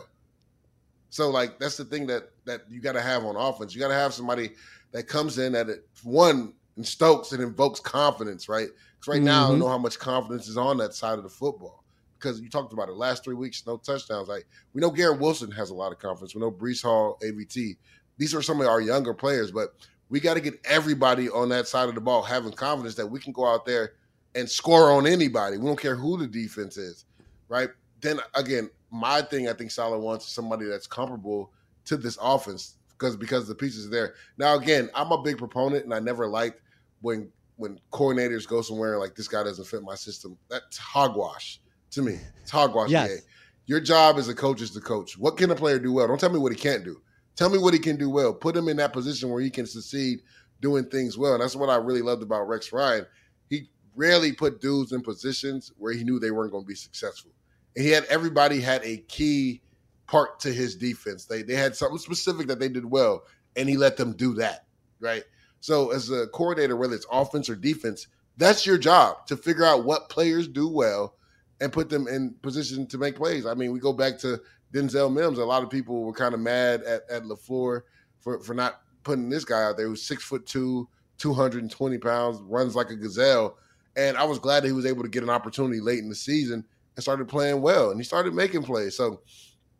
So, 1.11 1.31
like 1.31 1.59
that's 1.59 1.77
the 1.77 1.85
thing 1.85 2.07
that 2.07 2.31
that 2.45 2.63
you 2.71 2.81
got 2.81 2.93
to 2.93 3.03
have 3.03 3.25
on 3.25 3.37
offense. 3.37 3.75
You 3.75 3.81
got 3.81 3.89
to 3.89 3.95
have 3.95 4.15
somebody 4.15 4.51
that 4.93 5.09
comes 5.09 5.39
in 5.39 5.55
at 5.55 5.69
it 5.69 5.87
one 6.05 6.53
and 6.77 6.87
Stokes 6.87 7.33
and 7.33 7.43
invokes 7.43 7.81
confidence, 7.81 8.49
right? 8.49 8.69
Because 8.99 9.15
right 9.15 9.17
mm-hmm. 9.17 9.27
now 9.27 9.45
I 9.45 9.47
don't 9.49 9.53
mm-hmm. 9.53 9.61
know 9.61 9.69
how 9.69 9.79
much 9.79 9.99
confidence 9.99 10.49
is 10.49 10.57
on 10.57 10.77
that 10.79 10.95
side 10.95 11.19
of 11.19 11.25
the 11.25 11.31
football. 11.31 11.85
Because 12.19 12.41
you 12.41 12.49
talked 12.49 12.73
about 12.73 12.89
it 12.89 12.95
last 12.95 13.25
three 13.25 13.35
weeks, 13.35 13.67
no 13.67 13.77
touchdowns. 13.77 14.29
Like 14.29 14.47
we 14.73 14.81
know 14.81 14.91
Garrett 14.91 15.21
Wilson 15.21 15.51
has 15.51 15.71
a 15.71 15.75
lot 15.75 15.93
of 15.93 15.99
confidence. 15.99 16.35
We 16.35 16.41
know 16.41 16.51
Breece 16.51 16.83
Hall, 16.83 17.19
AVT. 17.23 17.77
These 18.19 18.35
are 18.35 18.41
some 18.41 18.61
of 18.61 18.67
our 18.67 18.81
younger 18.81 19.13
players, 19.13 19.51
but 19.51 19.75
we 20.09 20.21
got 20.21 20.35
to 20.35 20.41
get 20.41 20.59
everybody 20.65 21.29
on 21.29 21.49
that 21.51 21.69
side 21.69 21.89
of 21.89 21.95
the 21.95 22.01
ball 22.01 22.23
having 22.23 22.53
confidence 22.53 22.95
that 22.95 23.07
we 23.07 23.21
can 23.21 23.33
go 23.33 23.47
out 23.47 23.67
there 23.67 23.93
and 24.35 24.49
score 24.49 24.91
on 24.93 25.07
anybody. 25.07 25.59
We 25.59 25.67
don't 25.67 25.81
care 25.81 25.97
who 25.97 26.17
the 26.17 26.27
defense 26.27 26.77
is, 26.77 27.05
right? 27.49 27.71
Then 28.01 28.21
again, 28.35 28.71
my 28.91 29.23
thing 29.23 29.49
I 29.49 29.53
think 29.53 29.71
Saleh 29.71 30.01
wants 30.01 30.27
is 30.27 30.33
somebody 30.33 30.67
that's 30.67 30.87
comparable 30.87 31.51
to 31.87 31.97
this 31.97 32.19
offense 32.21 32.77
because 32.91 33.17
because 33.17 33.49
the 33.49 33.55
pieces 33.55 33.87
are 33.87 33.91
there. 33.91 34.15
Now 34.39 34.57
again, 34.57 34.91
I'm 34.95 35.13
a 35.13 35.23
big 35.23 35.39
proponent 35.39 35.85
and 35.85 35.95
I 35.95 36.01
never 36.01 36.27
liked 36.27 36.61
when 37.01 37.31
when 37.57 37.79
coordinators 37.93 38.47
go 38.47 38.63
somewhere 38.63 38.99
like 38.99 39.15
this 39.15 39.29
guy 39.29 39.43
doesn't 39.43 39.65
fit 39.67 39.83
my 39.83 39.95
system, 39.95 40.37
that's 40.49 40.77
hogwash 40.77 41.61
to 41.91 42.03
me. 42.03 42.19
It's 42.43 42.51
hogwash. 42.51 42.91
yes. 42.91 43.11
Yeah. 43.11 43.21
Your 43.67 43.81
job 43.81 44.17
as 44.17 44.29
a 44.29 44.35
coach 44.35 44.61
is 44.61 44.71
to 44.73 44.81
coach. 44.81 45.19
What 45.19 45.37
can 45.37 45.51
a 45.51 45.55
player 45.57 45.79
do 45.79 45.93
well? 45.93 46.07
Don't 46.07 46.21
tell 46.21 46.31
me 46.31 46.39
what 46.39 46.53
he 46.53 46.59
can't 46.59 46.85
do. 46.85 47.01
Tell 47.35 47.51
me 47.51 47.59
what 47.59 47.75
he 47.75 47.81
can 47.81 47.97
do 47.97 48.09
well. 48.09 48.33
Put 48.33 48.57
him 48.57 48.69
in 48.69 48.77
that 48.77 48.93
position 48.93 49.29
where 49.29 49.43
he 49.43 49.51
can 49.51 49.67
succeed 49.67 50.21
doing 50.61 50.85
things 50.85 51.19
well. 51.19 51.35
And 51.35 51.43
that's 51.43 51.57
what 51.57 51.69
I 51.69 51.77
really 51.77 52.03
loved 52.03 52.23
about 52.23 52.49
Rex 52.49 52.73
Ryan. 52.73 53.07
He 53.51 53.69
rarely 53.95 54.33
put 54.33 54.61
dudes 54.61 54.93
in 54.93 55.03
positions 55.03 55.73
where 55.79 55.93
he 55.93 56.05
knew 56.05 56.19
they 56.19 56.31
weren't 56.31 56.53
going 56.53 56.65
to 56.65 56.69
be 56.69 56.75
successful. 56.75 57.33
And 57.75 57.85
he 57.85 57.91
had 57.91 58.05
everybody 58.05 58.61
had 58.61 58.83
a 58.85 58.99
key 59.09 59.61
part 60.07 60.39
to 60.41 60.53
his 60.53 60.77
defense. 60.77 61.27
They 61.27 61.43
they 61.43 61.57
had 61.57 61.77
something 61.77 61.99
specific 61.99 62.47
that 62.47 62.59
they 62.59 62.69
did 62.69 62.85
well, 62.85 63.25
and 63.57 63.69
he 63.69 63.77
let 63.77 63.97
them 63.97 64.13
do 64.13 64.35
that. 64.35 64.65
Right. 65.01 65.25
So, 65.61 65.91
as 65.91 66.11
a 66.11 66.27
coordinator, 66.29 66.77
whether 66.77 66.95
it's 66.95 67.07
offense 67.11 67.49
or 67.49 67.57
defense, 67.57 68.07
that's 68.37 68.67
your 68.67 68.79
job 68.79 69.27
to 69.27 69.37
figure 69.37 69.65
out 69.65 69.85
what 69.85 70.09
players 70.09 70.47
do 70.47 70.69
well 70.69 71.17
and 71.61 71.73
put 71.73 71.89
them 71.89 72.07
in 72.07 72.35
position 72.43 72.87
to 72.89 72.99
make 72.99 73.17
plays. 73.17 73.47
I 73.47 73.55
mean, 73.55 73.73
we 73.73 73.81
go 73.81 73.93
back 73.93 74.19
to 74.19 74.41
Denzel 74.73 75.13
Mims. 75.13 75.39
A 75.39 75.45
lot 75.45 75.63
of 75.63 75.71
people 75.71 76.03
were 76.03 76.13
kind 76.13 76.35
of 76.35 76.41
mad 76.41 76.83
at, 76.83 77.03
at 77.11 77.23
LaFleur 77.23 77.83
for, 78.21 78.41
for 78.41 78.55
not 78.55 78.83
putting 79.05 79.29
this 79.29 79.45
guy 79.45 79.63
out 79.63 79.77
there 79.77 79.87
who's 79.87 80.03
six 80.03 80.23
foot 80.23 80.47
two, 80.47 80.89
220 81.19 81.99
pounds, 81.99 82.41
runs 82.43 82.77
like 82.77 82.91
a 82.91 82.97
gazelle. 82.97 83.57
And 83.97 84.17
I 84.17 84.25
was 84.25 84.39
glad 84.39 84.63
that 84.63 84.67
he 84.67 84.73
was 84.73 84.85
able 84.85 85.03
to 85.03 85.09
get 85.09 85.23
an 85.23 85.31
opportunity 85.31 85.81
late 85.81 86.01
in 86.01 86.09
the 86.09 86.15
season 86.15 86.65
and 86.97 87.03
started 87.03 87.29
playing 87.29 87.63
well. 87.63 87.91
And 87.91 87.99
he 87.99 88.05
started 88.05 88.35
making 88.35 88.65
plays. 88.65 88.97
So, 88.97 89.23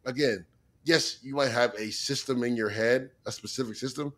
again, 0.07 0.47
yes, 0.85 1.19
you 1.23 1.35
might 1.35 1.51
have 1.51 1.75
a 1.75 1.91
system 1.91 2.43
in 2.45 2.57
your 2.57 2.71
head, 2.71 3.11
a 3.27 3.33
specific 3.33 3.77
system, 3.77 4.15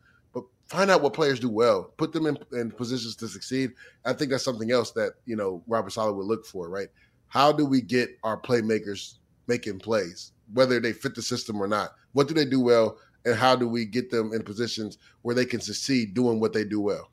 find 0.68 0.90
out 0.90 1.02
what 1.02 1.14
players 1.14 1.40
do 1.40 1.48
well, 1.48 1.94
put 1.96 2.12
them 2.12 2.26
in, 2.26 2.38
in 2.52 2.70
positions 2.70 3.16
to 3.16 3.28
succeed. 3.28 3.72
I 4.04 4.12
think 4.12 4.30
that's 4.30 4.44
something 4.44 4.70
else 4.70 4.92
that 4.92 5.14
you 5.24 5.36
know 5.36 5.62
Robert 5.66 5.90
Saleh 5.90 6.16
would 6.16 6.26
look 6.26 6.46
for, 6.46 6.68
right? 6.68 6.88
How 7.26 7.52
do 7.52 7.66
we 7.66 7.80
get 7.80 8.10
our 8.22 8.40
playmakers 8.40 9.14
making 9.46 9.80
plays, 9.80 10.32
whether 10.52 10.80
they 10.80 10.92
fit 10.92 11.14
the 11.14 11.22
system 11.22 11.60
or 11.60 11.66
not? 11.66 11.90
What 12.12 12.28
do 12.28 12.34
they 12.34 12.44
do 12.44 12.60
well, 12.60 12.98
and 13.24 13.34
how 13.34 13.56
do 13.56 13.68
we 13.68 13.84
get 13.84 14.10
them 14.10 14.32
in 14.32 14.42
positions 14.42 14.98
where 15.22 15.34
they 15.34 15.44
can 15.44 15.60
succeed 15.60 16.14
doing 16.14 16.40
what 16.40 16.52
they 16.52 16.64
do 16.64 16.80
well? 16.80 17.10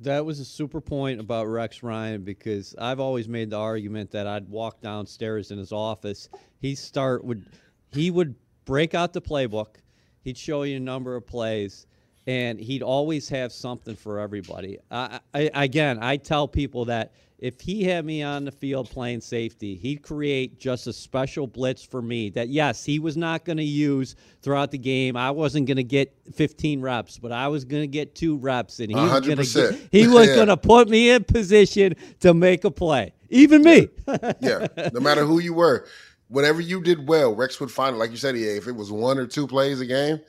That 0.00 0.24
was 0.24 0.40
a 0.40 0.44
super 0.44 0.80
point 0.80 1.20
about 1.20 1.46
Rex 1.46 1.82
Ryan 1.82 2.22
because 2.22 2.74
I've 2.78 2.98
always 2.98 3.28
made 3.28 3.50
the 3.50 3.58
argument 3.58 4.10
that 4.12 4.26
I'd 4.26 4.48
walk 4.48 4.80
downstairs 4.80 5.50
in 5.50 5.58
his 5.58 5.70
office. 5.72 6.28
He 6.58 6.74
start 6.74 7.24
would 7.24 7.44
he 7.92 8.10
would 8.10 8.34
break 8.64 8.94
out 8.94 9.12
the 9.12 9.20
playbook. 9.20 9.76
He'd 10.22 10.38
show 10.38 10.62
you 10.62 10.76
a 10.76 10.80
number 10.80 11.14
of 11.14 11.26
plays, 11.26 11.86
and 12.26 12.58
he'd 12.60 12.82
always 12.82 13.28
have 13.28 13.52
something 13.52 13.96
for 13.96 14.18
everybody. 14.20 14.78
I, 14.90 15.20
I, 15.34 15.50
again, 15.54 15.98
I 16.00 16.16
tell 16.16 16.46
people 16.46 16.84
that 16.86 17.12
if 17.42 17.60
he 17.60 17.82
had 17.82 18.04
me 18.04 18.22
on 18.22 18.44
the 18.44 18.52
field 18.52 18.88
playing 18.88 19.20
safety, 19.20 19.74
he'd 19.74 20.00
create 20.02 20.60
just 20.60 20.86
a 20.86 20.92
special 20.92 21.48
blitz 21.48 21.82
for 21.82 22.00
me 22.00 22.30
that, 22.30 22.48
yes, 22.50 22.84
he 22.84 23.00
was 23.00 23.16
not 23.16 23.44
going 23.44 23.56
to 23.56 23.64
use 23.64 24.14
throughout 24.42 24.70
the 24.70 24.78
game. 24.78 25.16
I 25.16 25.32
wasn't 25.32 25.66
going 25.66 25.76
to 25.76 25.82
get 25.82 26.16
15 26.32 26.80
reps, 26.80 27.18
but 27.18 27.32
I 27.32 27.48
was 27.48 27.64
going 27.64 27.82
to 27.82 27.88
get 27.88 28.14
two 28.14 28.36
reps, 28.36 28.78
and 28.78 28.90
he 28.90 28.94
100%. 28.94 29.36
was 29.36 29.54
going 29.54 29.74
to 29.74 29.88
he 29.90 30.06
was 30.08 30.28
yeah. 30.28 30.36
going 30.36 30.48
to 30.48 30.56
put 30.56 30.88
me 30.88 31.10
in 31.10 31.24
position 31.24 31.96
to 32.20 32.32
make 32.32 32.62
a 32.62 32.70
play. 32.70 33.12
Even 33.28 33.62
me. 33.62 33.88
yeah. 34.06 34.32
yeah. 34.40 34.90
No 34.92 35.00
matter 35.00 35.24
who 35.24 35.40
you 35.40 35.54
were, 35.54 35.86
whatever 36.28 36.60
you 36.60 36.80
did 36.80 37.08
well, 37.08 37.34
Rex 37.34 37.58
would 37.58 37.72
find 37.72 37.96
it. 37.96 37.98
Like 37.98 38.12
you 38.12 38.18
said, 38.18 38.36
yeah, 38.36 38.52
if 38.52 38.68
it 38.68 38.76
was 38.76 38.92
one 38.92 39.18
or 39.18 39.26
two 39.26 39.48
plays 39.48 39.80
a 39.80 39.86
game, 39.86 40.20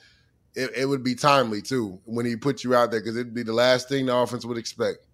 it, 0.56 0.72
it 0.76 0.86
would 0.86 1.04
be 1.04 1.16
timely 1.16 1.62
too 1.62 2.00
when 2.06 2.26
he 2.26 2.36
put 2.36 2.64
you 2.64 2.76
out 2.76 2.92
there 2.92 3.00
because 3.00 3.16
it'd 3.16 3.34
be 3.34 3.44
the 3.44 3.54
last 3.54 3.90
thing 3.90 4.06
the 4.06 4.16
offense 4.16 4.46
would 4.46 4.58
expect 4.58 5.06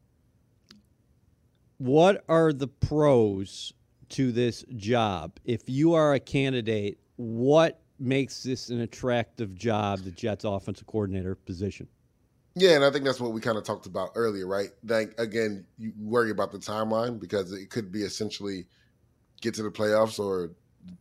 what 1.80 2.26
are 2.28 2.54
the 2.54 2.68
pros 2.68 3.74
to 4.10 4.32
this 4.32 4.64
job? 4.76 5.40
If 5.46 5.64
you 5.68 5.94
are 5.94 6.14
a 6.14 6.20
candidate, 6.20 7.00
what 7.16 7.82
makes 8.00 8.44
this 8.44 8.70
an 8.70 8.82
attractive 8.82 9.56
job, 9.56 10.00
the 10.00 10.12
Jets 10.12 10.44
offensive 10.44 10.86
coordinator 10.88 11.36
position? 11.36 11.88
Yeah, 12.56 12.72
and 12.72 12.84
I 12.84 12.92
think 12.92 13.06
that's 13.06 13.22
what 13.22 13.32
we 13.32 13.40
kind 13.40 13.58
of 13.58 13.64
talked 13.64 13.86
about 13.86 14.12
earlier, 14.16 14.46
right? 14.46 14.70
Like 14.84 15.18
again, 15.20 15.66
you 15.78 15.94
worry 15.98 16.32
about 16.32 16.52
the 16.52 16.58
timeline 16.58 17.20
because 17.20 17.54
it 17.54 17.70
could 17.70 17.92
be 17.92 18.04
essentially 18.04 18.66
get 19.42 19.54
to 19.54 19.64
the 19.64 19.72
playoffs 19.72 20.20
or 20.20 20.52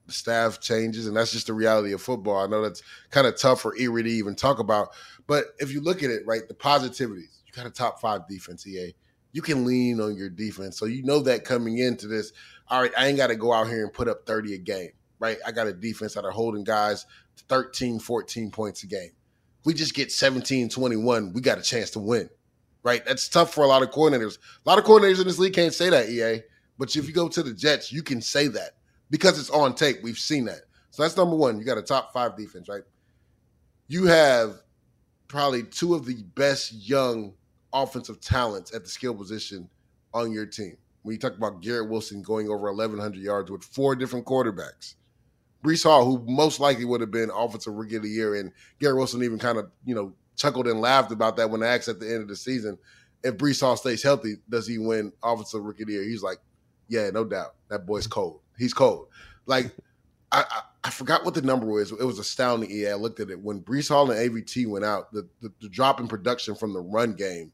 staff 0.08 0.60
changes, 0.60 1.06
and 1.06 1.16
that's 1.16 1.32
just 1.32 1.46
the 1.46 1.54
reality 1.54 1.92
of 1.92 2.02
football. 2.02 2.38
I 2.38 2.46
know 2.46 2.62
that's 2.62 2.82
kind 3.10 3.26
of 3.26 3.38
tough 3.38 3.60
for 3.60 3.76
Erie 3.76 4.02
to 4.02 4.10
even 4.10 4.34
talk 4.34 4.58
about, 4.58 4.88
but 5.26 5.46
if 5.58 5.72
you 5.72 5.80
look 5.80 6.02
at 6.02 6.10
it, 6.10 6.26
right, 6.26 6.46
the 6.46 6.54
positivities, 6.54 7.42
you 7.46 7.52
got 7.54 7.66
a 7.66 7.70
top 7.70 8.00
five 8.00 8.26
defense, 8.28 8.66
EA 8.66 8.94
you 9.32 9.42
can 9.42 9.64
lean 9.64 10.00
on 10.00 10.16
your 10.16 10.30
defense. 10.30 10.78
So 10.78 10.86
you 10.86 11.02
know 11.02 11.20
that 11.20 11.44
coming 11.44 11.78
into 11.78 12.06
this, 12.06 12.32
all 12.68 12.80
right, 12.82 12.92
I 12.96 13.06
ain't 13.06 13.16
got 13.16 13.28
to 13.28 13.36
go 13.36 13.52
out 13.52 13.68
here 13.68 13.84
and 13.84 13.92
put 13.92 14.08
up 14.08 14.26
30 14.26 14.54
a 14.54 14.58
game, 14.58 14.90
right? 15.18 15.38
I 15.46 15.52
got 15.52 15.66
a 15.66 15.72
defense 15.72 16.14
that 16.14 16.24
are 16.24 16.30
holding 16.30 16.64
guys 16.64 17.06
13, 17.48 17.98
14 17.98 18.50
points 18.50 18.82
a 18.82 18.86
game. 18.86 19.10
We 19.64 19.74
just 19.74 19.94
get 19.94 20.10
17, 20.12 20.68
21, 20.68 21.32
we 21.32 21.40
got 21.40 21.58
a 21.58 21.62
chance 21.62 21.90
to 21.90 21.98
win, 21.98 22.30
right? 22.82 23.04
That's 23.04 23.28
tough 23.28 23.52
for 23.52 23.64
a 23.64 23.66
lot 23.66 23.82
of 23.82 23.90
coordinators. 23.90 24.38
A 24.64 24.68
lot 24.68 24.78
of 24.78 24.84
coordinators 24.84 25.20
in 25.20 25.26
this 25.26 25.38
league 25.38 25.54
can't 25.54 25.74
say 25.74 25.90
that, 25.90 26.08
EA. 26.08 26.42
But 26.78 26.94
if 26.94 27.06
you 27.06 27.12
go 27.12 27.28
to 27.28 27.42
the 27.42 27.52
Jets, 27.52 27.92
you 27.92 28.02
can 28.02 28.22
say 28.22 28.48
that 28.48 28.76
because 29.10 29.38
it's 29.38 29.50
on 29.50 29.74
tape. 29.74 29.98
We've 30.02 30.18
seen 30.18 30.44
that. 30.46 30.62
So 30.90 31.02
that's 31.02 31.16
number 31.16 31.36
one. 31.36 31.58
You 31.58 31.64
got 31.64 31.78
a 31.78 31.82
top 31.82 32.12
five 32.12 32.36
defense, 32.36 32.68
right? 32.68 32.82
You 33.88 34.06
have 34.06 34.60
probably 35.28 35.62
two 35.62 35.94
of 35.94 36.06
the 36.06 36.22
best 36.34 36.72
young 36.72 37.34
offensive 37.72 38.20
talents 38.20 38.74
at 38.74 38.84
the 38.84 38.90
skill 38.90 39.14
position 39.14 39.68
on 40.14 40.32
your 40.32 40.46
team. 40.46 40.76
When 41.02 41.14
you 41.14 41.18
talk 41.18 41.36
about 41.36 41.62
Garrett 41.62 41.88
Wilson 41.88 42.22
going 42.22 42.48
over 42.48 42.72
1,100 42.72 43.18
yards 43.20 43.50
with 43.50 43.64
four 43.64 43.94
different 43.94 44.26
quarterbacks, 44.26 44.94
Breece 45.64 45.84
Hall, 45.84 46.04
who 46.04 46.24
most 46.30 46.60
likely 46.60 46.84
would 46.84 47.00
have 47.00 47.10
been 47.10 47.30
offensive 47.34 47.74
rookie 47.74 47.96
of 47.96 48.02
the 48.02 48.08
year, 48.08 48.34
and 48.34 48.52
Garrett 48.78 48.96
Wilson 48.96 49.22
even 49.22 49.38
kind 49.38 49.58
of 49.58 49.70
you 49.84 49.94
know 49.94 50.12
chuckled 50.36 50.68
and 50.68 50.80
laughed 50.80 51.10
about 51.12 51.36
that 51.36 51.50
when 51.50 51.62
asked 51.62 51.88
at 51.88 51.98
the 51.98 52.06
end 52.06 52.22
of 52.22 52.28
the 52.28 52.36
season 52.36 52.78
if 53.22 53.36
Breece 53.36 53.60
Hall 53.60 53.76
stays 53.76 54.02
healthy, 54.02 54.36
does 54.48 54.66
he 54.66 54.78
win 54.78 55.12
offensive 55.22 55.62
rookie 55.62 55.82
of 55.82 55.88
the 55.88 55.94
year? 55.94 56.02
He's 56.04 56.22
like, 56.22 56.38
yeah, 56.88 57.10
no 57.10 57.24
doubt. 57.24 57.54
That 57.68 57.86
boy's 57.86 58.06
cold. 58.06 58.40
He's 58.58 58.74
cold. 58.74 59.08
Like 59.46 59.74
I, 60.32 60.40
I, 60.42 60.60
I, 60.84 60.90
forgot 60.90 61.24
what 61.24 61.34
the 61.34 61.42
number 61.42 61.66
was. 61.66 61.90
It 61.92 62.04
was 62.04 62.18
astounding. 62.18 62.70
Yeah, 62.70 62.90
I 62.90 62.94
looked 62.94 63.20
at 63.20 63.30
it 63.30 63.40
when 63.40 63.62
Breece 63.62 63.88
Hall 63.88 64.10
and 64.10 64.20
AVT 64.30 64.66
went 64.66 64.84
out. 64.84 65.12
The, 65.12 65.26
the, 65.40 65.50
the 65.60 65.68
drop 65.68 66.00
in 66.00 66.08
production 66.08 66.54
from 66.54 66.74
the 66.74 66.80
run 66.80 67.14
game 67.14 67.50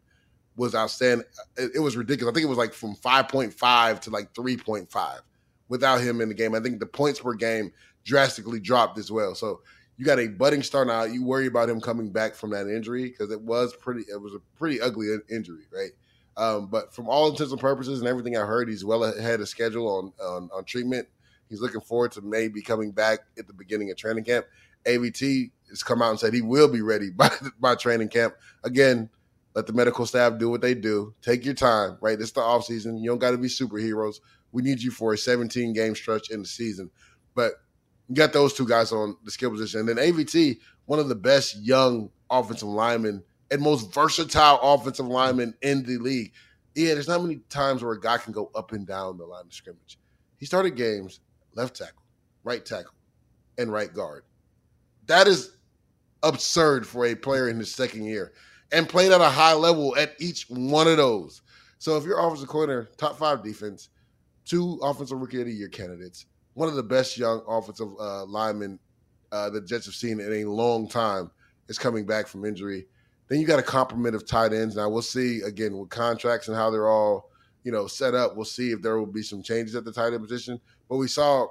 was 0.56 0.74
outstanding. 0.74 1.26
It, 1.56 1.72
it, 1.76 1.78
was 1.80 1.96
ridiculous. 1.96 2.32
I 2.32 2.34
think 2.34 2.44
it 2.44 2.48
was 2.48 2.58
like 2.58 2.72
from 2.72 2.96
5.5 2.96 4.00
to 4.00 4.10
like 4.10 4.32
3.5 4.34 5.20
without 5.68 6.00
him 6.00 6.20
in 6.20 6.28
the 6.28 6.34
game. 6.34 6.54
I 6.54 6.60
think 6.60 6.80
the 6.80 6.86
points 6.86 7.20
per 7.20 7.34
game 7.34 7.72
drastically 8.04 8.60
dropped 8.60 8.98
as 8.98 9.10
well. 9.10 9.34
So 9.34 9.60
you 9.96 10.04
got 10.04 10.18
a 10.18 10.28
budding 10.28 10.62
star 10.62 10.84
now. 10.84 11.04
You 11.04 11.24
worry 11.24 11.46
about 11.46 11.68
him 11.68 11.80
coming 11.80 12.10
back 12.10 12.34
from 12.34 12.50
that 12.50 12.66
injury 12.66 13.10
because 13.10 13.30
it 13.30 13.40
was 13.40 13.74
pretty. 13.74 14.02
It 14.10 14.20
was 14.20 14.34
a 14.34 14.40
pretty 14.56 14.80
ugly 14.80 15.16
injury, 15.30 15.66
right? 15.72 15.92
Um, 16.36 16.66
but 16.66 16.94
from 16.94 17.08
all 17.08 17.30
intents 17.30 17.52
and 17.52 17.60
purposes 17.60 18.00
and 18.00 18.08
everything 18.08 18.36
I 18.36 18.40
heard, 18.40 18.68
he's 18.68 18.84
well 18.84 19.04
ahead 19.04 19.40
of 19.40 19.48
schedule 19.48 19.88
on, 19.88 20.12
on 20.24 20.50
on 20.52 20.64
treatment. 20.64 21.08
He's 21.48 21.60
looking 21.60 21.80
forward 21.80 22.12
to 22.12 22.22
maybe 22.22 22.62
coming 22.62 22.90
back 22.90 23.20
at 23.38 23.46
the 23.46 23.52
beginning 23.52 23.90
of 23.90 23.96
training 23.96 24.24
camp. 24.24 24.46
AVT 24.86 25.50
has 25.70 25.82
come 25.82 26.02
out 26.02 26.10
and 26.10 26.18
said 26.20 26.34
he 26.34 26.42
will 26.42 26.68
be 26.68 26.82
ready 26.82 27.10
by 27.16 27.30
by 27.60 27.74
training 27.74 28.08
camp. 28.08 28.34
Again, 28.64 29.08
let 29.54 29.66
the 29.66 29.72
medical 29.72 30.06
staff 30.06 30.38
do 30.38 30.50
what 30.50 30.60
they 30.60 30.74
do. 30.74 31.14
Take 31.22 31.44
your 31.44 31.54
time, 31.54 31.96
right? 32.00 32.20
It's 32.20 32.32
the 32.32 32.40
off 32.40 32.64
season. 32.64 32.98
You 32.98 33.10
don't 33.10 33.18
got 33.18 33.30
to 33.30 33.38
be 33.38 33.48
superheroes. 33.48 34.16
We 34.52 34.62
need 34.62 34.82
you 34.82 34.90
for 34.90 35.12
a 35.12 35.18
17 35.18 35.72
game 35.72 35.94
stretch 35.94 36.30
in 36.30 36.42
the 36.42 36.48
season. 36.48 36.90
But 37.34 37.52
you 38.08 38.16
got 38.16 38.32
those 38.32 38.52
two 38.52 38.66
guys 38.66 38.92
on 38.92 39.16
the 39.24 39.30
skill 39.30 39.50
position. 39.50 39.80
And 39.80 39.88
then 39.88 39.96
AVT, 39.96 40.58
one 40.86 40.98
of 40.98 41.08
the 41.08 41.14
best 41.14 41.62
young 41.62 42.10
offensive 42.30 42.68
linemen 42.68 43.22
and 43.50 43.60
most 43.60 43.92
versatile 43.92 44.58
offensive 44.62 45.06
lineman 45.06 45.54
in 45.62 45.82
the 45.84 45.98
league. 45.98 46.32
Yeah, 46.74 46.94
there's 46.94 47.08
not 47.08 47.22
many 47.22 47.36
times 47.48 47.82
where 47.82 47.92
a 47.92 48.00
guy 48.00 48.18
can 48.18 48.32
go 48.32 48.50
up 48.54 48.72
and 48.72 48.86
down 48.86 49.16
the 49.16 49.24
line 49.24 49.44
of 49.46 49.52
scrimmage. 49.54 49.98
He 50.38 50.46
started 50.46 50.76
games 50.76 51.20
left 51.54 51.76
tackle, 51.76 52.02
right 52.42 52.64
tackle, 52.64 52.94
and 53.58 53.72
right 53.72 53.92
guard. 53.92 54.24
That 55.06 55.28
is 55.28 55.56
absurd 56.22 56.86
for 56.86 57.06
a 57.06 57.14
player 57.14 57.48
in 57.48 57.58
his 57.58 57.72
second 57.72 58.04
year 58.04 58.32
and 58.72 58.88
played 58.88 59.12
at 59.12 59.20
a 59.20 59.28
high 59.28 59.52
level 59.52 59.96
at 59.96 60.14
each 60.18 60.46
one 60.48 60.88
of 60.88 60.96
those. 60.96 61.42
So 61.78 61.96
if 61.96 62.04
you're 62.04 62.18
offensive 62.18 62.48
coordinator, 62.48 62.90
top 62.96 63.18
five 63.18 63.42
defense, 63.42 63.90
two 64.44 64.78
offensive 64.82 65.20
rookie 65.20 65.40
of 65.40 65.46
the 65.46 65.52
year 65.52 65.68
candidates, 65.68 66.26
one 66.54 66.68
of 66.68 66.74
the 66.74 66.82
best 66.82 67.18
young 67.18 67.42
offensive 67.46 67.88
uh, 68.00 68.24
linemen 68.24 68.78
uh, 69.32 69.50
the 69.50 69.60
Jets 69.60 69.86
have 69.86 69.94
seen 69.94 70.20
in 70.20 70.32
a 70.32 70.44
long 70.44 70.88
time 70.88 71.30
is 71.68 71.78
coming 71.78 72.06
back 72.06 72.26
from 72.26 72.44
injury. 72.44 72.86
Then 73.28 73.40
you 73.40 73.46
got 73.46 73.58
a 73.58 73.62
complement 73.62 74.14
of 74.14 74.26
tight 74.26 74.52
ends. 74.52 74.76
Now 74.76 74.88
we'll 74.88 75.02
see 75.02 75.40
again 75.40 75.76
with 75.76 75.90
contracts 75.90 76.48
and 76.48 76.56
how 76.56 76.70
they're 76.70 76.88
all 76.88 77.30
you 77.62 77.72
know 77.72 77.86
set 77.86 78.14
up. 78.14 78.36
We'll 78.36 78.44
see 78.44 78.70
if 78.70 78.82
there 78.82 78.98
will 78.98 79.06
be 79.06 79.22
some 79.22 79.42
changes 79.42 79.74
at 79.74 79.84
the 79.84 79.92
tight 79.92 80.12
end 80.12 80.22
position. 80.22 80.60
But 80.88 80.96
we 80.96 81.08
saw 81.08 81.48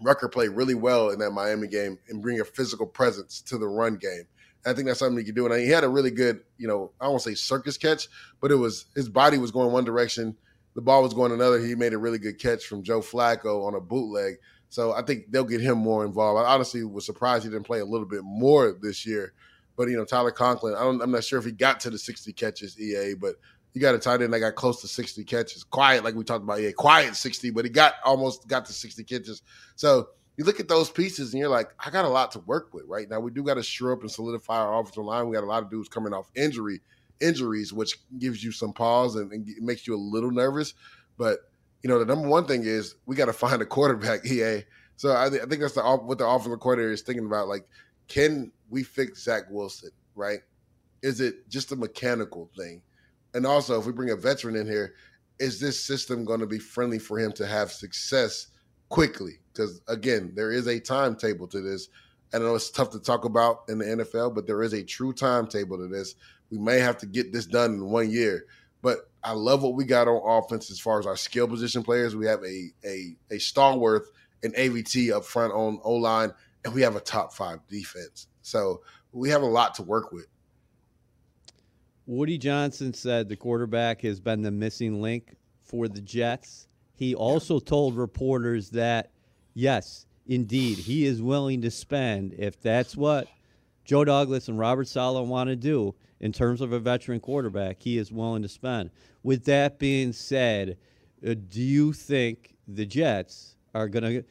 Rucker 0.00 0.28
play 0.28 0.48
really 0.48 0.74
well 0.74 1.10
in 1.10 1.18
that 1.20 1.30
Miami 1.30 1.68
game 1.68 1.98
and 2.08 2.22
bring 2.22 2.40
a 2.40 2.44
physical 2.44 2.86
presence 2.86 3.40
to 3.42 3.58
the 3.58 3.66
run 3.66 3.96
game. 3.96 4.24
I 4.66 4.72
think 4.72 4.86
that's 4.86 4.98
something 4.98 5.18
he 5.18 5.24
could 5.24 5.34
do. 5.34 5.46
And 5.46 5.60
he 5.60 5.68
had 5.68 5.84
a 5.84 5.88
really 5.88 6.10
good, 6.10 6.40
you 6.56 6.66
know, 6.66 6.92
I 7.00 7.08
won't 7.08 7.20
say 7.20 7.34
circus 7.34 7.76
catch, 7.76 8.08
but 8.40 8.50
it 8.50 8.56
was 8.56 8.86
his 8.94 9.08
body 9.08 9.36
was 9.36 9.50
going 9.50 9.72
one 9.72 9.84
direction, 9.84 10.36
the 10.74 10.80
ball 10.80 11.02
was 11.02 11.14
going 11.14 11.32
another. 11.32 11.58
He 11.58 11.74
made 11.74 11.92
a 11.92 11.98
really 11.98 12.18
good 12.18 12.38
catch 12.38 12.64
from 12.66 12.82
Joe 12.82 13.00
Flacco 13.00 13.66
on 13.66 13.74
a 13.74 13.80
bootleg. 13.80 14.34
So 14.68 14.92
I 14.92 15.02
think 15.02 15.30
they'll 15.30 15.44
get 15.44 15.60
him 15.60 15.78
more 15.78 16.04
involved. 16.04 16.44
I 16.44 16.52
honestly 16.52 16.82
was 16.82 17.06
surprised 17.06 17.44
he 17.44 17.50
didn't 17.50 17.66
play 17.66 17.78
a 17.78 17.84
little 17.84 18.06
bit 18.06 18.22
more 18.24 18.76
this 18.80 19.06
year. 19.06 19.32
But 19.76 19.88
you 19.88 19.96
know, 19.96 20.04
Tyler 20.04 20.30
Conklin, 20.30 20.74
I 20.74 20.86
am 20.86 21.10
not 21.10 21.24
sure 21.24 21.38
if 21.38 21.44
he 21.44 21.52
got 21.52 21.80
to 21.80 21.90
the 21.90 21.98
60 21.98 22.32
catches 22.32 22.78
EA, 22.78 23.14
but 23.14 23.34
you 23.72 23.80
got 23.80 23.94
a 23.94 23.98
tight 23.98 24.22
end 24.22 24.32
that 24.32 24.40
got 24.40 24.54
close 24.54 24.80
to 24.82 24.88
60 24.88 25.24
catches. 25.24 25.64
Quiet, 25.64 26.04
like 26.04 26.14
we 26.14 26.22
talked 26.22 26.44
about, 26.44 26.60
yeah, 26.60 26.70
quiet 26.70 27.16
60, 27.16 27.50
but 27.50 27.64
he 27.64 27.70
got 27.70 27.94
almost 28.04 28.46
got 28.46 28.64
to 28.66 28.72
60 28.72 29.02
catches. 29.04 29.42
So 29.74 30.08
you 30.36 30.44
look 30.44 30.60
at 30.60 30.68
those 30.68 30.90
pieces 30.90 31.32
and 31.32 31.40
you're 31.40 31.48
like, 31.48 31.70
I 31.84 31.90
got 31.90 32.04
a 32.04 32.08
lot 32.08 32.30
to 32.32 32.38
work 32.40 32.72
with 32.72 32.84
right 32.86 33.08
now. 33.08 33.18
We 33.20 33.32
do 33.32 33.42
got 33.42 33.54
to 33.54 33.62
shore 33.62 33.92
up 33.92 34.02
and 34.02 34.10
solidify 34.10 34.58
our 34.58 34.80
offensive 34.80 35.04
line. 35.04 35.28
We 35.28 35.34
got 35.34 35.44
a 35.44 35.46
lot 35.46 35.62
of 35.62 35.70
dudes 35.70 35.88
coming 35.88 36.12
off 36.12 36.30
injury 36.36 36.80
injuries, 37.20 37.72
which 37.72 37.98
gives 38.18 38.42
you 38.42 38.52
some 38.52 38.72
pause 38.72 39.16
and, 39.16 39.32
and 39.32 39.48
makes 39.60 39.86
you 39.86 39.94
a 39.94 39.98
little 39.98 40.30
nervous. 40.30 40.74
But 41.16 41.38
you 41.82 41.88
know, 41.88 41.98
the 41.98 42.06
number 42.06 42.28
one 42.28 42.46
thing 42.46 42.64
is 42.64 42.94
we 43.06 43.16
got 43.16 43.26
to 43.26 43.32
find 43.34 43.60
a 43.60 43.66
quarterback. 43.66 44.24
EA. 44.26 44.62
So 44.96 45.16
I, 45.16 45.28
th- 45.28 45.42
I 45.42 45.46
think 45.46 45.60
that's 45.60 45.74
the 45.74 45.82
what 45.82 46.18
the 46.18 46.26
offensive 46.26 46.60
coordinator 46.60 46.92
is 46.92 47.02
thinking 47.02 47.26
about. 47.26 47.48
Like, 47.48 47.66
can 48.08 48.52
we 48.74 48.82
fix 48.82 49.24
Zach 49.24 49.44
Wilson? 49.50 49.90
Right? 50.14 50.40
Is 51.02 51.20
it 51.20 51.48
just 51.48 51.72
a 51.72 51.76
mechanical 51.76 52.50
thing? 52.56 52.82
And 53.32 53.46
also, 53.46 53.78
if 53.80 53.86
we 53.86 53.92
bring 53.92 54.10
a 54.10 54.16
veteran 54.16 54.56
in 54.56 54.66
here, 54.66 54.94
is 55.38 55.58
this 55.58 55.82
system 55.82 56.24
going 56.24 56.40
to 56.40 56.46
be 56.46 56.58
friendly 56.58 56.98
for 56.98 57.18
him 57.18 57.32
to 57.32 57.46
have 57.46 57.72
success 57.72 58.48
quickly? 58.88 59.40
because 59.54 59.80
again, 59.88 60.32
there 60.34 60.50
is 60.50 60.66
a 60.66 60.80
timetable 60.80 61.46
to 61.48 61.60
this. 61.60 61.88
I 62.32 62.38
know 62.38 62.54
it's 62.54 62.70
tough 62.70 62.90
to 62.90 62.98
talk 62.98 63.24
about 63.24 63.62
in 63.68 63.78
the 63.78 63.84
NFL, 63.84 64.34
but 64.34 64.46
there 64.46 64.62
is 64.62 64.72
a 64.72 64.82
true 64.82 65.12
timetable 65.12 65.78
to 65.78 65.86
this. 65.86 66.16
We 66.50 66.58
may 66.58 66.80
have 66.80 66.98
to 66.98 67.06
get 67.06 67.32
this 67.32 67.46
done 67.46 67.74
in 67.74 67.90
one 67.90 68.10
year, 68.10 68.46
but 68.82 69.10
I 69.22 69.32
love 69.32 69.62
what 69.62 69.74
we 69.74 69.84
got 69.84 70.08
on 70.08 70.20
offense 70.42 70.70
as 70.70 70.80
far 70.80 70.98
as 70.98 71.06
our 71.06 71.16
skill 71.16 71.46
position 71.46 71.82
players. 71.82 72.16
We 72.16 72.26
have 72.26 72.42
a 72.42 72.70
a 72.84 73.16
a 73.30 73.38
stalwart 73.38 74.06
and 74.42 74.52
AVT 74.54 75.12
up 75.12 75.24
front 75.24 75.52
on 75.52 75.78
O 75.84 75.94
line, 75.94 76.32
and 76.64 76.74
we 76.74 76.82
have 76.82 76.96
a 76.96 77.00
top 77.00 77.32
five 77.32 77.60
defense. 77.68 78.26
So 78.44 78.82
we 79.12 79.30
have 79.30 79.42
a 79.42 79.46
lot 79.46 79.74
to 79.76 79.82
work 79.82 80.12
with. 80.12 80.26
Woody 82.06 82.36
Johnson 82.36 82.92
said 82.92 83.28
the 83.28 83.36
quarterback 83.36 84.02
has 84.02 84.20
been 84.20 84.42
the 84.42 84.50
missing 84.50 85.00
link 85.00 85.34
for 85.62 85.88
the 85.88 86.02
Jets. 86.02 86.68
He 86.94 87.14
also 87.14 87.58
told 87.58 87.96
reporters 87.96 88.70
that 88.70 89.10
yes, 89.54 90.04
indeed 90.26 90.78
he 90.78 91.06
is 91.06 91.22
willing 91.22 91.62
to 91.62 91.70
spend, 91.70 92.34
if 92.34 92.60
that's 92.60 92.94
what 92.94 93.28
Joe 93.84 94.04
Douglas 94.04 94.48
and 94.48 94.58
Robert 94.58 94.88
Saleh 94.88 95.26
want 95.26 95.48
to 95.48 95.56
do 95.56 95.94
in 96.20 96.30
terms 96.30 96.60
of 96.60 96.72
a 96.72 96.78
veteran 96.78 97.20
quarterback, 97.20 97.80
he 97.80 97.96
is 97.96 98.12
willing 98.12 98.42
to 98.42 98.48
spend. 98.48 98.90
With 99.22 99.44
that 99.46 99.78
being 99.78 100.12
said, 100.12 100.76
uh, 101.26 101.34
do 101.48 101.62
you 101.62 101.94
think 101.94 102.56
the 102.68 102.84
Jets 102.84 103.56
are 103.74 103.88
going 103.88 104.04
to 104.04 104.24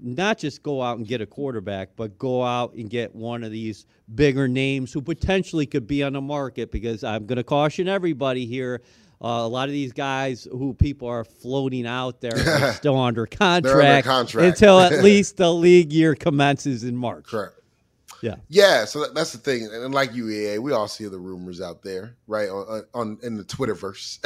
not 0.00 0.38
just 0.38 0.62
go 0.62 0.82
out 0.82 0.98
and 0.98 1.06
get 1.06 1.20
a 1.20 1.26
quarterback, 1.26 1.90
but 1.96 2.18
go 2.18 2.42
out 2.42 2.74
and 2.74 2.88
get 2.90 3.14
one 3.14 3.42
of 3.42 3.50
these 3.50 3.86
bigger 4.14 4.48
names 4.48 4.92
who 4.92 5.00
potentially 5.00 5.66
could 5.66 5.86
be 5.86 6.02
on 6.02 6.12
the 6.12 6.20
market? 6.20 6.70
Because 6.70 7.04
I'm 7.04 7.26
going 7.26 7.36
to 7.36 7.44
caution 7.44 7.88
everybody 7.88 8.46
here. 8.46 8.82
Uh, 9.22 9.28
a 9.28 9.48
lot 9.48 9.68
of 9.68 9.72
these 9.72 9.92
guys 9.92 10.46
who 10.50 10.74
people 10.74 11.08
are 11.08 11.24
floating 11.24 11.86
out 11.86 12.20
there 12.20 12.36
are 12.62 12.72
still 12.74 12.98
under 12.98 13.26
contract, 13.26 13.66
under 13.76 14.02
contract. 14.02 14.46
until 14.46 14.78
at 14.78 14.92
least 15.02 15.38
the 15.38 15.52
league 15.52 15.92
year 15.92 16.14
commences 16.14 16.84
in 16.84 16.94
March. 16.94 17.24
Correct. 17.24 17.54
Yeah. 18.22 18.36
Yeah. 18.48 18.84
So 18.84 19.00
that, 19.00 19.14
that's 19.14 19.32
the 19.32 19.38
thing, 19.38 19.68
and 19.72 19.94
like 19.94 20.12
UEA, 20.12 20.58
we 20.58 20.72
all 20.72 20.88
see 20.88 21.06
the 21.06 21.18
rumors 21.18 21.60
out 21.60 21.82
there, 21.82 22.16
right? 22.26 22.48
On, 22.48 22.84
on 22.94 23.18
in 23.22 23.36
the 23.36 23.44
Twitterverse. 23.44 24.18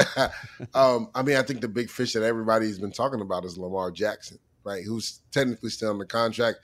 um, 0.74 1.10
I 1.14 1.22
mean, 1.22 1.36
I 1.36 1.42
think 1.42 1.60
the 1.60 1.68
big 1.68 1.90
fish 1.90 2.12
that 2.14 2.22
everybody's 2.22 2.78
been 2.78 2.92
talking 2.92 3.20
about 3.20 3.44
is 3.44 3.58
Lamar 3.58 3.90
Jackson, 3.90 4.38
right? 4.64 4.84
Who's 4.84 5.20
technically 5.30 5.70
still 5.70 5.90
under 5.90 6.04
contract, 6.04 6.60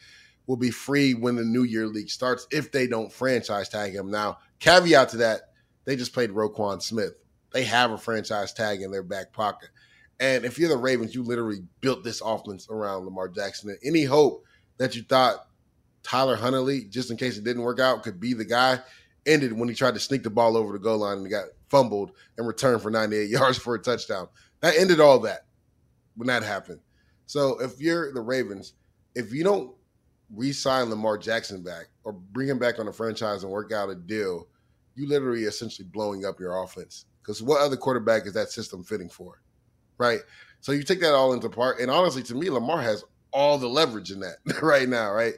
will 0.47 0.57
be 0.57 0.71
free 0.71 1.15
when 1.15 1.37
the 1.37 1.45
New 1.45 1.65
Year 1.65 1.87
League 1.87 2.11
starts 2.11 2.47
if 2.51 2.71
they 2.71 2.87
don't 2.87 3.13
franchise 3.13 3.69
tag 3.69 3.93
him. 3.95 4.11
Now, 4.11 4.39
caveat 4.61 5.11
to 5.11 5.17
that, 5.19 5.41
they 5.85 5.97
just 5.97 6.13
played 6.13 6.31
Roquan 6.31 6.83
Smith. 6.83 7.15
They 7.53 7.65
have 7.65 7.91
a 7.91 7.99
franchise 7.99 8.53
tag 8.53 8.83
in 8.83 8.91
their 8.91 9.03
back 9.03 9.33
pocket. 9.33 9.71
And 10.19 10.45
if 10.45 10.59
you're 10.59 10.69
the 10.69 10.77
Ravens, 10.77 11.15
you 11.15 11.23
literally 11.23 11.61
built 11.81 12.05
this 12.05 12.21
offense 12.21 12.69
around 12.71 13.05
Lamar 13.05 13.29
Jackson. 13.29 13.71
And 13.71 13.79
any 13.85 14.05
hope 14.05 14.45
that 14.79 14.95
you 14.95 15.03
thought 15.03 15.47
Tyler 16.03 16.37
Huntley, 16.37 16.85
just 16.85 17.11
in 17.11 17.17
case 17.17 17.37
it 17.37 17.45
didn't 17.45 17.63
work 17.63 17.81
out, 17.81 18.03
could 18.03 18.21
be 18.21 18.33
the 18.33 18.45
guy, 18.45 18.81
ended 19.27 19.53
when 19.53 19.69
he 19.69 19.75
tried 19.75 19.95
to 19.95 20.01
sneak 20.01 20.23
the 20.23 20.31
ball 20.31 20.57
over 20.57 20.73
the 20.73 20.79
goal 20.79 20.99
line 20.99 21.19
and 21.19 21.31
got 21.31 21.47
fumbled 21.69 22.13
and 22.39 22.47
returned 22.47 22.81
for 22.81 22.91
98 22.91 23.29
yards 23.31 23.59
for 23.59 23.75
a 23.75 23.79
touchdown. 23.79 24.29
That 24.61 24.77
ended 24.77 25.01
all 25.01 25.19
that 25.21 25.47
when 26.15 26.29
that 26.29 26.43
happened. 26.43 26.81
So 27.27 27.61
if 27.61 27.81
you're 27.81 28.13
the 28.13 28.21
Ravens, 28.21 28.75
if 29.15 29.33
you 29.33 29.45
don't 29.45 29.75
re-sign 30.35 30.91
Lamar 30.91 31.19
Jackson 31.19 31.63
back 31.63 31.87
or 32.05 32.13
bring 32.13 32.49
him 32.49 32.59
back 32.59 32.79
on 32.79 32.87
the 32.87 32.93
franchise 32.93 33.43
and 33.43 33.53
work 33.53 33.73
out 33.73 33.91
a 33.91 33.95
deal, 33.95 34.49
you 34.95 35.09
literally 35.09 35.45
essentially 35.45 35.87
blowing 35.93 36.25
up 36.25 36.41
your 36.41 36.63
offense. 36.63 37.05
Because 37.23 37.43
what 37.43 37.61
other 37.61 37.77
quarterback 37.77 38.27
is 38.27 38.33
that 38.35 38.51
system 38.51 38.83
fitting 38.85 39.09
for? 39.09 39.41
Right. 39.99 40.21
So 40.61 40.73
you 40.73 40.83
take 40.83 41.01
that 41.01 41.15
all 41.15 41.33
into 41.33 41.49
part. 41.49 41.81
And 41.81 41.91
honestly, 41.91 42.23
to 42.25 42.35
me, 42.35 42.51
Lamar 42.51 42.81
has 42.83 43.05
all 43.33 43.59
the 43.59 43.69
leverage 43.69 44.11
in 44.11 44.21
that 44.21 44.37
right 44.63 44.89
now, 44.89 45.11
right? 45.13 45.35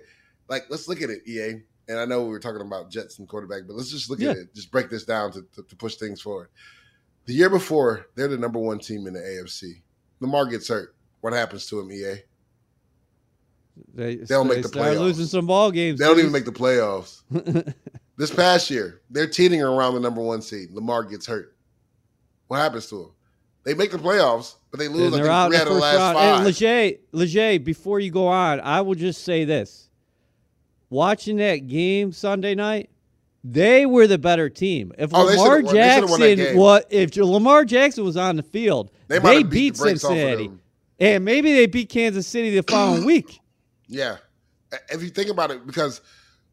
Like, 0.48 0.64
let's 0.70 0.88
look 0.88 1.02
at 1.02 1.10
it, 1.10 1.26
EA. 1.26 1.62
And 1.88 1.98
I 1.98 2.04
know 2.04 2.22
we 2.24 2.28
were 2.30 2.38
talking 2.38 2.60
about 2.60 2.90
Jets 2.90 3.18
and 3.18 3.26
quarterback, 3.28 3.62
but 3.66 3.74
let's 3.76 3.90
just 3.90 4.10
look 4.10 4.20
Yeah. 4.20 4.30
at 4.30 4.36
it. 4.36 4.54
Just 4.54 4.70
break 4.70 4.90
this 4.90 5.04
down 5.04 5.32
to, 5.32 5.42
to, 5.54 5.62
to 5.62 5.76
push 5.76 5.96
things 5.96 6.20
forward. 6.20 6.48
The 7.24 7.34
year 7.34 7.50
before, 7.50 8.06
they're 8.14 8.28
the 8.28 8.36
number 8.38 8.58
one 8.58 8.78
team 8.78 9.06
in 9.06 9.14
the 9.14 9.20
AFC. 9.20 9.82
Lamar 10.20 10.46
gets 10.46 10.68
hurt. 10.68 10.94
What 11.20 11.32
happens 11.32 11.66
to 11.66 11.80
him, 11.80 11.90
EA? 11.92 12.14
They, 13.94 14.16
don't 14.16 14.48
they 14.48 14.56
make 14.56 14.64
the 14.64 14.70
playoffs. 14.70 14.98
losing 14.98 15.26
some 15.26 15.46
ball 15.46 15.70
games. 15.70 15.98
They 15.98 16.04
don't 16.06 16.18
even 16.18 16.32
make 16.32 16.44
the 16.44 16.52
playoffs. 16.52 17.22
This 18.18 18.34
past 18.34 18.68
year, 18.68 19.00
they're 19.10 19.28
teetering 19.28 19.62
around 19.62 19.94
the 19.94 20.00
number 20.00 20.20
one 20.20 20.42
seed. 20.42 20.72
Lamar 20.72 21.04
gets 21.04 21.24
hurt. 21.24 21.56
What 22.48 22.56
happens 22.56 22.88
to 22.88 23.02
him? 23.02 23.10
They 23.62 23.74
make 23.74 23.92
the 23.92 23.98
playoffs, 23.98 24.56
but 24.72 24.80
they 24.80 24.88
lose. 24.88 25.14
I 25.14 25.18
they're 25.18 25.30
out 25.30 25.50
three 25.50 25.56
the 25.56 25.62
out 25.62 25.68
of 25.68 25.74
the 25.74 25.80
last 25.80 25.96
round. 25.96 26.18
Five. 26.18 26.44
Leger, 26.44 26.96
Leger, 27.12 27.60
before 27.60 28.00
you 28.00 28.10
go 28.10 28.26
on, 28.26 28.58
I 28.58 28.80
will 28.80 28.96
just 28.96 29.22
say 29.22 29.44
this: 29.44 29.88
watching 30.90 31.36
that 31.36 31.68
game 31.68 32.10
Sunday 32.10 32.56
night, 32.56 32.90
they 33.44 33.86
were 33.86 34.08
the 34.08 34.18
better 34.18 34.50
team. 34.50 34.90
If 34.98 35.10
Oh, 35.14 35.22
Lamar 35.22 35.36
should've 35.36 35.64
won- 35.66 35.74
they 35.76 35.94
should've 35.94 36.10
won 36.10 36.20
that 36.20 36.36
Jackson, 36.38 36.58
what 36.58 36.86
if 36.90 37.16
Lamar 37.16 37.64
Jackson 37.64 38.02
was 38.04 38.16
on 38.16 38.34
the 38.34 38.42
field, 38.42 38.90
They 39.06 39.20
they, 39.20 39.42
beat 39.44 39.50
beat 39.50 39.74
the 39.76 39.82
brakes 39.82 40.02
off 40.04 40.10
of 40.10 40.16
Cincinnati. 40.16 40.50
And 40.98 41.24
maybe 41.24 41.52
they 41.52 41.66
beat 41.66 41.88
Kansas 41.88 42.26
City 42.26 42.54
the 42.54 42.62
following 42.62 43.04
week. 43.06 43.40
Yeah. 43.86 44.16
If 44.90 45.02
you 45.02 45.08
think 45.08 45.30
about 45.30 45.50
it, 45.50 45.66
because 45.66 46.00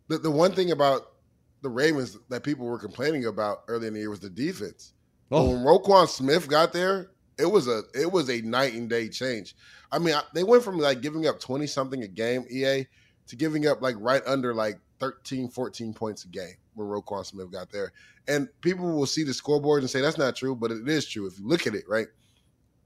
the, 0.07 0.17
the 0.17 0.31
one 0.31 0.53
thing 0.53 0.71
about 0.71 1.13
the 1.61 1.69
Ravens 1.69 2.17
that 2.29 2.43
people 2.43 2.65
were 2.65 2.79
complaining 2.79 3.25
about 3.25 3.63
early 3.67 3.87
in 3.87 3.93
the 3.93 3.99
year 3.99 4.09
was 4.09 4.19
the 4.19 4.29
defense. 4.29 4.93
Oh, 5.31 5.49
when 5.49 5.63
Roquan 5.63 6.07
Smith 6.07 6.47
got 6.47 6.71
there, 6.71 7.09
it 7.37 7.45
was 7.45 7.67
a 7.67 7.81
it 7.93 8.11
was 8.11 8.29
a 8.29 8.41
night 8.41 8.73
and 8.73 8.89
day 8.89 9.09
change. 9.09 9.55
I 9.91 9.99
mean, 9.99 10.13
I, 10.13 10.21
they 10.33 10.43
went 10.43 10.63
from 10.63 10.77
like 10.77 11.01
giving 11.01 11.27
up 11.27 11.39
20 11.39 11.65
something 11.67 12.03
a 12.03 12.07
game, 12.07 12.45
EA, 12.49 12.85
to 13.27 13.35
giving 13.35 13.67
up 13.67 13.81
like 13.81 13.95
right 13.99 14.21
under 14.27 14.53
like 14.53 14.79
13, 14.99 15.49
14 15.49 15.93
points 15.93 16.23
a 16.25 16.27
game 16.27 16.55
when 16.75 16.87
Roquan 16.87 17.25
Smith 17.25 17.51
got 17.51 17.71
there. 17.71 17.91
And 18.27 18.47
people 18.61 18.95
will 18.95 19.05
see 19.05 19.23
the 19.23 19.33
scoreboard 19.33 19.81
and 19.81 19.89
say 19.89 20.01
that's 20.01 20.17
not 20.17 20.35
true, 20.35 20.55
but 20.55 20.71
it 20.71 20.87
is 20.87 21.07
true 21.07 21.27
if 21.27 21.39
you 21.39 21.47
look 21.47 21.67
at 21.67 21.75
it, 21.75 21.85
right? 21.87 22.07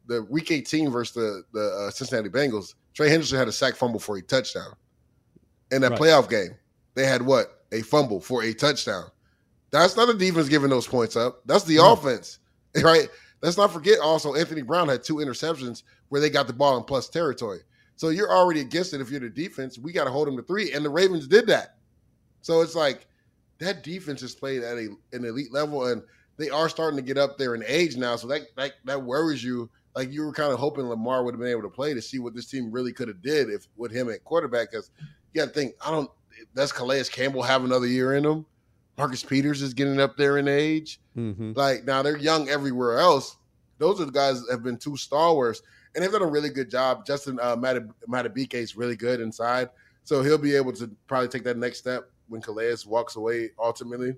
The 0.10 0.24
week 0.24 0.52
18 0.52 0.90
versus 0.90 1.14
the, 1.14 1.44
the 1.54 1.70
uh, 1.88 1.92
Cincinnati 1.92 2.30
Bengals, 2.30 2.74
Trey 2.94 3.10
Hendrickson 3.10 3.38
had 3.38 3.48
a 3.48 3.52
sack 3.52 3.76
fumble 3.76 4.00
for 4.00 4.18
a 4.18 4.22
touchdown. 4.22 4.74
In 5.72 5.82
that 5.84 5.92
Right. 5.92 6.02
playoff 6.02 6.30
game, 6.30 6.56
they 6.96 7.06
had 7.06 7.22
what? 7.22 7.64
A 7.72 7.82
fumble 7.84 8.20
for 8.20 8.44
a 8.44 8.52
touchdown. 8.54 9.06
That's 9.72 9.96
not 9.96 10.08
the 10.08 10.16
defense 10.16 10.50
giving 10.50 10.72
those 10.72 10.88
points 10.88 11.16
up. 11.16 11.42
That's 11.46 11.64
the 11.66 11.78
offense, 11.78 12.40
right? 12.84 13.08
Let's 13.42 13.56
not 13.56 13.72
forget 13.72 14.00
also 14.00 14.34
Anthony 14.34 14.64
Brown 14.64 14.90
had 14.90 15.04
two 15.04 15.18
interceptions 15.18 15.84
where 16.10 16.20
they 16.20 16.32
got 16.32 16.48
the 16.48 16.54
ball 16.54 16.76
in 16.78 16.84
plus 16.84 17.08
territory. 17.08 17.60
So 17.96 18.10
you're 18.10 18.32
already 18.36 18.62
against 18.62 18.94
it 18.96 19.02
if 19.02 19.12
you're 19.12 19.20
the 19.20 19.30
defense. 19.30 19.78
We 19.78 19.92
got 19.92 20.06
to 20.06 20.10
hold 20.10 20.28
them 20.28 20.36
to 20.38 20.44
three, 20.44 20.72
and 20.74 20.84
the 20.84 20.90
Ravens 20.90 21.28
did 21.28 21.46
that. 21.48 21.76
So 22.42 22.62
it's 22.62 22.74
like 22.76 23.06
that 23.60 23.84
defense 23.84 24.24
is 24.24 24.34
played 24.34 24.64
at 24.64 24.78
a, 24.78 24.88
an 25.14 25.26
elite 25.26 25.54
level, 25.54 25.86
and 25.88 26.02
they 26.38 26.50
are 26.50 26.68
starting 26.70 26.98
to 26.98 27.04
get 27.04 27.18
up 27.18 27.38
there 27.38 27.54
in 27.54 27.64
age 27.68 27.96
now. 27.98 28.16
So 28.16 28.26
that 28.28 28.42
that 28.58 28.74
that 28.86 29.04
worries 29.04 29.44
you. 29.44 29.70
Like 29.96 30.12
you 30.12 30.24
were 30.24 30.32
kind 30.32 30.54
of 30.54 30.60
hoping 30.60 30.86
Lamar 30.88 31.24
would 31.24 31.34
have 31.34 31.40
been 31.40 31.50
able 31.50 31.64
to 31.64 31.70
play 31.70 31.94
to 31.94 32.02
see 32.02 32.20
what 32.20 32.36
this 32.36 32.46
team 32.46 32.72
really 32.72 32.94
could 32.94 33.08
have 33.08 33.22
did 33.22 33.50
if 33.50 33.68
with 33.76 33.92
him 33.92 34.10
at 34.10 34.24
quarterback. 34.24 34.72
Because 34.72 34.92
you 35.34 35.42
got 35.42 35.48
to 35.48 35.54
think, 35.54 35.76
I 35.86 35.92
don't. 35.92 36.10
Does 36.56 36.72
Calais 36.72 37.04
Campbell 37.06 37.44
have 37.44 37.66
another 37.66 37.88
year 37.88 38.16
in 38.16 38.26
him? 38.26 38.46
Marcus 38.98 39.24
Peters 39.24 39.62
is 39.62 39.74
getting 39.74 40.00
up 40.00 40.16
there 40.18 40.38
in 40.38 40.48
age. 40.48 41.00
mhm. 41.18 41.56
Like 41.56 41.86
now 41.86 42.02
they're 42.02 42.18
young 42.18 42.50
everywhere 42.50 43.00
else. 43.00 43.38
Those 43.78 44.00
are 44.02 44.06
the 44.06 44.12
guys 44.12 44.42
that 44.42 44.52
have 44.52 44.64
been 44.64 44.78
two 44.78 44.98
stalwarts, 44.98 45.62
and 45.96 46.04
they've 46.04 46.12
done 46.12 46.22
a 46.22 46.26
really 46.28 46.50
good 46.50 46.70
job. 46.70 47.06
Justin 47.06 47.40
uh, 47.42 47.56
Matab- 47.56 47.94
Madubuike 48.08 48.54
is 48.56 48.76
really 48.76 48.98
good 48.98 49.22
inside, 49.22 49.70
so 50.04 50.22
he'll 50.22 50.38
be 50.38 50.56
able 50.56 50.74
to 50.74 50.90
probably 51.08 51.30
take 51.30 51.46
that 51.46 51.58
next 51.58 51.78
step 51.80 52.10
when 52.28 52.42
Calais 52.42 52.76
walks 52.86 53.16
away 53.16 53.52
ultimately. 53.58 54.16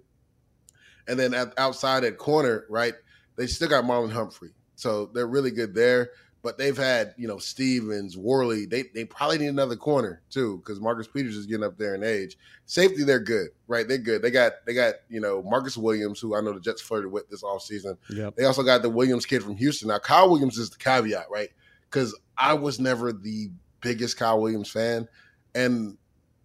And 1.07 1.17
then 1.19 1.33
at, 1.33 1.53
outside 1.57 2.03
at 2.03 2.17
corner, 2.17 2.65
right? 2.69 2.93
They 3.35 3.47
still 3.47 3.69
got 3.69 3.83
Marlon 3.83 4.11
Humphrey, 4.11 4.49
so 4.81 5.05
they're 5.13 5.27
really 5.27 5.51
good 5.51 5.75
there. 5.75 6.09
But 6.43 6.57
they've 6.57 6.75
had 6.75 7.13
you 7.17 7.27
know 7.27 7.37
Stephens, 7.37 8.17
Worley. 8.17 8.65
They 8.65 8.85
they 8.95 9.05
probably 9.05 9.37
need 9.37 9.47
another 9.49 9.75
corner 9.75 10.23
too 10.31 10.57
because 10.57 10.79
Marcus 10.79 11.07
Peters 11.07 11.35
is 11.37 11.45
getting 11.45 11.63
up 11.63 11.77
there 11.77 11.93
in 11.93 12.03
age. 12.03 12.35
Safety, 12.65 13.03
they're 13.03 13.19
good, 13.19 13.49
right? 13.67 13.87
They're 13.87 13.99
good. 13.99 14.23
They 14.23 14.31
got 14.31 14.53
they 14.65 14.73
got 14.73 14.95
you 15.07 15.19
know 15.21 15.43
Marcus 15.43 15.77
Williams, 15.77 16.19
who 16.19 16.35
I 16.35 16.41
know 16.41 16.53
the 16.53 16.59
Jets 16.59 16.81
flirted 16.81 17.11
with 17.11 17.29
this 17.29 17.43
offseason. 17.43 17.95
Yep. 18.09 18.37
They 18.37 18.45
also 18.45 18.63
got 18.63 18.81
the 18.81 18.89
Williams 18.89 19.27
kid 19.27 19.43
from 19.43 19.55
Houston. 19.55 19.89
Now 19.89 19.99
Kyle 19.99 20.31
Williams 20.31 20.57
is 20.57 20.71
the 20.71 20.77
caveat, 20.79 21.27
right? 21.29 21.49
Because 21.91 22.17
I 22.35 22.55
was 22.55 22.79
never 22.79 23.13
the 23.13 23.51
biggest 23.81 24.17
Kyle 24.17 24.41
Williams 24.41 24.71
fan, 24.71 25.07
and 25.53 25.95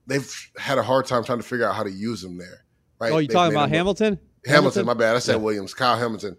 they've 0.07 0.31
had 0.59 0.77
a 0.77 0.83
hard 0.83 1.07
time 1.07 1.25
trying 1.25 1.39
to 1.39 1.45
figure 1.45 1.67
out 1.67 1.75
how 1.75 1.83
to 1.85 1.91
use 1.91 2.23
him 2.23 2.37
there. 2.37 2.65
Right? 3.01 3.13
Oh, 3.13 3.19
you 3.19 3.29
talking 3.29 3.55
about 3.57 3.71
a- 3.71 3.73
Hamilton? 3.75 4.19
Hamilton, 4.45 4.85
my 4.85 4.93
bad. 4.95 5.17
I 5.17 5.21
said 5.21 5.37
Yeah. 5.37 5.39
Williams. 5.43 5.73
Kyle 5.73 5.97
Hamilton. 5.99 6.37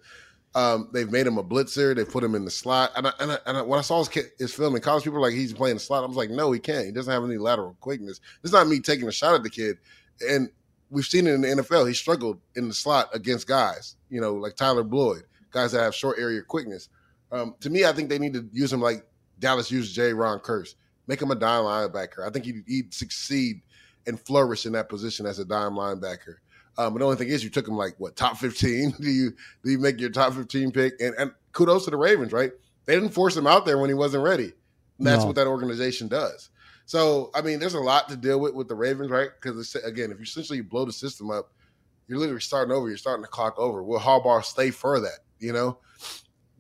Um, 0.58 0.90
they've 0.92 1.12
made 1.12 1.28
him 1.28 1.38
a 1.38 1.44
blitzer. 1.44 1.96
They 1.96 2.04
put 2.04 2.24
him 2.24 2.34
in 2.34 2.44
the 2.44 2.50
slot. 2.50 2.92
And, 2.96 3.06
I, 3.06 3.14
and, 3.20 3.32
I, 3.34 3.38
and 3.46 3.58
I, 3.60 3.62
when 3.62 3.78
I 3.78 3.84
saw 3.84 4.00
his, 4.00 4.10
ki- 4.10 4.32
his 4.40 4.52
film 4.52 4.76
in 4.76 4.82
college, 4.82 5.04
people 5.04 5.20
were 5.20 5.28
like, 5.28 5.36
he's 5.36 5.54
playing 5.54 5.76
the 5.76 5.80
slot. 5.80 6.04
I 6.04 6.08
was 6.08 6.18
like, 6.18 6.32
no, 6.32 6.52
he 6.52 6.60
can't. 6.60 6.88
He 6.88 6.92
doesn't 6.92 7.14
have 7.14 7.24
any 7.24 7.38
lateral 7.38 7.78
quickness. 7.80 8.20
It's 8.44 8.54
not 8.54 8.68
me 8.68 8.80
taking 8.80 9.08
a 9.08 9.12
shot 9.12 9.36
at 9.36 9.44
the 9.44 9.52
kid. 9.52 9.78
And 10.28 10.50
we've 10.90 11.06
seen 11.06 11.28
it 11.28 11.36
in 11.36 11.42
the 11.42 11.48
NFL. 11.48 11.88
He 11.88 11.94
struggled 11.94 12.40
in 12.56 12.70
the 12.70 12.74
slot 12.74 13.10
against 13.14 13.46
guys, 13.46 13.98
you 14.10 14.20
know, 14.20 14.34
like 14.34 14.56
Tyler 14.56 14.84
Boyd, 14.84 15.26
guys 15.52 15.74
that 15.74 15.84
have 15.84 15.94
short 15.94 16.18
area 16.18 16.42
quickness. 16.42 16.90
Um, 17.32 17.54
to 17.60 17.70
me, 17.70 17.86
I 17.86 17.94
think 17.94 18.10
they 18.10 18.18
need 18.18 18.34
to 18.34 18.50
use 18.52 18.74
him 18.74 18.82
like 18.82 19.06
Dallas 19.38 19.70
used 19.70 19.96
Jayron 19.96 20.42
Kearse. 20.42 20.74
Make 21.06 21.22
him 21.22 21.30
a 21.30 21.36
dime 21.36 21.66
linebacker. 21.66 22.26
I 22.28 22.32
think 22.32 22.46
he'd, 22.46 22.64
he'd 22.66 22.94
succeed 22.96 23.62
and 24.08 24.20
flourish 24.20 24.66
in 24.66 24.72
that 24.72 24.90
position 24.90 25.28
as 25.28 25.38
a 25.38 25.46
dime 25.46 25.74
linebacker. 25.74 26.38
Um, 26.78 26.94
but 26.94 27.00
the 27.00 27.06
only 27.06 27.18
thing 27.18 27.30
is, 27.30 27.44
you 27.44 27.50
took 27.50 27.68
him 27.68 27.76
like 27.76 27.96
what 27.98 28.16
top 28.16 28.38
fifteen? 28.38 28.92
do 29.00 29.10
you 29.10 29.32
do 29.64 29.72
you 29.72 29.80
make 29.80 30.00
your 30.00 30.10
top 30.10 30.34
fifteen 30.34 30.72
pick? 30.72 30.94
And, 31.00 31.14
and 31.18 31.32
kudos 31.54 31.86
to 31.86 31.92
the 31.92 31.98
Ravens, 31.98 32.32
right? 32.32 32.52
They 32.86 32.94
didn't 32.96 33.10
force 33.10 33.36
him 33.36 33.48
out 33.48 33.66
there 33.66 33.78
when 33.78 33.90
he 33.90 33.94
wasn't 33.94 34.24
ready. 34.24 34.54
And 34.98 35.08
that's 35.08 35.22
No. 35.22 35.28
what 35.28 35.36
that 35.36 35.48
organization 35.48 36.08
does. 36.08 36.50
So 36.86 37.32
I 37.36 37.42
mean, 37.42 37.60
there's 37.60 37.74
a 37.74 37.80
lot 37.80 38.08
to 38.10 38.16
deal 38.16 38.40
with 38.40 38.54
with 38.54 38.68
the 38.68 38.76
Ravens, 38.76 39.10
right? 39.10 39.30
Because 39.42 39.76
again, 39.76 40.12
if 40.12 40.18
you 40.20 40.24
essentially 40.24 40.62
blow 40.62 40.86
the 40.86 40.94
system 40.94 41.32
up, 41.32 41.52
you're 42.08 42.20
literally 42.20 42.42
starting 42.42 42.74
over. 42.74 42.88
You're 42.88 42.98
starting 42.98 43.24
the 43.24 43.28
clock 43.28 43.58
over. 43.58 43.84
Will 43.84 44.00
Harbaugh 44.00 44.44
stay 44.44 44.72
for 44.72 45.00
that? 45.00 45.20
You 45.40 45.54
know, 45.54 45.80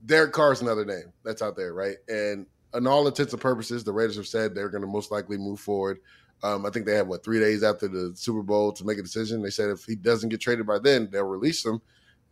Derek 0.05 0.33
Carr's 0.33 0.61
another 0.61 0.85
name 0.85 1.13
that's 1.23 1.41
out 1.41 1.55
there, 1.55 1.73
right? 1.73 1.97
And 2.07 2.45
in 2.73 2.85
all 2.85 3.07
intents 3.07 3.33
and 3.33 3.41
purposes, 3.41 3.83
the 3.83 3.93
Raiders 3.93 4.17
have 4.17 4.27
said 4.27 4.53
they're 4.53 4.69
going 4.69 4.81
to 4.81 4.87
most 4.87 5.11
likely 5.11 5.37
move 5.37 5.59
forward. 5.59 5.99
Um, 6.43 6.65
I 6.65 6.69
think 6.69 6.85
they 6.85 6.95
have 6.95 7.07
what 7.07 7.23
three 7.23 7.39
days 7.39 7.63
after 7.63 7.87
the 7.87 8.11
Super 8.15 8.43
Bowl 8.43 8.71
to 8.73 8.85
make 8.85 8.97
a 8.97 9.03
decision. 9.03 9.41
They 9.41 9.49
said 9.49 9.69
if 9.69 9.85
he 9.85 9.95
doesn't 9.95 10.29
get 10.29 10.41
traded 10.41 10.67
by 10.67 10.79
then, 10.79 11.09
they'll 11.11 11.25
release 11.25 11.65
him. 11.65 11.81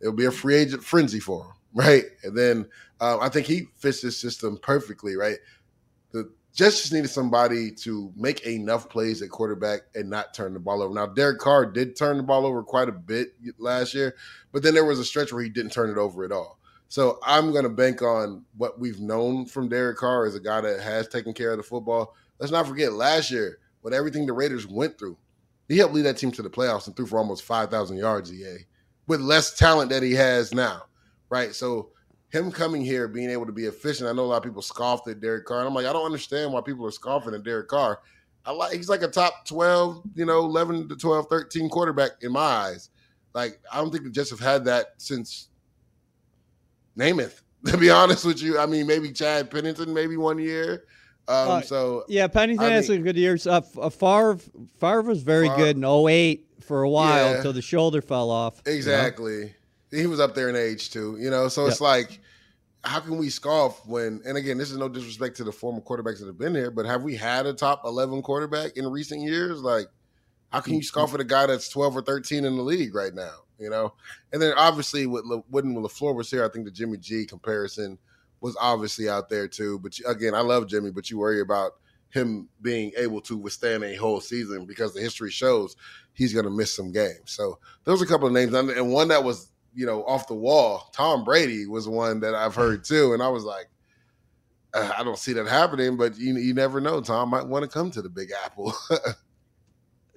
It'll 0.00 0.12
be 0.12 0.26
a 0.26 0.30
free 0.30 0.54
agent 0.54 0.84
frenzy 0.84 1.20
for 1.20 1.44
him, 1.44 1.52
right? 1.74 2.04
And 2.22 2.36
then 2.36 2.66
um, 3.00 3.18
I 3.20 3.28
think 3.28 3.46
he 3.46 3.68
fits 3.76 4.00
this 4.00 4.16
system 4.16 4.58
perfectly, 4.62 5.16
right? 5.16 5.38
The 6.12 6.30
Jets 6.54 6.80
just 6.80 6.92
needed 6.92 7.08
somebody 7.08 7.70
to 7.70 8.12
make 8.16 8.46
enough 8.46 8.88
plays 8.88 9.20
at 9.22 9.30
quarterback 9.30 9.80
and 9.94 10.08
not 10.08 10.32
turn 10.32 10.54
the 10.54 10.60
ball 10.60 10.82
over. 10.82 10.94
Now, 10.94 11.06
Derek 11.06 11.38
Carr 11.38 11.66
did 11.66 11.96
turn 11.96 12.16
the 12.16 12.22
ball 12.22 12.46
over 12.46 12.62
quite 12.62 12.88
a 12.88 12.92
bit 12.92 13.34
last 13.58 13.92
year, 13.92 14.14
but 14.52 14.62
then 14.62 14.72
there 14.72 14.84
was 14.84 14.98
a 14.98 15.04
stretch 15.04 15.32
where 15.32 15.42
he 15.42 15.50
didn't 15.50 15.72
turn 15.72 15.90
it 15.90 15.98
over 15.98 16.24
at 16.24 16.32
all. 16.32 16.58
So 16.88 17.18
I'm 17.24 17.50
going 17.50 17.64
to 17.64 17.68
bank 17.68 18.00
on 18.00 18.44
what 18.56 18.78
we've 18.78 19.00
known 19.00 19.44
from 19.44 19.68
Derek 19.68 19.98
Carr 19.98 20.24
as 20.24 20.36
a 20.36 20.40
guy 20.40 20.60
that 20.60 20.80
has 20.80 21.08
taken 21.08 21.34
care 21.34 21.50
of 21.50 21.56
the 21.56 21.62
football. 21.64 22.14
Let's 22.38 22.52
not 22.52 22.66
forget 22.66 22.92
last 22.92 23.30
year 23.30 23.58
with 23.86 23.94
everything 23.94 24.26
the 24.26 24.32
Raiders 24.32 24.66
went 24.66 24.98
through, 24.98 25.16
he 25.68 25.78
helped 25.78 25.94
lead 25.94 26.06
that 26.06 26.16
team 26.16 26.32
to 26.32 26.42
the 26.42 26.50
playoffs 26.50 26.88
and 26.88 26.96
threw 26.96 27.06
for 27.06 27.18
almost 27.18 27.44
5,000 27.44 27.96
yards 27.96 28.32
EA 28.32 28.56
with 29.06 29.20
less 29.20 29.56
talent 29.56 29.90
that 29.90 30.02
he 30.02 30.12
has 30.12 30.52
now, 30.52 30.86
right? 31.30 31.54
So 31.54 31.90
him 32.30 32.50
coming 32.50 32.84
here, 32.84 33.06
being 33.06 33.30
able 33.30 33.46
to 33.46 33.52
be 33.52 33.66
efficient. 33.66 34.10
I 34.10 34.12
know 34.12 34.24
a 34.24 34.26
lot 34.26 34.38
of 34.38 34.42
people 34.42 34.60
scoffed 34.60 35.06
at 35.06 35.20
Derek 35.20 35.44
Carr, 35.44 35.60
and 35.60 35.68
I'm 35.68 35.74
like, 35.74 35.86
I 35.86 35.92
don't 35.92 36.04
understand 36.04 36.52
why 36.52 36.62
people 36.62 36.84
are 36.84 36.90
scoffing 36.90 37.32
at 37.32 37.44
Derek 37.44 37.68
Carr. 37.68 38.00
I 38.44 38.50
like 38.50 38.72
he's 38.72 38.88
like 38.88 39.02
a 39.02 39.08
top 39.08 39.46
12, 39.46 40.02
you 40.16 40.26
know, 40.26 40.40
11 40.40 40.88
to 40.88 40.96
12, 40.96 41.28
13 41.30 41.68
quarterback 41.68 42.10
in 42.22 42.32
my 42.32 42.40
eyes. 42.40 42.90
Like, 43.34 43.60
I 43.72 43.76
don't 43.76 43.92
think 43.92 44.02
the 44.02 44.10
Jets 44.10 44.30
have 44.30 44.40
had 44.40 44.64
that 44.64 44.94
since 44.98 45.50
Namath, 46.98 47.42
to 47.66 47.76
be 47.76 47.88
honest 47.88 48.24
with 48.24 48.42
you. 48.42 48.58
I 48.58 48.66
mean, 48.66 48.88
maybe 48.88 49.12
Chad 49.12 49.48
Pennington, 49.48 49.94
maybe 49.94 50.16
one 50.16 50.40
year. 50.40 50.86
Um, 51.28 51.50
uh, 51.50 51.60
so 51.62 52.04
yeah, 52.08 52.28
Pennington 52.28 52.66
I 52.66 52.74
has 52.74 52.86
some 52.86 53.02
good 53.02 53.16
years. 53.16 53.46
Uh, 53.46 53.60
uh, 53.80 53.90
Favre, 53.90 54.38
Favre 54.78 55.02
was 55.02 55.22
very 55.22 55.48
Favre, 55.48 55.56
good 55.56 55.76
in 55.76 55.84
08 55.84 56.46
for 56.60 56.82
a 56.82 56.88
while 56.88 57.30
yeah, 57.30 57.36
until 57.36 57.52
the 57.52 57.62
shoulder 57.62 58.00
fell 58.00 58.30
off. 58.30 58.62
Exactly. 58.66 59.38
You 59.38 59.44
know? 59.44 59.50
He 59.98 60.06
was 60.06 60.20
up 60.20 60.34
there 60.34 60.48
in 60.48 60.56
age 60.56 60.90
too, 60.90 61.16
you 61.20 61.30
know. 61.30 61.48
So 61.48 61.62
yep. 61.62 61.72
it's 61.72 61.80
like, 61.80 62.20
how 62.84 63.00
can 63.00 63.18
we 63.18 63.28
scoff 63.28 63.84
when? 63.86 64.20
And 64.24 64.36
again, 64.36 64.58
this 64.58 64.70
is 64.70 64.76
no 64.76 64.88
disrespect 64.88 65.36
to 65.38 65.44
the 65.44 65.52
former 65.52 65.80
quarterbacks 65.80 66.20
that 66.20 66.26
have 66.26 66.38
been 66.38 66.54
here, 66.54 66.70
but 66.70 66.86
have 66.86 67.02
we 67.02 67.16
had 67.16 67.46
a 67.46 67.52
top 67.52 67.82
11 67.84 68.22
quarterback 68.22 68.76
in 68.76 68.86
recent 68.86 69.22
years? 69.22 69.60
Like, 69.62 69.86
how 70.50 70.60
can 70.60 70.74
you 70.74 70.82
scoff 70.82 71.12
at 71.14 71.20
a 71.20 71.24
guy 71.24 71.46
that's 71.46 71.68
12 71.68 71.96
or 71.96 72.02
13 72.02 72.44
in 72.44 72.56
the 72.56 72.62
league 72.62 72.94
right 72.94 73.14
now? 73.14 73.34
You 73.58 73.70
know, 73.70 73.94
and 74.32 74.40
then 74.40 74.52
obviously 74.56 75.06
with 75.06 75.24
Le, 75.24 75.38
when 75.48 75.74
LaFleur 75.74 76.14
was 76.14 76.30
here, 76.30 76.44
I 76.44 76.48
think 76.48 76.66
the 76.66 76.70
Jimmy 76.70 76.98
G 76.98 77.24
comparison 77.24 77.98
was 78.40 78.56
obviously 78.60 79.08
out 79.08 79.28
there 79.28 79.48
too. 79.48 79.78
But 79.78 79.98
again, 80.06 80.34
I 80.34 80.40
love 80.40 80.68
Jimmy, 80.68 80.90
but 80.90 81.10
you 81.10 81.18
worry 81.18 81.40
about 81.40 81.72
him 82.10 82.48
being 82.62 82.92
able 82.96 83.20
to 83.22 83.36
withstand 83.36 83.84
a 83.84 83.94
whole 83.96 84.20
season 84.20 84.64
because 84.66 84.94
the 84.94 85.00
history 85.00 85.30
shows 85.30 85.76
he's 86.12 86.32
going 86.32 86.44
to 86.44 86.50
miss 86.50 86.74
some 86.74 86.92
games. 86.92 87.32
So 87.32 87.58
those 87.84 88.00
are 88.00 88.04
a 88.04 88.08
couple 88.08 88.26
of 88.26 88.32
names, 88.32 88.54
and 88.54 88.92
one 88.92 89.08
that 89.08 89.22
was 89.22 89.50
you 89.74 89.86
know 89.86 90.04
off 90.04 90.26
the 90.28 90.34
wall. 90.34 90.90
Tom 90.92 91.24
Brady 91.24 91.66
was 91.66 91.88
one 91.88 92.20
that 92.20 92.34
I've 92.34 92.54
heard 92.54 92.84
too, 92.84 93.12
and 93.12 93.22
I 93.22 93.28
was 93.28 93.44
like. 93.44 93.66
Uh, 94.74 94.92
I 94.98 95.04
don't 95.04 95.16
see 95.16 95.32
that 95.32 95.46
happening, 95.46 95.96
but 95.96 96.18
you 96.18 96.36
you 96.36 96.52
never 96.52 96.80
know. 96.82 97.00
Tom 97.00 97.30
might 97.30 97.46
want 97.46 97.62
to 97.62 97.68
come 97.68 97.90
to 97.92 98.02
the 98.02 98.10
Big 98.10 98.30
Apple. 98.44 98.74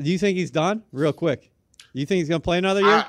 Do 0.01 0.09
you 0.09 0.17
think 0.17 0.37
he's 0.37 0.51
done? 0.51 0.83
Real 0.91 1.13
quick, 1.13 1.49
you 1.93 2.05
think 2.05 2.17
he's 2.17 2.27
going 2.27 2.41
to 2.41 2.43
play 2.43 2.57
another 2.57 2.81
year? 2.81 2.89
I, 2.89 3.05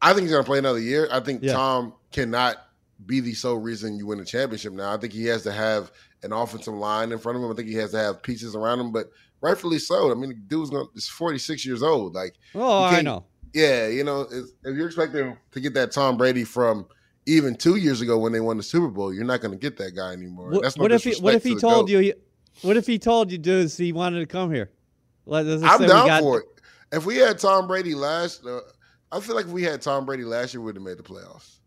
I 0.00 0.12
think 0.12 0.22
he's 0.22 0.32
going 0.32 0.42
to 0.42 0.48
play 0.48 0.58
another 0.58 0.80
year. 0.80 1.06
I 1.12 1.20
think 1.20 1.42
yeah. 1.42 1.52
Tom 1.52 1.94
cannot 2.10 2.56
be 3.06 3.20
the 3.20 3.34
sole 3.34 3.56
reason 3.56 3.96
you 3.96 4.06
win 4.06 4.20
a 4.20 4.24
championship 4.24 4.72
now. 4.72 4.92
I 4.92 4.96
think 4.96 5.12
he 5.12 5.24
has 5.26 5.42
to 5.44 5.52
have 5.52 5.92
an 6.22 6.32
offensive 6.32 6.74
line 6.74 7.12
in 7.12 7.18
front 7.18 7.38
of 7.38 7.44
him. 7.44 7.50
I 7.50 7.54
think 7.54 7.68
he 7.68 7.74
has 7.74 7.92
to 7.92 7.98
have 7.98 8.22
pieces 8.22 8.56
around 8.56 8.80
him, 8.80 8.92
but 8.92 9.10
rightfully 9.40 9.78
so. 9.78 10.10
I 10.10 10.14
mean, 10.14 10.30
the 10.30 10.34
dude's 10.34 10.70
going 10.70 10.88
is 10.94 11.08
46 11.08 11.64
years 11.64 11.82
old. 11.82 12.14
Like, 12.14 12.34
oh, 12.54 12.84
I 12.84 13.02
know. 13.02 13.24
Yeah, 13.54 13.88
you 13.88 14.04
know, 14.04 14.26
if 14.30 14.46
you're 14.62 14.86
expecting 14.86 15.36
to 15.52 15.60
get 15.60 15.74
that 15.74 15.92
Tom 15.92 16.16
Brady 16.16 16.44
from 16.44 16.86
even 17.26 17.54
two 17.54 17.76
years 17.76 18.00
ago 18.00 18.18
when 18.18 18.32
they 18.32 18.40
won 18.40 18.56
the 18.56 18.62
Super 18.62 18.88
Bowl, 18.88 19.12
you're 19.12 19.24
not 19.24 19.40
going 19.40 19.52
to 19.52 19.58
get 19.58 19.76
that 19.78 19.94
guy 19.94 20.12
anymore. 20.12 20.50
What, 20.50 20.76
no 20.76 20.82
what 20.82 20.92
if 20.92 21.04
he, 21.04 21.14
what 21.20 21.34
if 21.34 21.44
he 21.44 21.56
told 21.56 21.88
you? 21.88 22.14
What 22.62 22.76
if 22.76 22.86
he 22.86 22.98
told 22.98 23.30
you, 23.30 23.38
dudes, 23.38 23.76
he 23.76 23.92
wanted 23.92 24.20
to 24.20 24.26
come 24.26 24.52
here? 24.52 24.70
I'm 25.30 25.86
down 25.86 26.20
for 26.20 26.40
it. 26.40 26.46
If 26.90 27.06
we 27.06 27.16
had 27.16 27.38
Tom 27.38 27.66
Brady 27.66 27.94
last, 27.94 28.44
uh, 28.46 28.60
I 29.12 29.20
feel 29.20 29.36
like 29.36 29.46
if 29.46 29.52
we 29.52 29.62
had 29.62 29.82
Tom 29.82 30.06
Brady 30.06 30.24
last 30.24 30.54
year, 30.54 30.60
we 30.60 30.66
would 30.66 30.76
have 30.76 30.84
made 30.84 30.96
the 30.98 31.02
playoffs. 31.02 31.57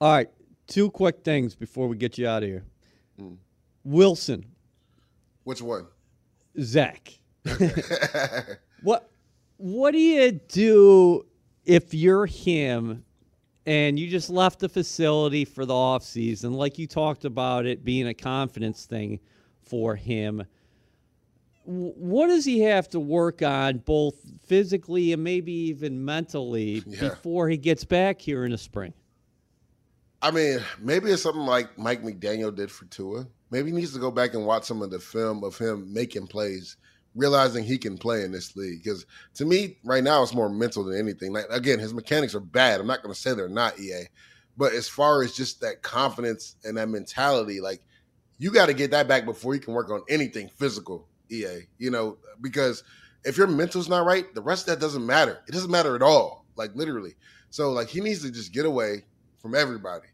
All 0.00 0.12
right, 0.12 0.28
two 0.66 0.90
quick 0.90 1.24
things 1.24 1.54
before 1.54 1.86
we 1.86 1.96
get 1.96 2.16
you 2.16 2.26
out 2.26 2.42
of 2.42 2.48
here. 2.48 2.64
Mm. 3.20 3.36
Wilson. 3.84 4.46
Which 5.44 5.60
one? 5.60 5.86
Zach. 6.60 7.18
what 8.82 9.10
What 9.56 9.92
do 9.92 9.98
you 9.98 10.32
do 10.32 11.26
if 11.64 11.92
you're 11.92 12.26
him 12.26 13.04
and 13.66 13.98
you 13.98 14.08
just 14.08 14.30
left 14.30 14.60
the 14.60 14.68
facility 14.68 15.44
for 15.44 15.66
the 15.66 15.74
off 15.74 16.02
season, 16.02 16.54
like 16.54 16.78
you 16.78 16.86
talked 16.86 17.24
about 17.24 17.66
it 17.66 17.84
being 17.84 18.08
a 18.08 18.14
confidence 18.14 18.86
thing 18.86 19.20
for 19.62 19.96
him? 19.96 20.44
what 21.64 22.26
does 22.26 22.44
he 22.44 22.60
have 22.60 22.88
to 22.88 22.98
work 22.98 23.42
on 23.42 23.78
both 23.78 24.16
physically 24.46 25.12
and 25.12 25.22
maybe 25.22 25.52
even 25.52 26.04
mentally 26.04 26.82
yeah. 26.86 27.00
before 27.00 27.48
he 27.48 27.56
gets 27.56 27.84
back 27.84 28.20
here 28.20 28.44
in 28.44 28.50
the 28.50 28.58
spring? 28.58 28.92
I 30.22 30.30
mean, 30.30 30.60
maybe 30.78 31.10
it's 31.10 31.22
something 31.22 31.46
like 31.46 31.78
Mike 31.78 32.02
McDaniel 32.02 32.54
did 32.54 32.70
for 32.70 32.84
Tua. 32.86 33.26
Maybe 33.50 33.70
he 33.70 33.76
needs 33.76 33.94
to 33.94 33.98
go 33.98 34.10
back 34.10 34.34
and 34.34 34.44
watch 34.46 34.64
some 34.64 34.82
of 34.82 34.90
the 34.90 34.98
film 34.98 35.42
of 35.42 35.56
him 35.56 35.92
making 35.92 36.26
plays, 36.26 36.76
realizing 37.14 37.64
he 37.64 37.78
can 37.78 37.96
play 37.96 38.22
in 38.22 38.30
this 38.30 38.54
league. 38.54 38.82
Because 38.82 39.06
to 39.34 39.46
me, 39.46 39.78
right 39.82 40.04
now, 40.04 40.22
it's 40.22 40.34
more 40.34 40.50
mental 40.50 40.84
than 40.84 40.98
anything. 40.98 41.32
Like 41.32 41.46
again, 41.50 41.78
his 41.78 41.94
mechanics 41.94 42.34
are 42.34 42.40
bad. 42.40 42.80
I'm 42.80 42.86
not 42.86 43.02
going 43.02 43.14
to 43.14 43.20
say 43.20 43.34
they're 43.34 43.48
not 43.48 43.80
EA, 43.80 44.04
but 44.56 44.74
as 44.74 44.88
far 44.88 45.22
as 45.22 45.32
just 45.32 45.62
that 45.62 45.82
confidence 45.82 46.56
and 46.64 46.76
that 46.76 46.90
mentality, 46.90 47.60
like 47.60 47.82
you 48.38 48.50
got 48.50 48.66
to 48.66 48.74
get 48.74 48.90
that 48.90 49.08
back 49.08 49.24
before 49.24 49.54
you 49.54 49.60
can 49.60 49.74
work 49.74 49.90
on 49.90 50.02
anything 50.08 50.50
physical 50.56 51.08
EA, 51.30 51.66
you 51.78 51.90
know, 51.90 52.18
because 52.40 52.84
if 53.24 53.36
your 53.38 53.46
mental's 53.46 53.88
not 53.88 54.04
right, 54.04 54.34
the 54.34 54.42
rest 54.42 54.68
of 54.68 54.74
that 54.74 54.84
doesn't 54.84 55.04
matter. 55.04 55.40
It 55.48 55.52
doesn't 55.52 55.70
matter 55.70 55.96
at 55.96 56.02
all, 56.02 56.44
like 56.56 56.74
literally. 56.74 57.14
So 57.50 57.72
like 57.72 57.88
he 57.88 58.00
needs 58.00 58.22
to 58.22 58.30
just 58.30 58.52
get 58.52 58.66
away 58.66 59.04
from 59.40 59.54
everybody, 59.54 60.06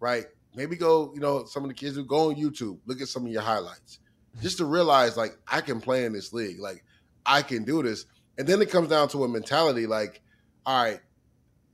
right? 0.00 0.26
Maybe 0.54 0.76
go, 0.76 1.12
you 1.14 1.20
know, 1.20 1.44
some 1.44 1.62
of 1.64 1.68
the 1.68 1.74
kids 1.74 1.96
who 1.96 2.04
go 2.04 2.30
on 2.30 2.36
YouTube, 2.36 2.78
look 2.86 3.00
at 3.00 3.08
some 3.08 3.24
of 3.24 3.32
your 3.32 3.42
highlights, 3.42 4.00
just 4.42 4.58
to 4.58 4.64
realize 4.64 5.16
like 5.16 5.36
I 5.48 5.60
can 5.60 5.80
play 5.80 6.04
in 6.04 6.12
this 6.12 6.32
league, 6.32 6.58
like 6.58 6.84
I 7.24 7.42
can 7.42 7.64
do 7.64 7.82
this. 7.82 8.06
And 8.38 8.46
then 8.46 8.60
it 8.60 8.70
comes 8.70 8.88
down 8.88 9.08
to 9.08 9.24
a 9.24 9.28
mentality 9.28 9.86
like, 9.86 10.20
all 10.66 10.82
right, 10.82 11.00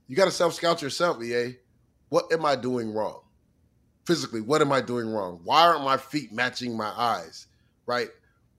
you 0.07 0.15
got 0.15 0.25
to 0.25 0.31
self 0.31 0.53
scout 0.53 0.81
yourself, 0.81 1.21
EA. 1.23 1.57
What 2.09 2.31
am 2.31 2.45
I 2.45 2.55
doing 2.55 2.93
wrong? 2.93 3.21
Physically, 4.05 4.41
what 4.41 4.61
am 4.61 4.71
I 4.71 4.81
doing 4.81 5.09
wrong? 5.09 5.39
Why 5.43 5.67
aren't 5.67 5.83
my 5.83 5.97
feet 5.97 6.31
matching 6.31 6.75
my 6.75 6.89
eyes? 6.89 7.47
Right? 7.85 8.09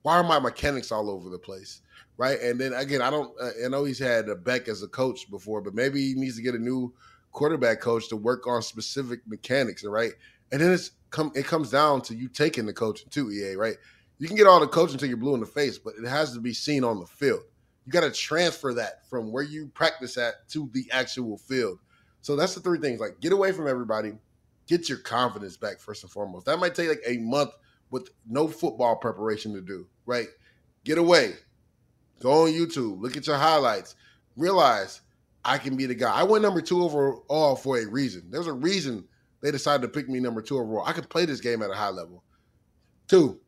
why 0.03 0.17
are 0.17 0.23
my 0.23 0.39
mechanics 0.39 0.93
all 0.93 1.11
over 1.11 1.29
the 1.29 1.39
place? 1.39 1.83
Right. 2.17 2.41
And 2.41 2.61
then 2.61 2.75
again, 2.75 3.01
I 3.01 3.11
don't, 3.11 3.33
uh, 3.41 3.51
I 3.65 3.69
know 3.69 3.85
he's 3.85 3.99
had 3.99 4.27
Beck 4.45 4.69
as 4.69 4.83
a 4.83 4.89
coach 4.89 5.31
before, 5.31 5.61
but 5.61 5.75
maybe 5.75 6.01
he 6.09 6.15
needs 6.15 6.37
to 6.37 6.43
get 6.43 6.55
a 6.55 6.59
new 6.59 6.93
quarterback 7.33 7.81
coach 7.81 8.09
to 8.09 8.17
work 8.17 8.47
on 8.47 8.63
specific 8.63 9.21
mechanics. 9.27 9.85
Right. 9.85 10.13
And 10.53 10.61
then 10.61 10.73
it's 10.73 10.93
come, 11.11 11.33
it 11.35 11.47
comes 11.47 11.71
down 11.71 12.03
to 12.03 12.15
you 12.15 12.29
taking 12.29 12.67
the 12.67 12.73
coaching 12.73 13.09
too, 13.11 13.31
EA, 13.31 13.57
right? 13.57 13.77
You 14.19 14.27
can 14.27 14.37
get 14.37 14.47
all 14.47 14.61
the 14.61 14.67
coaching 14.67 14.95
until 14.95 15.09
you're 15.09 15.17
blue 15.17 15.35
in 15.35 15.41
the 15.41 15.47
face, 15.47 15.79
but 15.79 15.95
it 15.95 16.07
has 16.07 16.35
to 16.35 16.41
be 16.41 16.53
seen 16.53 16.85
on 16.85 17.01
the 17.01 17.07
field. 17.07 17.41
You 17.87 17.93
got 17.93 18.03
to 18.03 18.11
transfer 18.11 18.75
that 18.75 19.09
from 19.09 19.33
where 19.33 19.43
you 19.43 19.69
practice 19.69 20.19
at 20.19 20.49
to 20.51 20.69
the 20.73 20.85
actual 20.93 21.39
field. 21.39 21.79
So 22.21 22.37
that's 22.37 22.55
the 22.55 22.61
three 22.61 22.79
things 22.79 23.01
like 23.01 23.21
get 23.21 23.33
away 23.33 23.53
from 23.53 23.67
everybody, 23.67 24.13
get 24.67 24.89
your 24.89 24.99
confidence 24.99 25.57
back 25.57 25.81
first 25.81 26.03
and 26.03 26.13
foremost. 26.13 26.47
That 26.47 26.59
might 26.59 26.75
take 26.75 26.89
like 26.89 27.03
a 27.07 27.17
month 27.19 27.51
with 27.91 28.11
no 28.29 28.47
football 28.47 28.97
preparation 28.97 29.55
to 29.55 29.61
do, 29.61 29.87
right? 30.07 30.29
Get 30.85 30.99
away. 30.99 31.35
Go 32.21 32.45
on 32.45 32.53
YouTube, 32.53 33.01
look 33.01 33.17
at 33.17 33.27
your 33.27 33.37
highlights, 33.37 33.97
realize 34.37 35.01
I 35.45 35.59
can 35.59 35.77
be 35.77 35.87
the 35.87 35.95
guy. 35.95 36.13
I 36.13 36.23
went 36.23 36.43
number 36.43 36.61
two 36.61 36.83
overall 36.83 37.57
for 37.57 37.79
a 37.79 37.87
reason. 37.87 38.31
There's 38.31 38.47
a 38.47 38.53
reason 38.53 39.05
they 39.41 39.51
decided 39.51 39.83
to 39.83 39.89
pick 39.89 40.09
me 40.09 40.21
number 40.21 40.43
two 40.43 40.59
overall. 40.59 40.85
I 40.87 40.93
can 40.93 41.05
play 41.05 41.25
this 41.25 41.41
game 41.41 41.63
at 41.63 41.71
a 41.71 41.75
high 41.75 41.89
level. 41.89 42.23
Two, 43.09 43.41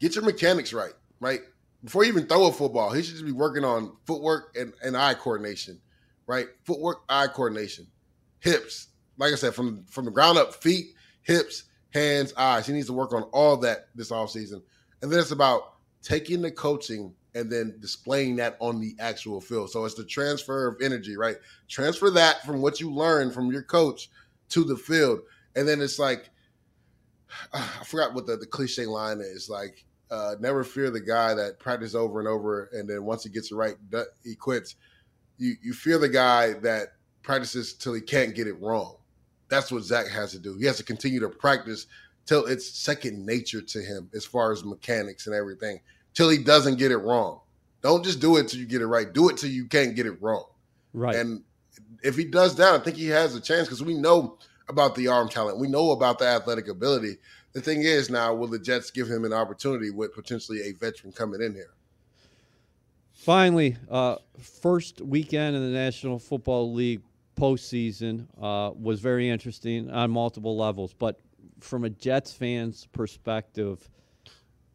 get 0.00 0.14
your 0.14 0.24
mechanics 0.24 0.72
right, 0.72 0.92
right? 1.20 1.40
Before 1.84 2.04
you 2.04 2.10
even 2.10 2.26
throw 2.26 2.46
a 2.46 2.52
football, 2.52 2.92
he 2.92 3.02
should 3.02 3.14
just 3.14 3.26
be 3.26 3.32
working 3.32 3.64
on 3.64 3.96
footwork 4.06 4.56
and, 4.58 4.72
and 4.82 4.96
eye 4.96 5.14
coordination, 5.14 5.80
right? 6.26 6.46
Footwork, 6.64 7.02
eye 7.08 7.26
coordination, 7.26 7.86
hips. 8.40 8.88
Like 9.18 9.32
I 9.32 9.36
said, 9.36 9.54
from 9.54 9.84
from 9.86 10.04
the 10.04 10.10
ground 10.10 10.38
up, 10.38 10.54
feet, 10.54 10.94
hips, 11.22 11.64
hands, 11.92 12.32
eyes. 12.36 12.66
He 12.66 12.72
needs 12.72 12.86
to 12.86 12.92
work 12.92 13.12
on 13.12 13.22
all 13.24 13.56
that 13.58 13.88
this 13.94 14.10
offseason. 14.10 14.62
And 15.02 15.10
then 15.10 15.18
it's 15.18 15.30
about 15.30 15.74
taking 16.02 16.42
the 16.42 16.50
coaching 16.50 17.12
and 17.36 17.50
then 17.50 17.76
displaying 17.80 18.36
that 18.36 18.56
on 18.60 18.80
the 18.80 18.96
actual 18.98 19.40
field. 19.40 19.70
So 19.70 19.84
it's 19.84 19.94
the 19.94 20.04
transfer 20.04 20.66
of 20.66 20.80
energy, 20.82 21.16
right? 21.16 21.36
Transfer 21.68 22.10
that 22.10 22.44
from 22.44 22.62
what 22.62 22.80
you 22.80 22.90
learned 22.90 23.32
from 23.32 23.52
your 23.52 23.62
coach 23.62 24.10
to 24.48 24.64
the 24.64 24.76
field. 24.76 25.20
And 25.54 25.68
then 25.68 25.80
it's 25.80 25.98
like 25.98 26.30
I 27.52 27.84
forgot 27.84 28.14
what 28.14 28.26
the, 28.26 28.36
the 28.36 28.46
cliche 28.46 28.86
line 28.86 29.20
is. 29.20 29.48
Like, 29.48 29.84
uh, 30.10 30.36
never 30.40 30.62
fear 30.64 30.90
the 30.90 31.00
guy 31.00 31.34
that 31.34 31.58
practices 31.58 31.94
over 31.94 32.20
and 32.20 32.28
over, 32.28 32.70
and 32.72 32.88
then 32.88 33.04
once 33.04 33.24
he 33.24 33.30
gets 33.30 33.50
it 33.50 33.56
right, 33.56 33.76
he 34.24 34.34
quits. 34.34 34.76
You 35.38 35.54
you 35.62 35.72
fear 35.72 35.98
the 35.98 36.08
guy 36.08 36.54
that 36.60 36.88
practices 37.22 37.74
till 37.74 37.94
he 37.94 38.00
can't 38.00 38.34
get 38.34 38.46
it 38.46 38.60
wrong. 38.60 38.96
That's 39.48 39.70
what 39.70 39.82
Zach 39.82 40.08
has 40.08 40.32
to 40.32 40.38
do. 40.38 40.56
He 40.56 40.64
has 40.66 40.76
to 40.76 40.84
continue 40.84 41.20
to 41.20 41.28
practice 41.28 41.86
till 42.24 42.46
it's 42.46 42.68
second 42.78 43.24
nature 43.24 43.60
to 43.60 43.80
him 43.80 44.10
as 44.14 44.24
far 44.24 44.52
as 44.52 44.64
mechanics 44.64 45.26
and 45.26 45.34
everything, 45.34 45.80
till 46.16 46.28
he 46.30 46.38
doesn't 46.38 46.78
get 46.78 46.90
it 46.90 46.96
wrong. 46.96 47.40
Don't 47.82 48.04
just 48.04 48.20
do 48.20 48.36
it 48.38 48.48
till 48.48 48.58
you 48.58 48.66
get 48.66 48.80
it 48.80 48.86
right. 48.86 49.12
Do 49.12 49.28
it 49.28 49.36
till 49.36 49.50
you 49.50 49.66
can't 49.66 49.94
get 49.94 50.06
it 50.06 50.20
wrong. 50.20 50.46
Right. 50.92 51.14
And 51.14 51.44
if 52.02 52.16
he 52.16 52.24
does 52.24 52.56
that, 52.56 52.74
I 52.74 52.78
think 52.82 52.96
he 52.96 53.06
has 53.08 53.36
a 53.36 53.40
chance 53.40 53.68
because 53.68 53.84
we 53.84 53.94
know 53.94 54.38
about 54.68 54.96
the 54.96 55.06
arm 55.06 55.28
talent. 55.28 55.60
We 55.60 55.68
know 55.68 55.92
about 55.92 56.18
the 56.18 56.26
athletic 56.26 56.66
ability. 56.66 57.18
The 57.52 57.60
thing 57.60 57.82
is 57.82 58.10
now, 58.10 58.34
will 58.34 58.48
the 58.48 58.58
Jets 58.58 58.90
give 58.90 59.08
him 59.08 59.24
an 59.24 59.32
opportunity 59.32 59.90
with 59.90 60.14
potentially 60.14 60.62
a 60.62 60.72
veteran 60.72 61.12
coming 61.12 61.40
in 61.40 61.54
here? 61.54 61.74
Finally, 63.12 63.76
uh, 63.90 64.16
first 64.38 65.00
weekend 65.00 65.54
in 65.54 65.62
the 65.62 65.78
National 65.78 66.18
Football 66.18 66.72
League 66.72 67.02
postseason 67.38 68.26
uh, 68.40 68.72
was 68.74 69.00
very 69.00 69.28
interesting 69.28 69.90
on 69.90 70.10
multiple 70.10 70.56
levels. 70.56 70.92
But 70.92 71.20
from 71.60 71.84
a 71.84 71.90
Jets 71.90 72.32
fan's 72.32 72.86
perspective, 72.86 73.88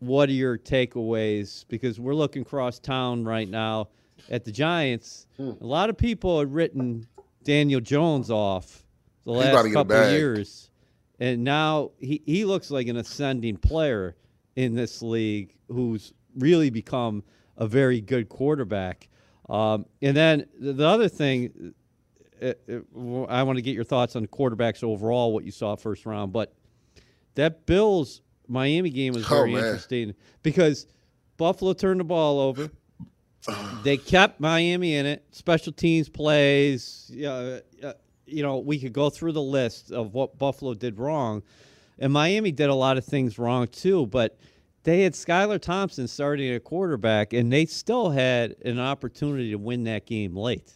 what 0.02 0.30
are 0.30 0.34
your 0.34 0.58
takeaways? 0.58 1.64
Because 1.68 2.00
we're 2.00 2.16
looking 2.16 2.42
across 2.42 2.80
town 2.80 3.24
right 3.24 3.48
now 3.48 3.90
at 4.32 4.44
the 4.44 4.52
Giants. 4.52 5.28
Hmm. 5.38 5.52
A 5.62 5.66
lot 5.66 5.90
of 5.92 5.98
people 5.98 6.40
had 6.40 6.52
written 6.52 7.06
Daniel 7.44 7.80
Jones 7.80 8.32
off 8.32 8.84
the 9.26 9.32
last 9.32 9.72
couple 9.72 9.96
of 9.96 10.12
years, 10.12 10.72
and 11.20 11.44
now 11.44 11.92
he, 12.00 12.22
he 12.26 12.46
looks 12.46 12.72
like 12.72 12.88
an 12.88 12.98
ascending 12.98 13.58
player 13.58 14.16
in 14.56 14.74
this 14.74 15.04
league 15.04 15.56
who's 15.68 16.14
really 16.36 16.72
become 16.72 17.24
a 17.58 17.68
very 17.68 18.02
good 18.02 18.28
quarterback. 18.28 19.08
Um, 19.50 19.86
and 20.02 20.18
then 20.18 20.48
the 20.60 20.88
other 20.88 21.10
thing, 21.10 21.74
it, 22.40 22.60
uh, 22.68 22.74
it, 22.74 22.86
uh, 22.98 23.24
I 23.26 23.44
want 23.44 23.58
to 23.58 23.62
get 23.62 23.76
your 23.76 23.84
thoughts 23.84 24.16
on 24.16 24.26
quarterbacks 24.26 24.84
overall, 24.84 25.32
what 25.32 25.44
you 25.44 25.52
saw 25.52 25.76
first 25.76 26.08
round, 26.08 26.34
but 26.34 26.56
that 27.36 27.68
Bills 27.68 28.22
Miami 28.52 28.90
game 28.90 29.14
was 29.14 29.26
oh, 29.32 29.36
very 29.36 29.56
oh, 29.56 29.58
interesting 29.58 30.14
because 30.44 30.86
Buffalo 31.38 31.74
turned 31.74 32.02
the 32.02 32.06
ball 32.06 32.40
over. 32.40 32.70
they 33.84 33.98
kept 33.98 34.40
Miami 34.40 34.96
in 34.96 35.06
it. 35.06 35.26
Special 35.32 35.72
teams 35.72 36.10
plays. 36.10 37.12
Uh, 37.18 37.62
uh, 37.82 37.94
you 38.26 38.44
know, 38.44 38.60
we 38.60 38.78
could 38.80 38.94
go 38.94 39.10
through 39.10 39.32
the 39.32 39.42
list 39.42 39.92
of 39.92 40.14
what 40.14 40.38
Buffalo 40.38 40.74
did 40.74 41.00
wrong, 41.00 41.44
and 41.98 42.12
Miami 42.14 42.52
did 42.52 42.70
a 42.70 42.76
lot 42.76 42.98
of 42.98 43.06
things 43.06 43.40
wrong 43.40 43.68
too. 43.68 44.06
But 44.06 44.38
they 44.84 45.02
had 45.02 45.14
Skylar 45.14 45.62
Thompson 45.62 46.08
starting 46.08 46.54
at 46.54 46.64
quarterback, 46.64 47.34
and 47.34 47.52
they 47.52 47.66
still 47.66 48.10
had 48.10 48.56
an 48.66 48.80
opportunity 48.80 49.52
to 49.52 49.58
win 49.58 49.86
that 49.86 50.06
game 50.06 50.36
late. 50.36 50.74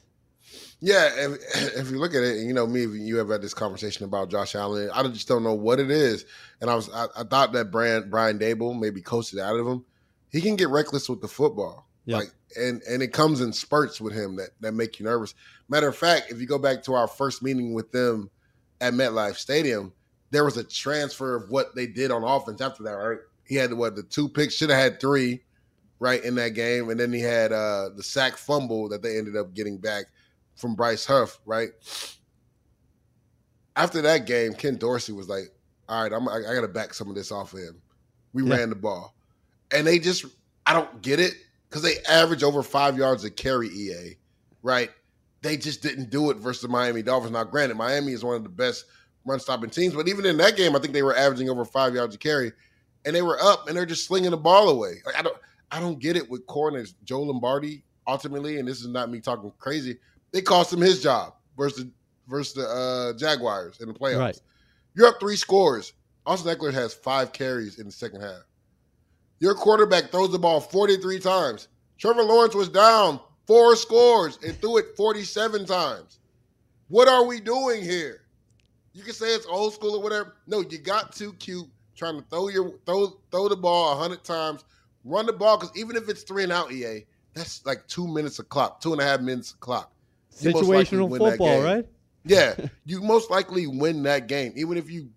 Yeah, 0.79 1.09
if, 1.15 1.75
if 1.77 1.91
you 1.91 1.99
look 1.99 2.13
at 2.13 2.23
it, 2.23 2.37
and 2.37 2.47
you 2.47 2.53
know 2.53 2.67
me, 2.67 2.81
you 2.81 3.17
have 3.17 3.29
had 3.29 3.41
this 3.41 3.53
conversation 3.53 4.05
about 4.05 4.29
Josh 4.29 4.55
Allen. 4.55 4.89
I 4.93 5.03
just 5.03 5.27
don't 5.27 5.43
know 5.43 5.53
what 5.53 5.79
it 5.79 5.89
is, 5.89 6.25
and 6.61 6.69
I 6.69 6.75
was 6.75 6.89
I, 6.91 7.07
I 7.17 7.23
thought 7.23 7.53
that 7.53 7.71
Brian 7.71 8.09
Brian 8.09 8.39
Daboll 8.39 8.79
maybe 8.79 9.01
coached 9.01 9.33
it 9.33 9.39
out 9.39 9.59
of 9.59 9.67
him. 9.67 9.85
He 10.29 10.41
can 10.41 10.55
get 10.55 10.69
reckless 10.69 11.09
with 11.09 11.21
the 11.21 11.27
football, 11.27 11.87
yep. 12.05 12.19
like 12.19 12.29
and 12.57 12.81
and 12.83 13.01
it 13.01 13.13
comes 13.13 13.41
in 13.41 13.53
spurts 13.53 13.99
with 13.99 14.13
him 14.13 14.35
that 14.35 14.49
that 14.61 14.73
make 14.73 14.99
you 14.99 15.05
nervous. 15.05 15.33
Matter 15.69 15.87
of 15.87 15.97
fact, 15.97 16.31
if 16.31 16.39
you 16.39 16.47
go 16.47 16.59
back 16.59 16.83
to 16.83 16.93
our 16.93 17.07
first 17.07 17.41
meeting 17.41 17.73
with 17.73 17.91
them 17.91 18.29
at 18.81 18.93
MetLife 18.93 19.37
Stadium, 19.37 19.93
there 20.31 20.45
was 20.45 20.57
a 20.57 20.63
transfer 20.63 21.35
of 21.35 21.49
what 21.49 21.73
they 21.75 21.87
did 21.87 22.11
on 22.11 22.23
offense 22.23 22.61
after 22.61 22.83
that. 22.83 22.91
Right, 22.91 23.19
he 23.47 23.55
had 23.55 23.73
what 23.73 23.95
the 23.95 24.03
two 24.03 24.29
picks 24.29 24.53
should 24.53 24.69
have 24.69 24.79
had 24.79 24.99
three, 24.99 25.41
right 25.99 26.23
in 26.23 26.35
that 26.35 26.49
game, 26.49 26.89
and 26.89 26.99
then 26.99 27.11
he 27.11 27.21
had 27.21 27.51
uh 27.51 27.89
the 27.95 28.03
sack 28.03 28.37
fumble 28.37 28.89
that 28.89 29.01
they 29.01 29.17
ended 29.17 29.35
up 29.35 29.53
getting 29.53 29.77
back 29.77 30.05
from 30.55 30.75
Bryce 30.75 31.05
Huff, 31.05 31.39
right? 31.45 31.69
After 33.75 34.01
that 34.01 34.25
game, 34.25 34.53
Ken 34.53 34.77
Dorsey 34.77 35.11
was 35.11 35.27
like, 35.27 35.53
"All 35.89 36.03
right, 36.03 36.11
I'm, 36.11 36.27
I, 36.27 36.37
I 36.37 36.55
got 36.55 36.61
to 36.61 36.67
back 36.67 36.93
some 36.93 37.09
of 37.09 37.15
this 37.15 37.31
off 37.31 37.53
of 37.53 37.59
him." 37.59 37.81
We 38.33 38.43
yeah. 38.43 38.55
ran 38.55 38.69
the 38.69 38.75
ball, 38.75 39.13
and 39.71 39.85
they 39.85 39.99
just, 39.99 40.25
I 40.65 40.73
don't 40.73 41.01
get 41.01 41.19
it 41.19 41.33
because 41.69 41.81
they 41.81 41.97
average 42.09 42.43
over 42.43 42.63
five 42.63 42.97
yards 42.97 43.23
a 43.25 43.31
carry. 43.31 43.69
EA, 43.69 44.17
right? 44.63 44.89
They 45.41 45.57
just 45.57 45.83
didn't 45.83 46.09
do 46.09 46.31
it 46.31 46.37
versus 46.37 46.63
the 46.63 46.67
Miami 46.67 47.03
Dolphins. 47.03 47.33
Now, 47.33 47.43
granted, 47.43 47.75
Miami 47.75 48.13
is 48.13 48.23
one 48.23 48.35
of 48.35 48.43
the 48.43 48.49
best 48.49 48.85
run 49.25 49.39
stopping 49.39 49.69
teams, 49.69 49.93
but 49.93 50.07
even 50.07 50.25
in 50.25 50.37
that 50.37 50.55
game, 50.55 50.75
I 50.75 50.79
think 50.79 50.93
they 50.93 51.03
were 51.03 51.15
averaging 51.15 51.49
over 51.49 51.65
five 51.65 51.93
yards 51.93 52.15
a 52.15 52.17
carry, 52.17 52.51
and 53.05 53.15
they 53.15 53.21
were 53.21 53.39
up, 53.41 53.67
and 53.67 53.77
they're 53.77 53.85
just 53.85 54.07
slinging 54.07 54.31
the 54.31 54.37
ball 54.37 54.69
away. 54.69 54.95
Like 55.05 55.17
I 55.17 55.21
don't, 55.21 55.37
I 55.71 55.79
don't 55.81 55.99
get 55.99 56.15
it 56.15 56.29
with 56.29 56.47
corners. 56.47 56.95
Joe 57.03 57.23
Lombardi 57.23 57.83
ultimately, 58.07 58.59
and 58.59 58.67
this 58.67 58.79
is 58.79 58.87
not 58.87 59.09
me 59.09 59.19
talking 59.19 59.51
crazy 59.59 59.97
they 60.35 60.41
cost 60.41 60.73
him 60.73 60.81
his 60.81 61.01
job 61.01 61.33
versus 61.55 61.85
the, 61.85 61.91
versus 62.27 62.53
the 62.55 62.67
uh, 62.67 63.17
Jaguars 63.17 63.79
in 63.79 63.87
the 63.87 63.93
playoffs. 63.93 64.19
Right. 64.19 64.41
You're 64.93 65.07
up 65.07 65.17
three 65.17 65.37
scores. 65.37 65.93
Austin 66.25 66.53
Ekeler 66.53 66.73
has 66.73 66.93
five 66.93 67.31
carries 67.31 67.79
in 67.79 67.85
the 67.85 67.91
second 67.91 68.19
half. 68.19 68.41
Your 69.39 69.55
quarterback 69.55 70.11
throws 70.11 70.33
the 70.33 70.39
ball 70.39 70.59
43 70.59 71.19
times. 71.19 71.69
Trevor 71.97 72.23
Lawrence 72.23 72.53
was 72.53 72.67
down 72.67 73.21
four 73.47 73.77
scores 73.77 74.37
and 74.45 74.59
threw 74.59 74.75
it 74.75 74.87
47 74.97 75.65
times. 75.65 76.19
What 76.89 77.07
are 77.07 77.23
we 77.23 77.39
doing 77.39 77.81
here? 77.81 78.23
You 78.91 79.03
can 79.03 79.13
say 79.13 79.27
it's 79.27 79.45
old 79.45 79.73
school 79.73 79.95
or 79.95 80.03
whatever. 80.03 80.35
No, 80.47 80.59
you 80.59 80.79
got 80.79 81.15
too 81.15 81.31
cute 81.39 81.67
trying 81.95 82.19
to 82.19 82.25
throw 82.29 82.49
your 82.49 82.73
throw 82.85 83.21
throw 83.31 83.47
the 83.47 83.55
ball 83.55 83.97
hundred 83.97 84.25
times, 84.25 84.65
run 85.05 85.27
the 85.27 85.33
ball 85.33 85.57
because 85.57 85.75
even 85.77 85.95
if 85.95 86.09
it's 86.09 86.23
three 86.23 86.43
and 86.43 86.51
out, 86.51 86.73
EA, 86.73 87.05
that's 87.33 87.65
like 87.65 87.87
two 87.87 88.05
minutes 88.05 88.39
of 88.39 88.49
clock, 88.49 88.81
two 88.81 88.91
and 88.91 89.01
a 89.01 89.05
half 89.05 89.21
minutes 89.21 89.53
of 89.53 89.61
clock. 89.61 89.94
Situational 90.35 91.17
football, 91.17 91.61
right? 91.61 91.85
Yeah, 92.25 92.55
you 92.85 93.01
most 93.01 93.29
likely 93.29 93.67
win 93.67 94.03
that 94.03 94.27
game, 94.27 94.53
even 94.55 94.77
if 94.77 94.89
you 94.89 95.09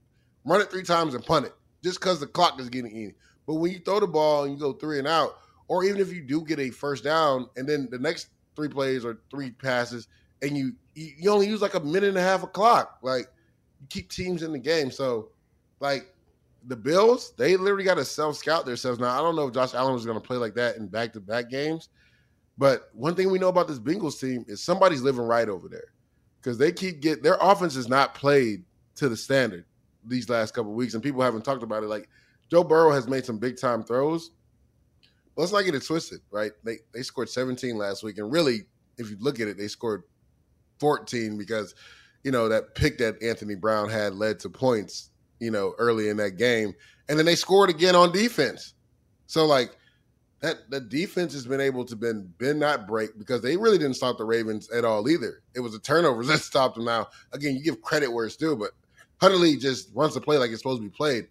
run 0.44 0.60
it 0.60 0.70
three 0.70 0.82
times 0.82 1.14
and 1.14 1.24
punt 1.24 1.46
it, 1.46 1.54
just 1.82 2.00
because 2.00 2.20
the 2.20 2.26
clock 2.26 2.60
is 2.60 2.68
getting 2.68 2.94
in. 2.94 3.14
But 3.46 3.54
when 3.54 3.72
you 3.72 3.78
throw 3.78 3.98
the 3.98 4.06
ball 4.06 4.44
and 4.44 4.52
you 4.52 4.58
go 4.58 4.74
three 4.74 4.98
and 4.98 5.08
out, 5.08 5.38
or 5.68 5.84
even 5.84 6.00
if 6.00 6.12
you 6.12 6.20
do 6.22 6.42
get 6.42 6.58
a 6.58 6.70
first 6.70 7.04
down 7.04 7.48
and 7.56 7.66
then 7.68 7.88
the 7.90 7.98
next 7.98 8.28
three 8.56 8.68
plays 8.68 9.04
or 9.04 9.18
three 9.30 9.50
passes, 9.50 10.08
and 10.42 10.56
you 10.56 10.72
you 10.94 11.30
only 11.30 11.46
use 11.46 11.62
like 11.62 11.74
a 11.74 11.80
minute 11.80 12.08
and 12.08 12.18
a 12.18 12.22
half 12.22 12.42
of 12.42 12.52
clock, 12.52 12.98
like 13.02 13.26
you 13.80 13.86
keep 13.88 14.10
teams 14.10 14.42
in 14.42 14.52
the 14.52 14.58
game. 14.58 14.90
So, 14.90 15.30
like 15.80 16.12
the 16.66 16.76
Bills, 16.76 17.32
they 17.36 17.56
literally 17.56 17.84
got 17.84 17.94
to 17.94 18.04
self 18.04 18.36
scout 18.36 18.66
themselves. 18.66 18.98
Now 18.98 19.18
I 19.18 19.22
don't 19.22 19.36
know 19.36 19.48
if 19.48 19.54
Josh 19.54 19.74
Allen 19.74 19.94
was 19.94 20.04
going 20.04 20.20
to 20.20 20.26
play 20.26 20.36
like 20.36 20.54
that 20.54 20.76
in 20.76 20.88
back 20.88 21.12
to 21.14 21.20
back 21.20 21.48
games, 21.50 21.88
but 22.58 22.90
one 22.92 23.14
thing 23.14 23.30
we 23.30 23.38
know 23.38 23.48
about 23.48 23.68
this 23.68 23.78
Bengals 23.78 24.20
team 24.20 24.44
is 24.48 24.62
somebody's 24.62 25.00
living 25.00 25.24
right 25.24 25.48
over 25.48 25.68
there 25.68 25.92
because 26.40 26.58
they 26.58 26.72
keep 26.72 27.00
get 27.00 27.22
their 27.22 27.38
offense 27.40 27.76
is 27.76 27.88
not 27.88 28.14
played 28.14 28.64
to 28.96 29.08
the 29.08 29.16
standard 29.16 29.64
these 30.04 30.28
last 30.28 30.54
couple 30.54 30.72
weeks, 30.72 30.94
and 30.94 31.02
people 31.02 31.22
haven't 31.22 31.44
talked 31.44 31.62
about 31.62 31.84
it. 31.84 31.86
Like 31.86 32.08
Joe 32.50 32.64
Burrow 32.64 32.92
has 32.92 33.06
made 33.06 33.24
some 33.24 33.38
big 33.38 33.58
time 33.58 33.84
throws. 33.84 34.30
But 35.36 35.42
let's 35.42 35.52
not 35.52 35.64
get 35.64 35.76
it 35.76 35.86
twisted, 35.86 36.20
right? 36.32 36.50
They 36.64 36.78
they 36.92 37.02
scored 37.02 37.28
17 37.28 37.76
last 37.76 38.02
week, 38.02 38.18
and 38.18 38.30
really, 38.30 38.62
if 38.96 39.08
you 39.08 39.16
look 39.20 39.38
at 39.38 39.46
it, 39.46 39.56
they 39.56 39.68
scored 39.68 40.02
14 40.80 41.38
because 41.38 41.74
you 42.24 42.32
know 42.32 42.48
that 42.48 42.74
pick 42.74 42.98
that 42.98 43.22
Anthony 43.22 43.54
Brown 43.54 43.88
had 43.88 44.14
led 44.14 44.40
to 44.40 44.50
points, 44.50 45.10
you 45.38 45.52
know, 45.52 45.74
early 45.78 46.08
in 46.08 46.16
that 46.16 46.38
game, 46.38 46.74
and 47.08 47.16
then 47.16 47.26
they 47.26 47.36
scored 47.36 47.70
again 47.70 47.94
on 47.94 48.10
defense. 48.10 48.74
So 49.26 49.46
like 49.46 49.76
that 50.40 50.70
the 50.70 50.80
defense 50.80 51.32
has 51.32 51.46
been 51.46 51.60
able 51.60 51.84
to 51.84 51.96
bend 51.96 52.36
bend 52.38 52.60
not 52.60 52.86
break 52.86 53.18
because 53.18 53.40
they 53.42 53.56
really 53.56 53.78
didn't 53.78 53.94
stop 53.94 54.18
the 54.18 54.24
Ravens 54.24 54.70
at 54.70 54.84
all 54.84 55.08
either. 55.08 55.42
It 55.54 55.60
was 55.60 55.72
the 55.72 55.80
turnovers 55.80 56.26
that 56.28 56.40
stopped 56.40 56.76
them. 56.76 56.84
Now, 56.84 57.08
again, 57.32 57.56
you 57.56 57.62
give 57.62 57.82
credit 57.82 58.12
where 58.12 58.26
it's 58.26 58.36
due, 58.36 58.56
but 58.56 58.70
Huntley 59.20 59.56
just 59.56 59.90
runs 59.94 60.14
the 60.14 60.20
play 60.20 60.38
like 60.38 60.50
it's 60.50 60.60
supposed 60.60 60.80
to 60.80 60.88
be 60.88 60.94
played. 60.94 61.28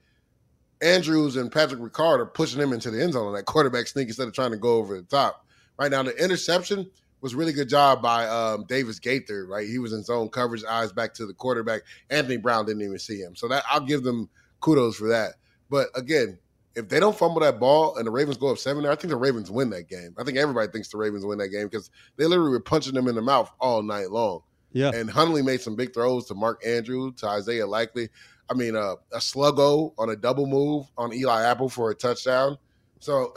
Andrews 0.81 1.37
and 1.37 1.51
Patrick 1.51 1.79
Ricard 1.79 2.19
are 2.19 2.25
pushing 2.25 2.61
him 2.61 2.73
into 2.73 2.91
the 2.91 3.01
end 3.01 3.13
zone 3.13 3.27
on 3.27 3.33
that 3.33 3.45
quarterback 3.45 3.87
sneak 3.87 4.07
instead 4.09 4.27
of 4.27 4.33
trying 4.33 4.51
to 4.51 4.57
go 4.57 4.75
over 4.75 4.95
the 4.95 5.03
top. 5.03 5.45
Right 5.79 5.89
now, 5.89 6.03
the 6.03 6.15
interception 6.23 6.89
was 7.21 7.33
really 7.33 7.53
good 7.53 7.69
job 7.69 8.01
by 8.01 8.27
um, 8.27 8.65
Davis 8.67 8.99
Gaither. 8.99 9.47
Right, 9.47 9.67
he 9.67 9.79
was 9.79 9.93
in 9.93 10.03
zone 10.03 10.29
coverage, 10.29 10.63
eyes 10.65 10.91
back 10.91 11.13
to 11.15 11.25
the 11.25 11.33
quarterback. 11.33 11.81
Anthony 12.09 12.37
Brown 12.37 12.65
didn't 12.65 12.83
even 12.83 12.99
see 12.99 13.19
him, 13.19 13.35
so 13.35 13.47
that 13.47 13.63
I'll 13.69 13.85
give 13.85 14.03
them 14.03 14.29
kudos 14.59 14.97
for 14.97 15.07
that. 15.07 15.33
But 15.69 15.87
again, 15.95 16.37
if 16.77 16.89
they 16.89 16.99
don't 16.99 17.17
fumble 17.17 17.41
that 17.41 17.59
ball 17.59 17.97
and 17.97 18.05
the 18.05 18.11
Ravens 18.11 18.37
go 18.37 18.51
up 18.51 18.59
seven 18.59 18.83
there, 18.83 18.91
I 18.91 18.95
think 18.95 19.09
the 19.09 19.17
Ravens 19.17 19.49
win 19.49 19.71
that 19.71 19.89
game. 19.89 20.13
I 20.17 20.23
think 20.23 20.37
everybody 20.37 20.71
thinks 20.71 20.89
the 20.89 20.97
Ravens 20.97 21.25
win 21.25 21.39
that 21.39 21.49
game 21.49 21.67
because 21.67 21.89
they 22.17 22.25
literally 22.25 22.51
were 22.51 22.59
punching 22.59 22.93
them 22.93 23.07
in 23.07 23.15
the 23.15 23.21
mouth 23.21 23.51
all 23.59 23.81
night 23.81 24.11
long. 24.11 24.41
Yeah. 24.73 24.91
And 24.93 25.09
Huntley 25.09 25.41
made 25.41 25.59
some 25.59 25.75
big 25.75 25.91
throws 25.91 26.27
to 26.27 26.35
Mark 26.35 26.63
Andrews, 26.65 27.15
to 27.17 27.27
Isaiah 27.27 27.65
Likely. 27.65 28.09
I 28.49 28.53
mean, 28.53 28.75
uh, 28.75 28.95
a 29.11 29.17
sluggo 29.17 29.93
on 29.97 30.11
a 30.11 30.15
double 30.15 30.45
move 30.45 30.85
on 30.97 31.13
Eli 31.13 31.43
Apple 31.43 31.67
for 31.67 31.89
a 31.89 31.95
touchdown. 31.95 32.59
So, 32.99 33.33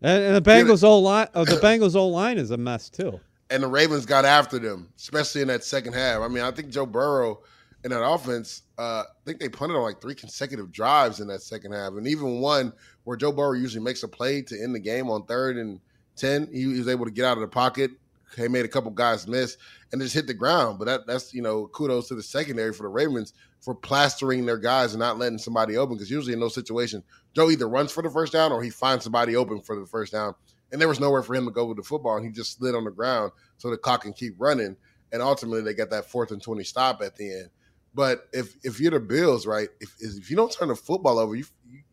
and, 0.00 0.22
and, 0.22 0.36
the 0.36 0.42
Bengals 0.50 0.82
old 0.82 1.04
line, 1.04 1.28
uh, 1.34 1.44
the 1.44 1.56
Bengals 1.56 1.94
old 1.94 2.14
line 2.14 2.38
is 2.38 2.50
a 2.50 2.56
mess 2.56 2.88
too. 2.88 3.20
And 3.50 3.62
the 3.62 3.68
Ravens 3.68 4.06
got 4.06 4.24
after 4.24 4.58
them, 4.58 4.88
especially 4.96 5.42
in 5.42 5.48
that 5.48 5.64
second 5.64 5.92
half. 5.92 6.22
I 6.22 6.28
mean, 6.28 6.42
I 6.42 6.50
think 6.50 6.70
Joe 6.70 6.86
Burrow 6.86 7.40
in 7.84 7.90
that 7.90 8.02
offense, 8.02 8.62
uh, 8.78 9.02
I 9.02 9.24
think 9.26 9.38
they 9.38 9.48
punted 9.48 9.76
on 9.76 9.82
like 9.82 10.00
three 10.00 10.14
consecutive 10.14 10.72
drives 10.72 11.20
in 11.20 11.28
that 11.28 11.42
second 11.42 11.72
half, 11.72 11.92
and 11.92 12.08
even 12.08 12.40
one 12.40 12.72
where 13.04 13.16
Joe 13.16 13.30
Burrow 13.30 13.52
usually 13.52 13.84
makes 13.84 14.02
a 14.02 14.08
play 14.08 14.40
to 14.40 14.60
end 14.60 14.74
the 14.74 14.80
game 14.80 15.10
on 15.10 15.26
third 15.26 15.58
and 15.58 15.78
ten. 16.16 16.48
He, 16.50 16.66
was 16.66 16.88
able 16.88 17.04
to 17.04 17.10
get 17.10 17.26
out 17.26 17.36
of 17.36 17.42
the 17.42 17.48
pocket. 17.48 17.90
He 18.36 18.48
made 18.48 18.64
a 18.64 18.68
couple 18.68 18.90
guys 18.90 19.28
miss 19.28 19.58
and 19.92 20.00
just 20.00 20.14
hit 20.14 20.26
the 20.26 20.34
ground. 20.34 20.78
But 20.78 20.86
that, 20.86 21.06
that's 21.06 21.34
you 21.34 21.42
know 21.42 21.66
kudos 21.68 22.08
to 22.08 22.14
the 22.14 22.22
secondary 22.22 22.72
for 22.72 22.84
the 22.84 22.88
Ravens 22.88 23.34
for 23.60 23.74
plastering 23.74 24.46
their 24.46 24.58
guys 24.58 24.94
and 24.94 25.00
not 25.00 25.18
letting 25.18 25.38
somebody 25.38 25.76
open. 25.76 25.96
Because 25.96 26.10
usually 26.10 26.32
in 26.32 26.40
those 26.40 26.54
situations, 26.54 27.04
Joe 27.34 27.50
either 27.50 27.68
runs 27.68 27.92
for 27.92 28.02
the 28.02 28.10
first 28.10 28.32
down 28.32 28.50
or 28.50 28.62
he 28.62 28.70
finds 28.70 29.04
somebody 29.04 29.36
open 29.36 29.60
for 29.60 29.78
the 29.78 29.86
first 29.86 30.12
down. 30.12 30.34
And 30.72 30.80
there 30.80 30.88
was 30.88 31.00
nowhere 31.00 31.22
for 31.22 31.34
him 31.34 31.44
to 31.44 31.52
go 31.52 31.66
with 31.66 31.76
the 31.76 31.82
football, 31.82 32.16
and 32.16 32.24
he 32.24 32.32
just 32.32 32.56
slid 32.56 32.74
on 32.74 32.84
the 32.84 32.90
ground 32.90 33.30
so 33.58 33.70
the 33.70 33.76
clock 33.76 34.02
can 34.02 34.14
keep 34.14 34.34
running. 34.38 34.74
And 35.12 35.22
ultimately, 35.22 35.60
they 35.60 35.74
got 35.74 35.90
that 35.90 36.10
fourth 36.10 36.30
and 36.30 36.42
twenty 36.42 36.64
stop 36.64 37.02
at 37.02 37.14
the 37.14 37.30
end. 37.30 37.50
But 37.94 38.28
if 38.32 38.56
if 38.64 38.80
you're 38.80 38.90
the 38.90 39.00
Bills, 39.00 39.46
right, 39.46 39.68
if 39.80 39.94
if 40.00 40.28
you 40.28 40.36
don't 40.36 40.50
turn 40.52 40.68
the 40.68 40.74
football 40.74 41.18
over, 41.18 41.36
you 41.36 41.44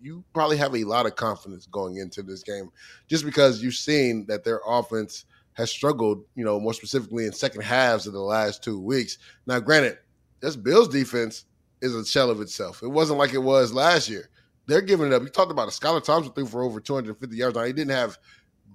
you 0.01 0.23
probably 0.33 0.57
have 0.57 0.75
a 0.75 0.83
lot 0.83 1.05
of 1.05 1.15
confidence 1.15 1.67
going 1.67 1.97
into 1.97 2.23
this 2.23 2.41
game, 2.41 2.71
just 3.07 3.23
because 3.23 3.61
you've 3.61 3.75
seen 3.75 4.25
that 4.27 4.43
their 4.43 4.61
offense 4.65 5.25
has 5.53 5.69
struggled, 5.69 6.23
you 6.35 6.43
know, 6.43 6.59
more 6.59 6.73
specifically 6.73 7.25
in 7.25 7.31
second 7.31 7.61
halves 7.61 8.07
of 8.07 8.13
the 8.13 8.19
last 8.19 8.63
two 8.63 8.79
weeks. 8.79 9.17
Now, 9.45 9.59
granted, 9.59 9.99
this 10.39 10.55
Bills 10.55 10.87
defense 10.87 11.45
is 11.81 11.93
a 11.93 12.05
shell 12.05 12.29
of 12.29 12.41
itself. 12.41 12.81
It 12.81 12.87
wasn't 12.87 13.19
like 13.19 13.33
it 13.33 13.39
was 13.39 13.73
last 13.73 14.09
year. 14.09 14.29
They're 14.67 14.81
giving 14.81 15.07
it 15.07 15.13
up. 15.13 15.21
You 15.21 15.29
talked 15.29 15.51
about 15.51 15.67
a 15.67 15.71
Skylar 15.71 16.03
Thompson 16.03 16.33
threw 16.33 16.45
for 16.45 16.63
over 16.63 16.79
250 16.79 17.35
yards. 17.35 17.55
Now 17.55 17.63
he 17.63 17.73
didn't 17.73 17.91
have 17.91 18.17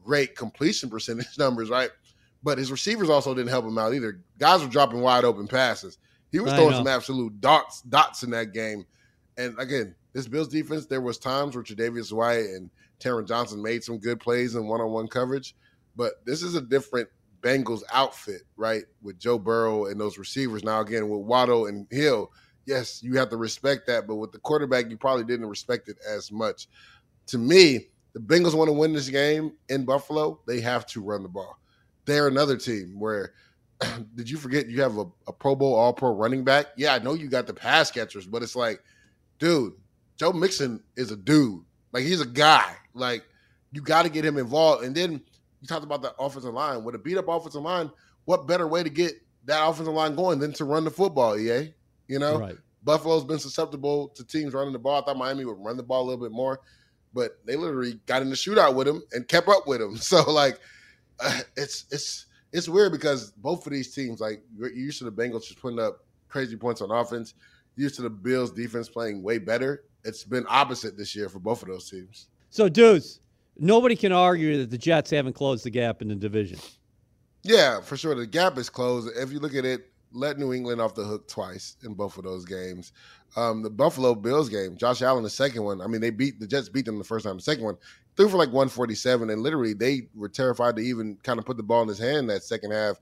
great 0.05 0.37
completion 0.37 0.91
percentage 0.91 1.27
numbers, 1.39 1.71
right? 1.71 1.91
But 2.43 2.59
his 2.59 2.71
receivers 2.71 3.09
also 3.09 3.35
didn't 3.35 3.51
help 3.51 3.65
him 3.65 3.79
out 3.79 3.95
either. 3.95 4.21
Guys 4.39 4.63
were 4.63 4.69
dropping 4.69 5.01
wide 5.01 5.25
open 5.25 5.49
passes. 5.49 5.99
He 6.37 6.41
was 6.41 6.53
throwing 6.53 6.75
some 6.75 6.87
absolute 6.87 7.41
dots 7.41 7.81
dots 7.81 8.23
in 8.23 8.31
that 8.33 8.53
game. 8.53 8.85
And 9.39 9.59
again, 9.59 9.95
this 10.13 10.29
Bills 10.29 10.49
defense, 10.49 10.85
there 10.85 11.01
was 11.01 11.17
times 11.17 11.55
where 11.55 11.65
Tre'Davious 11.65 12.13
White 12.13 12.45
and 12.45 12.69
Taron 13.01 13.27
Johnson 13.27 13.63
made 13.63 13.83
some 13.83 13.97
good 13.97 14.21
plays 14.21 14.55
in 14.55 14.67
one-on-one 14.67 15.09
coverage, 15.09 15.57
but 15.97 16.25
this 16.27 16.43
is 16.43 16.55
a 16.55 16.61
different 16.61 17.09
Bengals 17.41 17.83
outfit, 17.91 18.43
right? 18.59 18.85
With 19.01 19.19
Joe 19.19 19.39
Burrow 19.39 19.87
and 19.87 19.99
those 19.99 20.19
receivers. 20.19 20.63
Now, 20.63 20.81
again, 20.81 21.09
with 21.09 21.23
Waddle 21.23 21.67
and 21.67 21.87
Hill, 21.91 22.31
yes, 22.67 23.03
you 23.03 23.17
have 23.17 23.31
to 23.31 23.39
respect 23.39 23.87
that, 23.87 24.07
but 24.07 24.17
with 24.17 24.33
the 24.33 24.39
quarterback, 24.39 24.91
you 24.91 24.99
probably 24.99 25.25
didn't 25.25 25.47
respect 25.47 25.89
it 25.89 25.97
as 26.07 26.31
much. 26.31 26.69
To 27.29 27.39
me, 27.39 27.89
the 28.13 28.21
Bengals 28.21 28.55
want 28.55 28.69
to 28.69 28.73
win 28.73 28.93
this 28.93 29.09
game 29.09 29.53
in 29.71 29.87
Buffalo, 29.87 30.41
they 30.47 30.61
have 30.61 30.85
to 30.89 31.01
run 31.01 31.23
the 31.23 31.31
ball. 31.31 31.59
They're 32.05 32.29
another 32.29 32.59
team 32.59 33.01
where– 33.01 33.33
did 34.15 34.29
you 34.29 34.37
forget 34.37 34.69
you 34.69 34.81
have 34.83 34.99
a, 34.99 35.07
a 35.27 35.33
Pro 35.33 35.55
Bowl 35.55 35.75
All 35.75 35.93
Pro 35.93 36.11
running 36.15 36.45
back? 36.45 36.67
Yeah, 36.77 36.95
I 36.95 36.99
know 36.99 37.15
you 37.15 37.29
got 37.29 37.47
the 37.47 37.55
pass 37.55 37.91
catchers, 37.91 38.27
but 38.27 38.43
it's 38.43 38.57
like, 38.57 38.83
dude, 39.39 39.75
Joe 40.17 40.33
Mixon 40.33 40.83
is 40.97 41.11
a 41.11 41.17
dude. 41.17 41.63
Like 41.93 42.05
he's 42.05 42.21
a 42.21 42.27
guy. 42.27 42.75
Like 42.95 43.25
you 43.73 43.83
got 43.83 44.03
to 44.03 44.09
get 44.09 44.25
him 44.25 44.39
involved. 44.39 44.85
And 44.85 44.95
then 44.95 45.21
you 45.61 45.69
talked 45.69 45.85
about 45.85 46.03
the 46.03 46.15
offensive 46.19 46.55
line. 46.55 46.85
With 46.85 46.95
a 46.95 46.99
beat 46.99 47.19
up 47.19 47.29
offensive 47.29 47.63
line, 47.63 47.91
what 48.25 48.47
better 48.47 48.67
way 48.67 48.83
to 48.83 48.91
get 48.91 49.13
that 49.45 49.67
offensive 49.67 49.95
line 49.95 50.15
going 50.15 50.39
than 50.39 50.53
to 50.55 50.65
run 50.65 50.85
the 50.85 50.91
football? 50.91 51.39
EA, 51.39 51.73
you 52.09 52.19
know, 52.19 52.39
right. 52.39 52.57
Buffalo's 52.85 53.25
been 53.25 53.39
susceptible 53.39 54.09
to 54.11 54.25
teams 54.25 54.55
running 54.55 54.73
the 54.73 54.79
ball. 54.79 55.03
I 55.03 55.05
thought 55.05 55.17
Miami 55.17 55.45
would 55.45 55.59
run 55.59 55.77
the 55.77 55.83
ball 55.83 56.03
a 56.03 56.07
little 56.07 56.25
bit 56.25 56.33
more, 56.33 56.61
but 57.13 57.33
they 57.45 57.57
literally 57.57 58.01
got 58.07 58.23
in 58.23 58.31
the 58.31 58.37
shootout 58.37 58.75
with 58.75 58.87
him 58.87 59.03
and 59.13 59.27
kept 59.27 59.49
up 59.49 59.67
with 59.67 59.81
him. 59.81 59.97
So 60.01 60.31
like, 60.31 60.59
uh, 61.19 61.41
it's 61.57 61.87
it's 61.91 62.27
it's 62.53 62.69
weird 62.69 62.93
because 62.93 63.33
both 63.33 63.67
of 63.67 63.73
these 63.73 63.95
teams, 63.95 64.21
like 64.21 64.43
you're 64.57 64.73
used 64.73 64.99
to 64.99 65.05
the 65.05 65.13
Bengals 65.13 65.47
just 65.47 65.61
putting 65.61 65.79
up 65.79 66.05
crazy 66.29 66.57
points 66.57 66.81
on 66.81 66.91
offense, 66.91 67.35
used 67.77 67.97
to 67.97 68.03
the 68.03 68.11
Bills 68.11 68.51
defense 68.51 68.89
playing 68.89 69.23
way 69.23 69.39
better. 69.39 69.85
It's 70.05 70.25
been 70.25 70.47
opposite 70.49 70.97
this 70.97 71.15
year 71.15 71.29
for 71.29 71.39
both 71.39 71.63
of 71.63 71.69
those 71.69 71.91
teams. 71.91 72.29
So, 72.51 72.69
dudes, 72.69 73.21
nobody 73.59 73.97
can 73.97 74.13
argue 74.13 74.59
that 74.59 74.71
the 74.71 74.79
Jets 74.79 75.11
haven't 75.11 75.35
closed 75.35 75.65
the 75.65 75.71
gap 75.71 76.01
in 76.01 76.09
the 76.09 76.15
division. 76.15 76.59
Yeah, 77.43 77.81
for 77.81 77.97
sure. 77.97 78.15
The 78.15 78.27
gap 78.27 78.59
is 78.59 78.71
closed. 78.71 79.09
If 79.17 79.33
you 79.33 79.39
look 79.39 79.55
at 79.55 79.65
it, 79.65 79.91
let 80.13 80.39
New 80.39 80.53
England 80.53 80.81
off 80.81 80.95
the 80.95 81.05
hook 81.05 81.29
twice 81.29 81.77
in 81.85 81.95
both 81.95 82.17
of 82.17 82.25
those 82.25 82.45
games. 82.45 82.93
Um, 83.35 83.63
the 83.63 83.71
Buffalo 83.71 84.15
Bills 84.15 84.49
game, 84.49 84.77
Josh 84.77 85.03
Allen, 85.03 85.23
the 85.23 85.31
second 85.31 85.63
one. 85.63 85.81
I 85.83 85.87
mean, 85.87 86.01
they 86.01 86.11
beat 86.11 86.41
the 86.41 86.47
Jets 86.47 86.69
beat 86.69 86.87
them 86.87 86.99
the 86.99 87.05
first 87.05 87.27
time. 87.27 87.37
The 87.37 87.43
second 87.43 87.65
one, 87.65 87.77
threw 88.17 88.29
for 88.29 88.39
like 88.39 88.49
147, 88.49 89.31
and 89.31 89.43
literally 89.43 89.75
they 89.75 90.09
were 90.15 90.29
terrified 90.29 90.77
to 90.77 90.83
even 90.83 91.17
kind 91.23 91.39
of 91.39 91.45
put 91.45 91.57
the 91.57 91.63
ball 91.63 91.83
in 91.83 91.89
his 91.89 91.99
hand 91.99 92.31
that 92.31 92.43
second 92.43 92.73
half. 92.73 93.01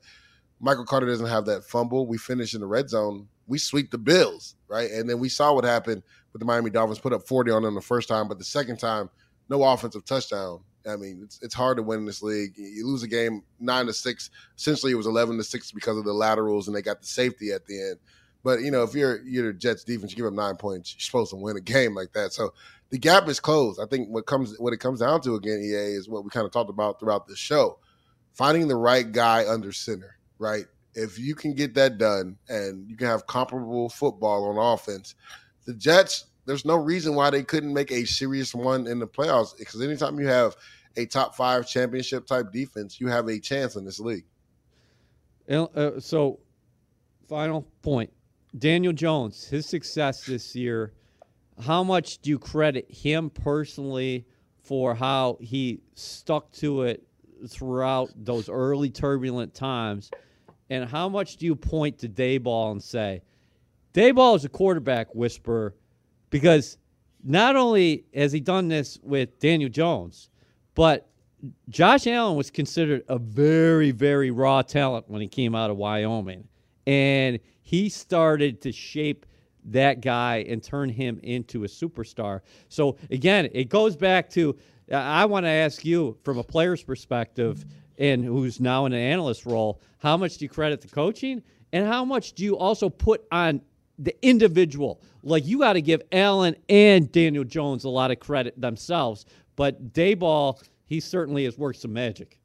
Michael 0.61 0.85
Carter 0.85 1.07
doesn't 1.07 1.27
have 1.27 1.47
that 1.47 1.65
fumble. 1.65 2.07
We 2.07 2.19
finish 2.19 2.55
in 2.55 2.61
the 2.61 2.67
red 2.67 2.89
zone. 2.89 3.29
We 3.47 3.59
sweep 3.59 3.91
the 3.91 3.99
Bills, 3.99 4.57
right? 4.69 4.91
And 4.91 5.09
then 5.09 5.19
we 5.19 5.29
saw 5.29 5.53
what 5.53 5.65
happened 5.65 6.03
with 6.33 6.41
the 6.41 6.47
Miami 6.47 6.71
Dolphins. 6.71 6.99
Put 6.99 7.13
up 7.13 7.27
40 7.27 7.51
on 7.51 7.63
them 7.63 7.75
the 7.75 7.81
first 7.81 8.09
time, 8.09 8.29
but 8.29 8.39
the 8.39 8.45
second 8.45 8.79
time, 8.79 9.11
no 9.49 9.63
offensive 9.63 10.05
touchdown. 10.05 10.61
I 10.87 10.97
mean, 10.97 11.21
it's 11.23 11.41
it's 11.43 11.55
hard 11.55 11.79
to 11.79 11.83
win 11.83 12.01
in 12.01 12.05
this 12.07 12.23
league. 12.23 12.55
You 12.57 12.87
lose 12.87 13.03
a 13.03 13.09
game 13.09 13.43
nine 13.59 13.87
to 13.87 13.93
six. 13.93 14.31
Essentially, 14.57 14.93
it 14.93 14.97
was 14.97 15.07
11 15.07 15.37
to 15.39 15.45
six 15.45 15.73
because 15.73 15.97
of 15.97 16.05
the 16.05 16.13
laterals, 16.13 16.67
and 16.67 16.77
they 16.77 16.83
got 16.83 17.01
the 17.01 17.07
safety 17.07 17.53
at 17.53 17.67
the 17.67 17.81
end. 17.81 17.97
But 18.45 18.61
you 18.61 18.71
know, 18.71 18.83
if 18.83 18.95
you're 18.95 19.23
you're 19.23 19.53
the 19.53 19.59
Jets 19.59 19.83
defense, 19.83 20.13
you 20.13 20.17
give 20.17 20.27
up 20.27 20.35
nine 20.35 20.57
points, 20.57 20.95
you're 20.95 21.01
supposed 21.01 21.31
to 21.31 21.37
win 21.37 21.57
a 21.57 21.61
game 21.61 21.95
like 21.95 22.13
that. 22.13 22.33
So 22.33 22.53
the 22.91 22.99
gap 22.99 23.27
is 23.29 23.41
closed. 23.41 23.81
I 23.81 23.87
think 23.87 24.11
what 24.11 24.27
comes 24.27 24.55
what 24.61 24.75
it 24.75 24.81
comes 24.81 25.01
down 25.01 25.23
to 25.23 25.35
again, 25.35 25.61
EA, 25.65 25.97
is 25.97 26.09
what 26.09 26.23
we 26.23 26.31
kind 26.31 26.47
of 26.47 26.53
talked 26.53 26.71
about 26.71 27.01
throughout 27.01 27.27
the 27.27 27.35
show. 27.35 27.79
Finding 28.35 28.69
the 28.69 28.77
right 28.77 29.11
guy 29.11 29.49
under 29.49 29.73
center, 29.73 30.19
right? 30.39 30.67
If 30.95 31.19
you 31.19 31.35
can 31.35 31.55
get 31.55 31.75
that 31.75 31.99
done 31.99 32.37
and 32.49 32.89
you 32.89 32.97
can 32.97 33.07
have 33.07 33.27
comparable 33.27 33.89
football 33.89 34.45
on 34.51 34.75
offense, 34.75 35.15
the 35.65 35.75
Jets, 35.75 36.27
there's 36.45 36.65
no 36.65 36.77
reason 36.77 37.15
why 37.15 37.31
they 37.31 37.43
couldn't 37.43 37.73
make 37.73 37.91
a 37.91 38.05
serious 38.05 38.55
one 38.55 38.87
in 38.87 38.99
the 38.99 39.07
playoffs. 39.07 39.57
Because 39.57 39.81
anytime 39.81 40.21
you 40.21 40.27
have 40.27 40.55
a 40.97 41.07
top 41.07 41.35
five 41.35 41.67
championship 41.67 42.27
type 42.27 42.53
defense, 42.53 43.01
you 43.01 43.09
have 43.09 43.29
a 43.29 43.41
chance 43.41 43.77
in 43.77 43.85
this 43.85 44.01
league. 44.01 44.27
Uh, 45.49 45.99
so, 45.99 46.41
final 47.29 47.67
point 47.83 48.13
Daniel 48.57 48.93
Jones, 48.93 49.47
his 49.47 49.67
success 49.67 50.25
this 50.25 50.55
year 50.55 50.93
how 51.63 51.85
much 51.85 52.19
do 52.19 52.31
you 52.31 52.39
credit 52.39 52.91
him 52.91 53.31
personally 53.31 54.27
for 54.63 54.95
how 54.95 55.39
he 55.41 55.81
stuck 55.95 56.51
to 56.53 56.83
it 56.83 57.07
throughout 57.49 58.11
those 58.17 58.49
early 58.49 58.91
turbulent 58.91 59.55
times? 59.55 60.11
And 60.71 60.89
how 60.89 61.09
much 61.09 61.37
do 61.37 61.47
you 61.47 61.55
point 61.55 61.99
to 61.99 62.09
Daboll 62.09 62.73
and 62.73 62.83
say, 62.83 63.23
Daboll 63.93 64.37
is 64.37 64.45
a 64.45 64.49
quarterback 64.49 65.15
whisperer 65.15 65.75
because 66.31 66.79
not 67.23 67.55
only 67.55 68.05
has 68.15 68.33
he 68.33 68.41
done 68.41 68.69
this 68.69 68.99
with 69.03 69.39
Daniel 69.39 69.71
Jones, 69.71 70.31
but 70.75 71.09
Josh 71.69 72.07
Allen 72.07 72.37
was 72.37 72.51
considered 72.51 73.05
a 73.09 73.19
very, 73.19 73.91
very 73.91 74.31
raw 74.31 74.63
talent 74.63 75.09
when 75.09 75.21
he 75.21 75.29
came 75.29 75.55
out 75.55 75.71
of 75.71 75.77
Wyoming. 75.77 76.49
And 76.87 77.39
he 77.63 77.89
started 77.89 78.61
to 78.63 78.73
shape 78.73 79.27
that 79.67 80.01
guy 80.01 80.45
and 80.49 80.63
turn 80.63 80.91
him 80.91 81.19
into 81.23 81.65
a 81.65 81.67
superstar. 81.67 82.41
So 82.69 82.97
again, 83.11 83.49
it 83.53 83.69
goes 83.69 83.97
back 83.97 84.29
to 84.31 84.57
I 84.93 85.25
want 85.25 85.47
to 85.47 85.51
ask 85.51 85.85
you 85.85 86.19
from 86.23 86.39
a 86.39 86.45
player's 86.45 86.83
perspective 86.83 87.65
and 87.99 88.25
who's 88.25 88.61
now 88.61 88.87
in 88.87 88.93
an 88.93 89.01
analyst 89.01 89.47
role, 89.47 89.81
how 89.99 90.17
much 90.17 90.37
do 90.37 90.45
you 90.45 90.49
credit 90.49 90.81
the 90.81 90.89
coaching 90.89 91.43
and 91.73 91.87
how 91.87 92.05
much 92.05 92.35
do 92.35 92.45
you 92.45 92.57
also 92.59 92.91
put 92.91 93.25
on 93.33 93.63
the 93.99 94.15
individual? 94.27 95.01
Like 95.23 95.47
you 95.47 95.59
got 95.59 95.75
to 95.75 95.83
give 95.83 96.03
Allen 96.13 96.57
and 96.69 97.11
Daniel 97.11 97.45
Jones 97.45 97.85
a 97.85 97.89
lot 97.89 98.11
of 98.11 98.21
credit 98.21 98.61
themselves, 98.61 99.25
but 99.57 99.93
Daboll, 99.95 100.63
he 100.85 101.01
certainly 101.01 101.45
has 101.45 101.57
worked 101.57 101.81
some 101.81 101.93
magic. 101.93 102.39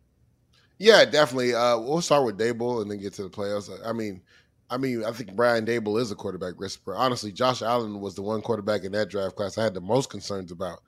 Yeah, 0.77 1.03
definitely. 1.03 1.53
Uh, 1.53 1.77
we'll 1.77 2.01
start 2.01 2.25
with 2.25 2.39
Daboll 2.39 2.81
and 2.81 2.89
then 2.89 2.99
get 2.99 3.13
to 3.15 3.23
the 3.23 3.29
playoffs. 3.29 3.69
I 3.85 3.91
mean, 3.91 4.21
I 4.69 4.77
mean, 4.77 5.03
I 5.03 5.11
think 5.11 5.35
Brian 5.35 5.65
Daboll 5.65 5.99
is 5.99 6.11
a 6.11 6.15
quarterback 6.15 6.59
whisperer. 6.59 6.95
Honestly, 6.95 7.31
Josh 7.31 7.61
Allen 7.61 7.99
was 8.01 8.15
the 8.15 8.21
one 8.21 8.41
quarterback 8.41 8.83
in 8.83 8.91
that 8.91 9.09
draft 9.09 9.35
class 9.35 9.57
I 9.57 9.63
had 9.63 9.73
the 9.73 9.81
most 9.81 10.09
concerns 10.09 10.51
about, 10.51 10.81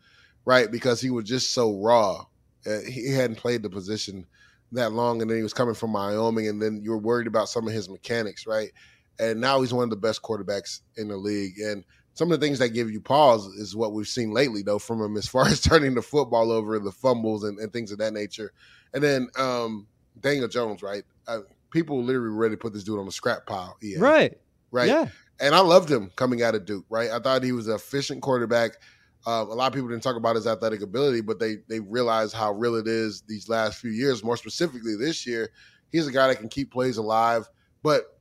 right? 0.46 0.70
Because 0.70 1.02
he 1.02 1.10
was 1.10 1.26
just 1.26 1.52
so 1.52 1.76
raw. 1.78 2.26
Uh, 2.66 2.80
he 2.88 3.12
hadn't 3.12 3.38
played 3.38 3.64
the 3.64 3.70
position 3.70 4.26
that 4.72 4.92
long, 4.92 5.22
and 5.22 5.30
then 5.30 5.38
he 5.38 5.44
was 5.44 5.54
coming 5.54 5.74
from 5.74 5.94
Wyoming, 5.94 6.48
and 6.48 6.62
then 6.62 6.82
you 6.84 6.92
were 6.92 6.98
worried 6.98 7.28
about 7.28 7.50
some 7.50 7.68
of 7.68 7.74
his 7.74 7.90
mechanics, 7.90 8.46
right? 8.46 8.72
And 9.20 9.42
now 9.42 9.62
he's 9.62 9.74
one 9.74 9.84
of 9.84 9.90
the 9.90 9.96
best 9.96 10.22
quarterbacks 10.22 10.82
in 10.96 11.08
the 11.08 11.18
league. 11.18 11.60
And 11.60 11.84
some 12.14 12.32
of 12.32 12.40
the 12.40 12.46
things 12.46 12.60
that 12.60 12.70
give 12.70 12.92
you 12.92 13.02
pause 13.02 13.48
is 13.48 13.76
what 13.76 13.94
we've 13.94 14.08
seen 14.08 14.32
lately, 14.32 14.62
though, 14.62 14.80
from 14.80 15.02
him 15.02 15.18
as 15.18 15.28
far 15.28 15.46
as 15.48 15.60
turning 15.60 15.96
the 15.96 16.02
football 16.02 16.52
over, 16.52 16.78
the 16.78 16.92
fumbles, 16.92 17.44
and, 17.44 17.58
and 17.60 17.74
things 17.74 17.92
of 17.92 17.98
that 17.98 18.14
nature. 18.14 18.54
And 18.94 19.04
then 19.04 19.28
um, 19.38 19.88
Daniel 20.20 20.48
Jones, 20.48 20.84
right? 20.84 21.04
I, 21.28 21.40
people 21.72 22.04
literally 22.04 22.30
ready 22.30 22.54
to 22.56 22.60
put 22.60 22.74
this 22.74 22.84
dude 22.84 23.00
on 23.00 23.06
the 23.06 23.12
scrap 23.12 23.46
pile. 23.46 23.78
Yeah. 23.82 24.00
Right. 24.00 24.38
Right. 24.72 24.88
Yeah. 24.88 25.08
And 25.40 25.56
I 25.56 25.60
loved 25.60 25.90
him 25.90 26.12
coming 26.16 26.44
out 26.44 26.54
of 26.54 26.66
Duke. 26.66 26.86
Right. 26.90 27.10
I 27.10 27.20
thought 27.20 27.44
he 27.44 27.52
was 27.52 27.68
an 27.68 27.76
efficient 27.76 28.22
quarterback. 28.22 28.72
Uh, 29.26 29.46
a 29.50 29.54
lot 29.54 29.68
of 29.68 29.74
people 29.74 29.90
didn't 29.90 30.04
talk 30.04 30.16
about 30.16 30.36
his 30.36 30.48
athletic 30.48 30.82
ability, 30.82 31.22
but 31.22 31.40
they 31.40 31.58
they 31.68 31.80
realized 31.80 32.34
how 32.34 32.52
real 32.52 32.76
it 32.76 32.88
is 32.88 33.22
these 33.28 33.50
last 33.50 33.80
few 33.80 33.92
years. 33.92 34.24
More 34.24 34.38
specifically, 34.38 34.96
this 34.96 35.26
year, 35.28 35.52
he's 35.92 36.08
a 36.08 36.12
guy 36.12 36.28
that 36.28 36.38
can 36.38 36.50
keep 36.50 36.72
plays 36.72 36.98
alive. 36.98 37.48
But 37.84 38.20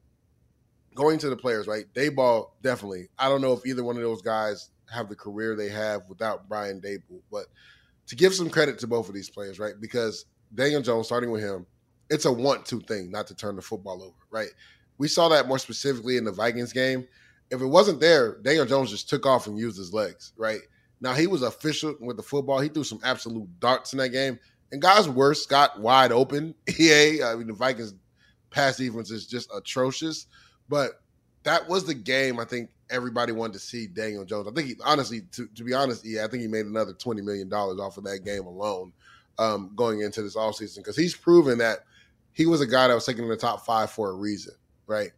going 0.95 1.19
to 1.19 1.31
the 1.31 1.37
players, 1.37 1.67
right? 1.67 1.87
Daboll 1.95 2.51
definitely. 2.63 3.09
I 3.19 3.29
don't 3.29 3.41
know 3.41 3.53
if 3.53 3.65
either 3.65 3.85
one 3.85 3.97
of 3.97 4.03
those 4.03 4.23
guys 4.23 4.71
have 4.93 5.09
the 5.09 5.17
career 5.17 5.55
they 5.57 5.69
have 5.69 6.03
without 6.09 6.49
Brian 6.49 6.81
Daboll, 6.81 7.23
but 7.31 7.47
to 8.07 8.17
give 8.17 8.35
some 8.35 8.51
credit 8.51 8.79
to 8.81 8.87
both 8.87 9.09
of 9.09 9.15
these 9.15 9.31
players, 9.31 9.59
right? 9.59 9.75
Because 9.81 10.27
Daniel 10.55 10.83
Jones, 10.83 11.07
starting 11.07 11.31
with 11.31 11.43
him, 11.43 11.65
it's 12.11 12.25
a 12.25 12.33
want-to 12.33 12.81
thing, 12.81 13.11
not 13.11 13.27
to 13.29 13.35
turn 13.35 13.57
the 13.57 13.63
football 13.63 14.03
over, 14.03 14.15
right? 14.31 14.51
We 14.99 15.09
saw 15.09 15.29
that 15.29 15.49
more 15.49 15.59
specifically 15.59 16.17
in 16.17 16.25
the 16.25 16.33
Vikings 16.33 16.73
game. 16.73 17.07
If 17.51 17.61
it 17.61 17.67
wasn't 17.67 18.01
there, 18.01 18.37
Daniel 18.43 18.67
Jones 18.67 18.91
just 18.91 19.09
took 19.09 19.27
off 19.27 19.47
and 19.47 19.59
used 19.59 19.79
his 19.79 19.95
legs, 19.95 20.33
right? 20.37 20.61
Now 21.01 21.15
he 21.15 21.27
was 21.27 21.43
official 21.43 21.95
with 22.01 22.17
the 22.17 22.23
football. 22.23 22.61
He 22.61 22.69
threw 22.69 22.85
some 22.85 23.01
absolute 23.03 23.49
darts 23.61 23.93
in 23.93 23.99
that 24.01 24.11
game, 24.11 24.39
and 24.71 24.83
guys 24.83 25.09
worse 25.09 25.47
got 25.47 25.81
wide 25.81 26.13
open. 26.13 26.55
EA, 26.79 27.23
I 27.23 27.35
mean 27.37 27.47
the 27.47 27.55
Vikings 27.55 27.95
pass 28.51 28.77
defense 28.77 29.11
is 29.11 29.27
just 29.27 29.51
atrocious. 29.55 30.27
But 30.69 31.01
that 31.45 31.69
was 31.69 31.85
the 31.85 31.95
game 31.95 32.39
I 32.39 32.45
think 32.45 32.71
everybody 32.91 33.33
wanted 33.33 33.55
to 33.55 33.61
see 33.61 33.87
Daniel 33.87 34.25
Jones. 34.25 34.47
I 34.47 34.53
think 34.53 34.69
he 34.69 34.75
honestly, 34.85 35.23
to, 35.33 35.47
to 35.49 35.65
be 35.65 35.73
honest, 35.73 36.05
yeah, 36.05 36.25
I 36.25 36.29
think 36.29 36.43
he 36.43 36.49
made 36.49 36.67
another 36.67 36.93
$20 36.93 37.25
million 37.25 37.51
off 37.53 37.97
of 37.97 38.05
that 38.05 38.25
game 38.25 38.47
alone 38.47 38.93
um, 39.39 39.73
going 39.75 40.03
into 40.03 40.23
this 40.23 40.37
offseason 40.37 40.79
because 40.79 40.97
he's 40.97 41.17
proven 41.17 41.59
that 41.59 41.85
he 42.33 42.47
was 42.47 42.61
a 42.61 42.67
guy 42.67 42.89
that 42.89 42.95
was 42.95 43.07
taken 43.07 43.25
in 43.25 43.31
the 43.31 43.37
top 43.37 43.65
five 43.65 43.91
for 43.91 44.11
a 44.11 44.15
reason, 44.15 44.55
right? 44.87 45.11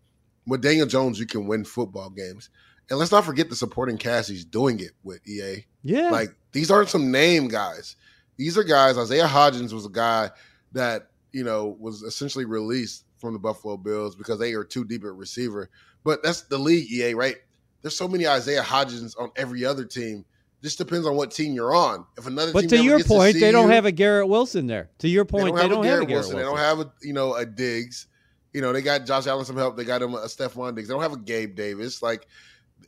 With 0.47 0.63
Daniel 0.63 0.87
Jones, 0.87 1.19
you 1.21 1.27
can 1.27 1.47
win 1.47 1.65
football 1.65 2.11
games. 2.11 2.51
And 2.91 2.99
let's 2.99 3.13
not 3.13 3.25
forget 3.25 3.49
the 3.49 3.57
supporting 3.57 3.97
cast 3.97 4.29
he's 4.29 4.45
doing 4.45 4.81
it 4.81 4.91
with 5.03 5.27
EA. 5.27 5.65
Yeah. 5.83 6.11
Like 6.11 6.35
these 6.53 6.71
aren't 6.71 6.89
some 6.89 7.11
name 7.11 7.49
guys. 7.49 7.97
These 8.37 8.59
are 8.59 8.65
guys. 8.65 8.99
Isaiah 8.99 9.27
Hodgins 9.27 9.73
was 9.73 9.87
a 9.87 9.91
guy 9.91 10.31
that, 10.73 11.09
you 11.33 11.45
know, 11.45 11.77
was 11.79 12.03
essentially 12.03 12.45
released 12.45 13.05
from 13.19 13.33
the 13.33 13.39
Buffalo 13.39 13.77
Bills 13.77 14.17
because 14.17 14.39
they 14.39 14.53
are 14.53 14.65
too 14.65 14.85
deep 14.85 15.05
at 15.05 15.15
receiver. 15.15 15.71
But 16.05 16.23
that's 16.23 16.43
the 16.43 16.59
league, 16.59 16.91
EA, 16.91 17.15
right? 17.15 17.37
There's 17.81 17.97
so 17.97 18.09
many 18.09 18.27
Isaiah 18.27 18.63
Hodgins 18.63 19.19
on 19.19 19.31
every 19.37 19.65
other 19.65 19.85
team. 19.85 20.25
Just 20.63 20.79
depends 20.79 21.07
on 21.07 21.17
what 21.17 21.33
team 21.33 21.55
you're 21.55 21.75
on. 21.75 22.07
If 22.17 22.27
another 22.27 22.53
but 22.53 22.61
team 22.61 22.69
to 22.69 22.83
your 22.83 23.03
point, 23.03 23.35
to 23.35 23.41
they 23.41 23.51
don't 23.51 23.67
you, 23.67 23.73
have 23.73 23.85
a 23.85 23.91
Garrett 23.91 24.29
Wilson 24.29 24.69
there. 24.69 24.91
To 24.99 25.09
your 25.09 25.25
point, 25.25 25.47
they 25.47 25.51
don't 25.51 25.63
have 25.63 25.79
a 25.79 25.83
Garrett, 25.83 26.09
Wilson. 26.09 26.37
Wilson. 26.37 26.37
They 26.37 26.43
don't 26.43 26.59
have 26.59 26.79
a 26.81 26.93
you 27.03 27.13
know 27.13 27.35
a 27.35 27.45
Diggs. 27.45 28.07
You 28.53 28.61
know 28.61 28.73
they 28.73 28.83
got 28.83 29.05
Josh 29.05 29.27
Allen 29.27 29.45
some 29.45 29.57
help. 29.57 29.77
They 29.77 29.85
got 29.85 30.03
him 30.03 30.15
a 30.15 30.21
Stefon 30.27 30.77
Diggs. 30.77 30.87
They 30.87 30.95
don't 30.95 31.03
have 31.03 31.15
a 31.15 31.19
Gabe 31.19 31.57
Davis. 31.57 32.01
Like, 32.01 32.29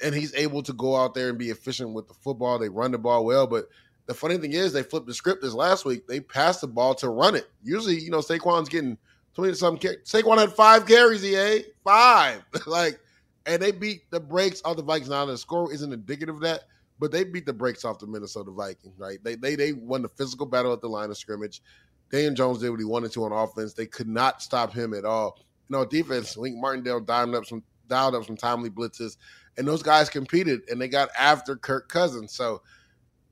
and 0.05 0.15
he's 0.15 0.33
able 0.35 0.63
to 0.63 0.73
go 0.73 0.95
out 0.95 1.15
there 1.15 1.31
and 1.31 1.39
be 1.39 1.51
efficient 1.51 1.93
with 1.93 2.07
the 2.07 2.15
football. 2.15 2.61
They 2.61 2.69
run 2.69 2.93
the 2.93 2.99
ball 2.99 3.25
well, 3.25 3.47
but 3.47 3.69
the 4.07 4.15
funny 4.15 4.37
thing 4.37 4.53
is 4.53 4.73
they 4.73 4.83
flipped 4.83 5.07
the 5.07 5.15
script 5.15 5.43
this 5.43 5.55
last 5.55 5.85
week. 5.85 6.07
They 6.07 6.21
passed 6.21 6.61
the 6.61 6.69
ball 6.69 6.95
to 6.97 7.09
run 7.09 7.35
it. 7.35 7.49
Usually, 7.63 7.99
you 7.99 8.11
know, 8.11 8.19
Saquon's 8.19 8.69
getting 8.69 8.99
twenty 9.35 9.53
something. 9.55 9.97
Saquon 10.05 10.39
had 10.39 10.53
five 10.53 10.87
carries. 10.87 11.25
EA 11.25 11.65
five. 11.83 12.45
like, 12.67 13.01
and 13.47 13.61
they 13.61 13.73
beat 13.73 14.11
the 14.11 14.21
brakes 14.21 14.63
off 14.65 14.77
the 14.77 14.83
Vikings. 14.83 15.09
Now 15.09 15.25
the 15.25 15.37
score 15.39 15.73
isn't 15.73 15.93
indicative 15.93 16.37
of 16.37 16.43
that, 16.43 16.65
but 16.99 17.13
they 17.13 17.25
beat 17.25 17.47
the 17.47 17.53
brakes 17.53 17.85
off 17.85 17.99
the 17.99 18.07
Minnesota 18.07 18.51
Vikings. 18.51 18.99
Right? 18.99 19.19
They 19.23 19.35
they 19.35 19.57
they 19.57 19.73
won 19.73 20.03
the 20.03 20.09
physical 20.09 20.47
battle 20.47 20.73
at 20.73 20.81
the 20.81 20.89
line 20.89 21.11
of 21.11 21.19
scrimmage. 21.19 21.63
Dan 22.11 22.35
Jones 22.35 22.59
did 22.59 22.71
what 22.71 22.79
he 22.79 22.85
wanted 22.85 23.13
to 23.13 23.25
on 23.25 23.33
offense. 23.33 23.73
They 23.73 23.87
could 23.87 24.09
not 24.09 24.43
stop 24.43 24.73
him 24.73 24.95
at 24.95 25.05
all. 25.05 25.39
You 25.69 25.77
know, 25.77 25.85
defense. 25.85 26.37
Wink 26.37 26.57
Martindale 26.57 27.01
dialed 27.01 27.35
up 27.35 27.47
some 27.47 27.63
dialed 27.89 28.15
up 28.15 28.25
some 28.25 28.37
timely 28.37 28.71
blitzes, 28.71 29.17
and 29.57 29.67
those 29.67 29.83
guys 29.83 30.09
competed 30.09 30.63
and 30.71 30.81
they 30.81 30.89
got 30.89 31.09
after 31.19 31.57
Kirk 31.57 31.89
Cousins. 31.89 32.33
So 32.33 32.63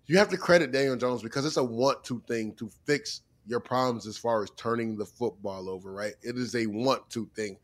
you 0.06 0.18
have 0.18 0.28
to 0.30 0.36
credit 0.36 0.72
Daniel 0.72 0.96
Jones 0.96 1.22
because 1.22 1.46
it's 1.46 1.56
a 1.56 1.64
want 1.64 2.02
to 2.04 2.22
thing 2.26 2.54
to 2.54 2.70
fix 2.84 3.22
your 3.46 3.60
problems 3.60 4.06
as 4.06 4.16
far 4.16 4.42
as 4.42 4.50
turning 4.50 4.96
the 4.96 5.06
football 5.06 5.68
over, 5.68 5.92
right? 5.92 6.14
It 6.22 6.36
is 6.36 6.54
a 6.54 6.66
want 6.66 7.08
to 7.10 7.28
thing 7.34 7.56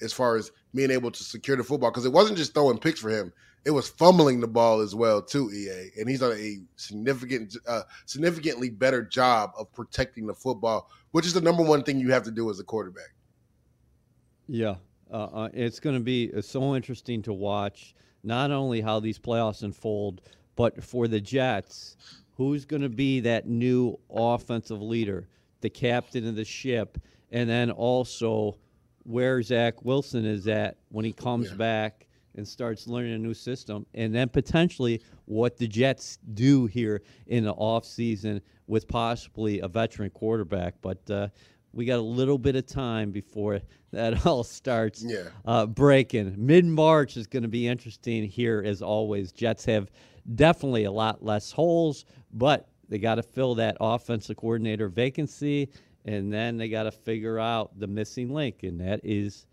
as 0.00 0.12
far 0.12 0.36
as 0.36 0.52
being 0.74 0.90
able 0.90 1.10
to 1.10 1.24
secure 1.24 1.56
the 1.56 1.64
football 1.64 1.90
because 1.90 2.04
it 2.04 2.12
wasn't 2.12 2.38
just 2.38 2.54
throwing 2.54 2.78
picks 2.78 3.00
for 3.00 3.10
him; 3.10 3.32
it 3.68 3.72
was 3.72 3.86
fumbling 3.86 4.40
the 4.40 4.48
ball 4.48 4.80
as 4.80 4.94
well 4.94 5.20
too. 5.20 5.50
EA, 5.52 5.90
and 6.00 6.08
he's 6.08 6.20
done 6.20 6.32
a 6.32 6.56
significant, 6.76 7.54
uh, 7.66 7.82
significantly 8.06 8.70
better 8.70 9.02
job 9.02 9.50
of 9.58 9.70
protecting 9.74 10.26
the 10.26 10.32
football, 10.32 10.88
which 11.10 11.26
is 11.26 11.34
the 11.34 11.40
number 11.42 11.62
one 11.62 11.82
thing 11.82 12.00
you 12.00 12.10
have 12.10 12.22
to 12.22 12.30
do 12.30 12.48
as 12.48 12.58
a 12.60 12.64
quarterback. 12.64 13.12
Yeah, 14.46 14.76
uh, 15.12 15.24
uh, 15.24 15.48
it's 15.52 15.80
going 15.80 15.96
to 15.96 16.02
be 16.02 16.32
uh, 16.34 16.40
so 16.40 16.74
interesting 16.74 17.20
to 17.24 17.34
watch. 17.34 17.94
Not 18.24 18.50
only 18.50 18.80
how 18.80 19.00
these 19.00 19.18
playoffs 19.18 19.62
unfold, 19.62 20.22
but 20.56 20.82
for 20.82 21.06
the 21.06 21.20
Jets, 21.20 21.98
who's 22.38 22.64
going 22.64 22.80
to 22.80 22.88
be 22.88 23.20
that 23.20 23.46
new 23.46 23.98
offensive 24.08 24.80
leader, 24.80 25.28
the 25.60 25.68
captain 25.68 26.26
of 26.26 26.36
the 26.36 26.44
ship, 26.46 26.96
and 27.30 27.50
then 27.50 27.70
also 27.70 28.56
where 29.02 29.42
Zach 29.42 29.84
Wilson 29.84 30.24
is 30.24 30.48
at 30.48 30.78
when 30.88 31.04
he 31.04 31.12
comes 31.12 31.50
Yeah. 31.50 31.56
back 31.56 32.07
and 32.38 32.48
starts 32.48 32.86
learning 32.86 33.12
a 33.12 33.18
new 33.18 33.34
system, 33.34 33.84
and 33.94 34.14
then 34.14 34.28
potentially 34.30 35.02
what 35.26 35.58
the 35.58 35.66
Jets 35.66 36.18
do 36.34 36.64
here 36.66 37.02
in 37.26 37.44
the 37.44 37.52
offseason 37.54 38.40
with 38.68 38.88
possibly 38.88 39.60
a 39.60 39.68
veteran 39.68 40.08
quarterback. 40.10 40.74
But 40.80 41.10
uh, 41.10 41.28
we 41.72 41.84
got 41.84 41.98
a 41.98 42.02
little 42.02 42.38
bit 42.38 42.56
of 42.56 42.64
time 42.64 43.10
before 43.10 43.60
that 43.92 44.24
all 44.24 44.44
starts 44.44 45.04
Yeah. 45.06 45.24
uh, 45.44 45.66
breaking. 45.66 46.34
Mid 46.38 46.64
March 46.64 47.16
is 47.16 47.26
going 47.26 47.42
to 47.42 47.48
be 47.48 47.66
interesting 47.68 48.24
here, 48.24 48.62
as 48.64 48.80
always. 48.82 49.32
Jets 49.32 49.64
have 49.66 49.90
definitely 50.34 50.84
a 50.84 50.92
lot 50.92 51.22
less 51.24 51.50
holes, 51.50 52.04
but 52.32 52.68
they 52.88 52.98
got 52.98 53.16
to 53.16 53.22
fill 53.22 53.54
that 53.56 53.76
offensive 53.80 54.36
coordinator 54.36 54.88
vacancy, 54.88 55.68
and 56.04 56.32
then 56.32 56.56
they 56.56 56.68
got 56.68 56.84
to 56.84 56.92
figure 56.92 57.38
out 57.38 57.78
the 57.78 57.86
missing 57.86 58.32
link, 58.32 58.62
and 58.62 58.80
that 58.80 59.00
is 59.02 59.46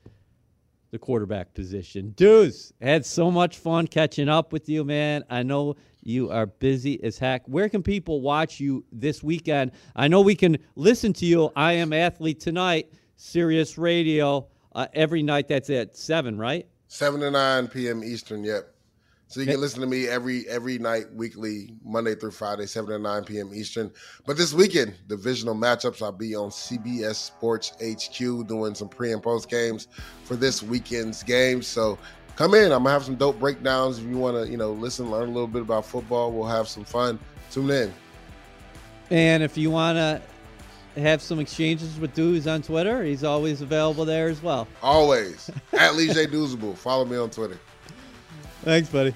the 0.95 0.99
quarterback 0.99 1.53
position. 1.53 2.11
Dudes, 2.11 2.71
had 2.81 3.05
so 3.05 3.29
much 3.29 3.57
fun 3.57 3.85
catching 3.85 4.29
up 4.29 4.53
with 4.53 4.69
you, 4.69 4.85
man. 4.85 5.25
I 5.29 5.43
know 5.43 5.75
you 6.01 6.31
are 6.31 6.45
busy 6.45 7.03
as 7.03 7.17
heck. 7.17 7.45
Where 7.47 7.67
can 7.67 7.83
people 7.83 8.21
watch 8.21 8.61
you 8.61 8.85
this 8.93 9.21
weekend? 9.21 9.71
I 9.95 10.07
know 10.07 10.21
we 10.21 10.35
can 10.35 10.57
listen 10.75 11.11
to 11.13 11.25
you. 11.25 11.51
I 11.55 11.73
am 11.73 11.91
athlete 11.91 12.39
tonight, 12.39 12.93
Sirius 13.17 13.77
Radio, 13.77 14.47
uh, 14.73 14.87
every 14.93 15.21
night. 15.21 15.49
That's 15.49 15.69
at 15.69 15.97
seven, 15.97 16.37
right? 16.37 16.65
Seven 16.87 17.19
to 17.19 17.29
nine 17.29 17.67
p.m. 17.67 18.01
Eastern. 18.03 18.45
Yep. 18.45 18.74
So 19.27 19.39
you 19.39 19.47
can 19.47 19.59
listen 19.59 19.81
to 19.81 19.87
me 19.87 20.07
every 20.07 20.47
every 20.47 20.77
night, 20.77 21.11
weekly, 21.13 21.73
Monday 21.83 22.15
through 22.15 22.31
Friday, 22.31 22.67
seven 22.67 22.91
to 22.91 22.99
nine 22.99 23.23
p.m. 23.23 23.51
Eastern. 23.53 23.91
But 24.25 24.37
this 24.37 24.53
weekend, 24.53 24.95
divisional 25.07 25.55
matchups, 25.55 26.01
I'll 26.01 26.11
be 26.11 26.35
on 26.35 26.49
CBS 26.49 27.15
Sports 27.15 27.71
HQ 27.81 28.47
doing 28.47 28.75
some 28.75 28.87
pre 28.87 29.11
and 29.11 29.23
post 29.23 29.49
games 29.49 29.87
for 30.23 30.35
this 30.35 30.61
weekend's 30.61 31.23
games. 31.23 31.65
So 31.65 31.97
come 32.35 32.53
in. 32.53 32.71
I'm 32.71 32.83
gonna 32.83 32.91
have 32.91 33.03
some 33.03 33.15
dope 33.15 33.39
breakdowns. 33.39 33.97
If 33.97 34.05
you 34.05 34.17
want 34.17 34.45
to, 34.45 34.49
you 34.49 34.57
know, 34.57 34.71
listen, 34.71 35.09
learn 35.09 35.29
a 35.29 35.31
little 35.31 35.47
bit 35.47 35.63
about 35.63 35.85
football, 35.85 36.31
we'll 36.31 36.47
have 36.47 36.67
some 36.67 36.85
fun. 36.85 37.19
Tune 37.51 37.71
in. 37.71 37.93
And 39.09 39.43
if 39.43 39.57
you 39.57 39.71
want 39.71 39.97
to 39.97 40.21
have 40.99 41.21
some 41.21 41.39
exchanges 41.39 41.99
with 41.99 42.13
dudes 42.13 42.47
on 42.47 42.61
Twitter, 42.61 43.03
he's 43.03 43.23
always 43.23 43.61
available 43.61 44.05
there 44.05 44.27
as 44.27 44.41
well. 44.41 44.67
Always 44.81 45.49
at 45.73 45.95
Leger 45.95 46.25
Douzable. 46.25 46.77
Follow 46.77 47.05
me 47.05 47.17
on 47.17 47.29
Twitter. 47.29 47.59
Thanks, 48.65 48.89
buddy. 48.89 49.13